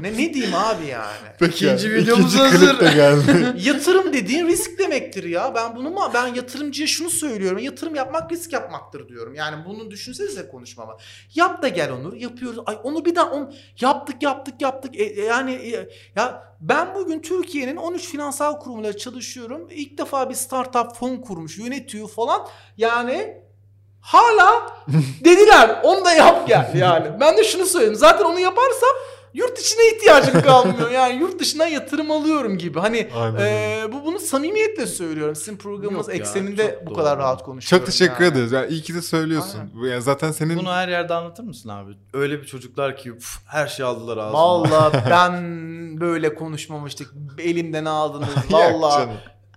Ne, 0.02 0.14
ne 0.14 0.34
diyeyim 0.34 0.56
abi 0.56 0.86
yani? 0.86 1.28
Peki, 1.40 1.66
İkinci 1.66 1.92
videomuz 1.94 2.36
ikinci 2.36 2.50
hazır. 2.50 2.70
klip 2.70 2.82
de 2.82 2.94
geldi. 2.96 3.54
Yatırım 3.68 4.14
dediğin 4.14 4.48
risk 4.48 4.80
demektir 4.80 5.24
ya. 5.24 5.56
Ben 5.56 5.76
bunu 5.76 5.90
mu 5.90 6.12
ben 6.14 6.28
yatırımcıya 6.28 6.88
şunu 6.88 7.10
söylüyorum. 7.10 7.58
Yatırım 7.60 7.96
yapmak 7.96 8.32
risk 8.32 8.54
yapmaktır 8.54 9.08
diyorum. 9.08 9.36
Yani 9.36 9.66
bunu 9.66 9.92
düşünsenize 9.92 10.48
konuşmama. 10.48 10.98
Yap 11.36 11.62
da 11.62 11.68
gel 11.68 11.92
Onur. 11.92 12.14
Yapıyoruz. 12.14 12.60
Ay 12.66 12.78
Onur 12.84 13.06
bir 13.06 13.16
daha 13.16 13.32
on 13.32 13.54
yaptık 13.80 14.24
yaptık 14.24 14.62
yaptık. 14.62 14.96
E, 15.00 15.04
e, 15.04 15.22
yani 15.26 15.52
e, 15.52 15.90
ya 16.16 16.44
ben 16.62 16.96
bugün 16.96 17.20
Türkiye'nin 17.22 17.76
13 17.76 18.08
finansal 18.08 18.60
kurumuyla 18.60 18.98
çalışıyorum. 18.98 19.68
İlk 19.72 19.98
defa 19.98 20.30
bir 20.30 20.36
startup 20.36 20.96
fon 20.96 21.18
kurmuş, 21.18 21.58
yönetiyor 21.58 22.10
falan. 22.10 22.48
Yani 22.78 23.38
hala 24.02 24.72
dediler 25.26 25.80
onu 25.84 26.06
da 26.06 26.12
yap 26.12 26.48
gel 26.48 26.72
yani. 26.76 27.20
Ben 27.20 27.38
de 27.38 27.44
şunu 27.44 27.66
söyleyeyim. 27.66 27.96
Zaten 27.96 28.26
onu 28.26 28.40
yaparsam 28.40 28.90
yurt 29.34 29.60
içine 29.60 29.88
ihtiyacım 29.96 30.42
kalmıyor. 30.42 30.92
Yani 30.92 31.20
yurt 31.20 31.40
dışına 31.40 31.68
yatırım 31.68 32.12
alıyorum 32.12 32.58
gibi. 32.58 32.80
Hani 32.80 33.10
Aynen 33.16 33.40
ee, 33.40 33.84
bu 33.92 34.06
bunu 34.06 34.20
samimiyetle 34.20 34.88
söylüyorum. 34.88 35.36
Sizin 35.36 35.58
programınız 35.58 36.08
Yok 36.08 36.16
ya, 36.16 36.22
ekseninde 36.22 36.72
çok 36.72 36.86
bu 36.86 36.90
doğru. 36.90 36.96
kadar 36.96 37.20
rahat 37.20 37.44
konuşuyorum. 37.44 37.86
Çok 37.86 37.94
teşekkür 37.94 38.24
yani. 38.24 38.34
ederiz. 38.34 38.52
Yani 38.52 38.68
iyi 38.72 38.82
ki 38.82 38.96
de 38.96 39.02
söylüyorsun. 39.02 39.62
Bu 39.76 39.88
Yani 39.88 40.02
zaten 40.02 40.32
senin 40.32 40.58
Bunu 40.58 40.72
her 40.72 40.88
yerde 40.88 41.14
anlatır 41.14 41.44
mısın 41.44 41.70
abi? 41.70 41.92
Öyle 42.14 42.42
bir 42.42 42.46
çocuklar 42.46 42.98
ki 42.98 43.10
üf, 43.10 43.38
her 43.46 43.68
şey 43.68 43.86
aldılar 43.86 44.18
ağzına. 44.18 44.34
Vallahi 44.34 45.04
ben 45.10 45.42
böyle 46.02 46.36
konuşmamıştık. 46.36 47.14
Elimden 47.38 47.86
aldınız. 47.86 48.30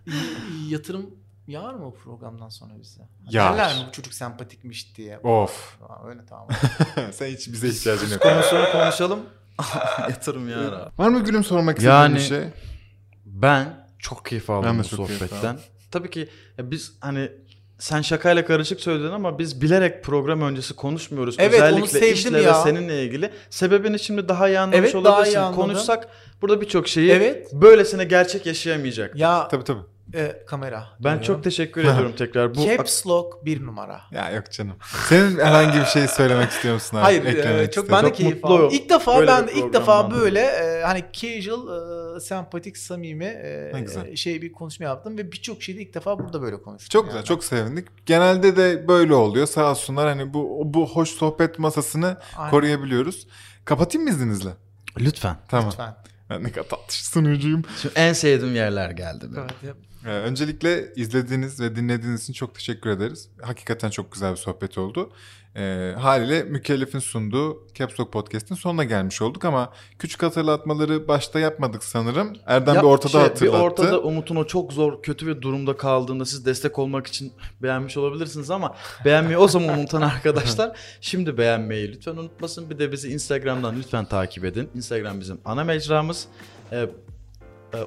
Y- 0.07 0.15
yatırım 0.69 1.11
yağar 1.47 1.75
mı 1.75 1.87
o 1.87 1.95
programdan 1.95 2.49
sonra 2.49 2.73
bize? 2.81 3.01
Yağar. 3.31 3.53
Derler 3.53 3.77
mi 3.77 3.85
bu 3.89 3.93
çocuk 3.93 4.15
sempatikmiş 4.15 4.97
diye. 4.97 5.19
Of. 5.19 5.79
Aa, 5.89 6.09
Öyle 6.09 6.21
tamam. 6.29 6.49
Sen 7.13 7.27
hiç 7.27 7.49
bize 7.53 7.69
ihtiyacın 7.69 8.11
yok. 8.11 8.23
Konuşalım 8.23 8.73
konuşalım. 8.73 9.21
Yatırım 10.09 10.49
ya. 10.49 10.91
Var 10.99 11.09
mı 11.09 11.25
gülüm 11.25 11.45
sormak 11.45 11.79
istediğin 11.79 11.95
Yani- 11.97 12.15
bir 12.15 12.21
şey? 12.21 12.41
Ben 13.27 13.87
çok 13.99 14.25
keyif 14.27 14.51
aldım 14.51 14.71
Ben 14.71 14.79
bu 14.79 14.85
sohbetten. 14.85 15.57
Tabii 15.91 16.11
ki 16.11 16.29
ya 16.59 16.71
biz 16.71 16.93
hani 17.01 17.29
sen 17.79 18.01
şakayla 18.03 18.45
karışık 18.47 18.81
söyledin 18.81 19.11
ama 19.13 19.39
biz 19.39 19.63
bilerek 19.63 20.05
program 20.05 20.43
öncesi 20.43 20.75
konuşmuyoruz. 20.77 21.37
Evet, 21.39 21.61
onu 21.61 21.67
Özellikle 21.69 21.87
sevdim 21.99 22.15
işle 22.15 22.41
ya. 22.43 22.51
ve 22.51 22.63
seninle 22.63 23.05
ilgili. 23.05 23.31
Sebebini 23.51 23.99
şimdi 23.99 24.29
daha 24.29 24.49
iyi 24.49 24.59
anlamış 24.59 24.79
Evet, 24.79 24.95
daha 24.95 25.01
iyi 25.01 25.09
olabilirsin. 25.17 25.39
anladım. 25.39 25.57
Konuşsak 25.63 26.09
burada 26.43 26.61
birçok 26.61 26.89
şeyi 26.89 27.11
Evet. 27.11 27.53
böylesine 27.53 28.05
gerçek 28.05 28.47
yaşayamayacak. 28.47 29.17
Ya 29.17 29.49
Tabii 29.49 29.65
tabii. 29.65 29.81
E, 30.15 30.45
kamera. 30.47 30.87
Ben 31.01 31.05
dönüyor. 31.05 31.25
çok 31.25 31.45
teşekkür 31.45 31.81
ediyorum 31.81 32.13
tekrar. 32.19 32.55
Bu 32.55 32.67
Caps 32.67 33.07
Lock 33.07 33.45
bir 33.45 33.67
numara. 33.67 34.01
Ya 34.11 34.31
yok 34.31 34.53
canım. 34.53 34.77
Senin 35.09 35.39
herhangi 35.39 35.81
bir 35.81 35.85
şey 35.85 36.09
söylemek 36.09 36.51
istiyor 36.51 36.75
musun 36.75 36.97
abi? 36.97 37.03
Hayır, 37.03 37.25
Eklemek 37.25 37.69
e, 37.69 37.71
çok 37.71 37.85
istediğin. 37.85 38.05
ben 38.05 38.11
de 38.11 38.13
keyif 38.13 38.45
aldım. 38.45 38.69
İlk 38.73 38.91
defa 38.91 39.19
Böyle 39.19 39.27
ben 39.27 39.49
de 39.49 39.53
ilk 39.53 39.73
defa 39.73 40.11
böyle 40.11 40.41
e, 40.41 40.83
hani 40.83 41.05
casual, 41.13 42.17
e, 42.17 42.21
sempatik, 42.21 42.79
samimi 42.79 43.25
e, 43.25 43.87
e, 44.07 44.17
şey 44.17 44.43
bir 44.43 44.53
konuşma 44.53 44.87
yaptım 44.87 45.19
ve 45.19 45.33
birçok 45.33 45.63
şeyde 45.63 45.83
ilk 45.83 45.95
defa 45.95 46.19
burada 46.19 46.43
böyle 46.43 46.63
konuştum. 46.63 46.89
Çok 46.89 47.05
yani. 47.05 47.13
güzel, 47.13 47.25
çok 47.25 47.45
sevindik. 47.45 48.07
Genelde 48.07 48.57
de 48.57 48.89
böyle 48.89 49.15
oluyor. 49.15 49.47
Sağ 49.47 49.71
olsunlar 49.71 50.09
hani 50.09 50.35
bu 50.35 50.63
bu 50.65 50.89
hoş 50.89 51.11
sohbet 51.11 51.59
masasını 51.59 52.17
Aynen. 52.37 52.51
koruyabiliyoruz. 52.51 53.27
Kapatayım 53.65 54.09
mı 54.09 54.15
izninizle? 54.15 54.51
Lütfen. 54.99 55.37
Tamam. 55.49 55.71
Lütfen. 55.71 55.95
Ben 56.31 56.45
ne 56.45 56.53
kadar 56.53 56.69
tatlı 56.69 56.93
sunucuyum. 56.95 57.63
Şimdi 57.83 57.95
en 57.99 58.13
sevdiğim 58.13 58.55
yerler 58.55 58.91
geldi 58.91 59.25
benim. 59.33 59.47
Evet. 59.65 59.92
Ee, 60.07 60.11
öncelikle 60.11 60.93
izlediğiniz 60.97 61.61
ve 61.61 61.77
dinlediğiniz 61.77 62.23
için 62.23 62.33
çok 62.33 62.55
teşekkür 62.55 62.91
ederiz. 62.91 63.29
Hakikaten 63.43 63.91
çok 63.91 64.13
güzel 64.13 64.31
bir 64.31 64.37
sohbet 64.37 64.79
oldu. 64.79 65.11
Ee, 65.57 65.95
haliyle 65.99 66.43
Mükellef'in 66.43 66.99
sunduğu 66.99 67.67
Caps 67.75 68.01
Lock 68.01 68.13
Podcast'in 68.13 68.55
sonuna 68.55 68.85
gelmiş 68.85 69.23
olduk 69.23 69.45
ama 69.45 69.73
küçük 69.99 70.23
hatırlatmaları 70.23 71.09
başta 71.09 71.39
yapmadık 71.41 71.85
sanırım. 71.85 72.33
Erdem 72.47 72.75
Ya 72.75 72.83
bir 72.83 72.87
ortada 72.87 73.09
şey, 73.09 73.21
hatırlattı. 73.21 73.59
Bir 73.59 73.65
ortada 73.65 74.01
Umut'un 74.01 74.37
o 74.37 74.47
çok 74.47 74.73
zor, 74.73 75.03
kötü 75.03 75.27
bir 75.27 75.41
durumda 75.41 75.77
kaldığında 75.77 76.25
siz 76.25 76.47
destek 76.47 76.79
olmak 76.79 77.07
için 77.07 77.33
beğenmiş 77.63 77.97
olabilirsiniz 77.97 78.51
ama 78.51 78.77
beğenmeyi 79.05 79.39
o 79.39 79.49
zaman 79.49 79.79
unutan 79.79 80.03
arkadaşlar 80.03 80.79
şimdi 81.01 81.39
beğenmeyi 81.39 81.93
lütfen 81.93 82.17
unutmasın. 82.17 82.71
Bir 82.71 82.79
de 82.79 82.93
bizi 82.93 83.13
Instagram'dan 83.13 83.77
lütfen 83.79 84.05
takip 84.05 84.45
edin. 84.45 84.71
Instagram 84.75 85.21
bizim 85.21 85.41
ana 85.45 85.65
mecramız. 85.65 86.27
E, 86.73 86.87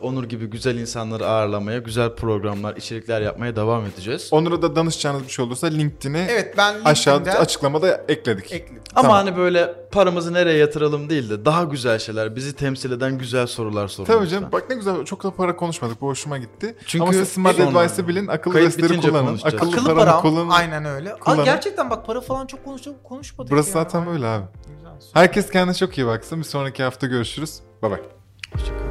Onur 0.01 0.23
gibi 0.23 0.45
güzel 0.45 0.75
insanları 0.77 1.27
ağırlamaya, 1.27 1.79
güzel 1.79 2.15
programlar, 2.15 2.75
içerikler 2.75 3.21
yapmaya 3.21 3.55
devam 3.55 3.86
edeceğiz. 3.86 4.27
Onur'a 4.31 4.61
da 4.61 4.75
danışacağınız 4.75 5.23
bir 5.23 5.29
şey 5.29 5.45
olursa 5.45 5.67
LinkedIn'i 5.67 6.27
Evet 6.29 6.57
ben 6.57 6.75
aşağıda 6.86 7.31
açıklamada 7.31 8.03
ekledik. 8.07 8.51
ekledim. 8.53 8.81
Ama 8.95 9.07
Tamam. 9.07 9.25
hani 9.25 9.38
böyle 9.38 9.73
paramızı 9.91 10.33
nereye 10.33 10.57
yatıralım 10.57 11.09
değil 11.09 11.29
de 11.29 11.45
daha 11.45 11.63
güzel 11.63 11.99
şeyler, 11.99 12.36
bizi 12.36 12.55
temsil 12.55 12.91
eden 12.91 13.17
güzel 13.17 13.47
sorular 13.47 13.88
sorun. 13.88 14.07
Tabii 14.07 14.27
canım. 14.27 14.49
Bak 14.51 14.69
ne 14.69 14.75
güzel. 14.75 15.05
Çok 15.05 15.23
da 15.23 15.31
para 15.31 15.55
konuşmadık. 15.55 16.01
Bu 16.01 16.07
hoşuma 16.07 16.38
gitti. 16.38 16.75
Çünkü 16.86 17.03
Ama 17.03 17.13
siz 17.13 17.29
Smart 17.29 17.59
Advice'ı 17.59 18.07
bilin. 18.07 18.27
Akıllı 18.27 18.55
bitince 18.55 19.09
kullanın. 19.09 19.39
Akıllı, 19.43 19.71
Akıllı 19.71 19.95
param 19.95 20.21
kullanın. 20.21 20.49
aynen 20.49 20.86
öyle. 20.86 21.13
Aa, 21.13 21.17
kullanın. 21.19 21.45
gerçekten 21.45 21.89
bak 21.89 22.05
para 22.05 22.21
falan 22.21 22.47
çok 22.47 22.65
konuştuk 22.65 23.03
konuşmadık 23.03 23.51
Burası 23.51 23.69
ya. 23.77 23.83
zaten 23.83 24.05
böyle 24.05 24.27
abi. 24.27 24.45
Güzel. 24.77 24.91
Herkes 25.13 25.49
kendine 25.49 25.73
çok 25.75 25.97
iyi 25.97 26.07
baksın. 26.07 26.39
Bir 26.39 26.43
sonraki 26.43 26.83
hafta 26.83 27.07
görüşürüz. 27.07 27.59
Bye 27.83 27.91
bye. 27.91 28.84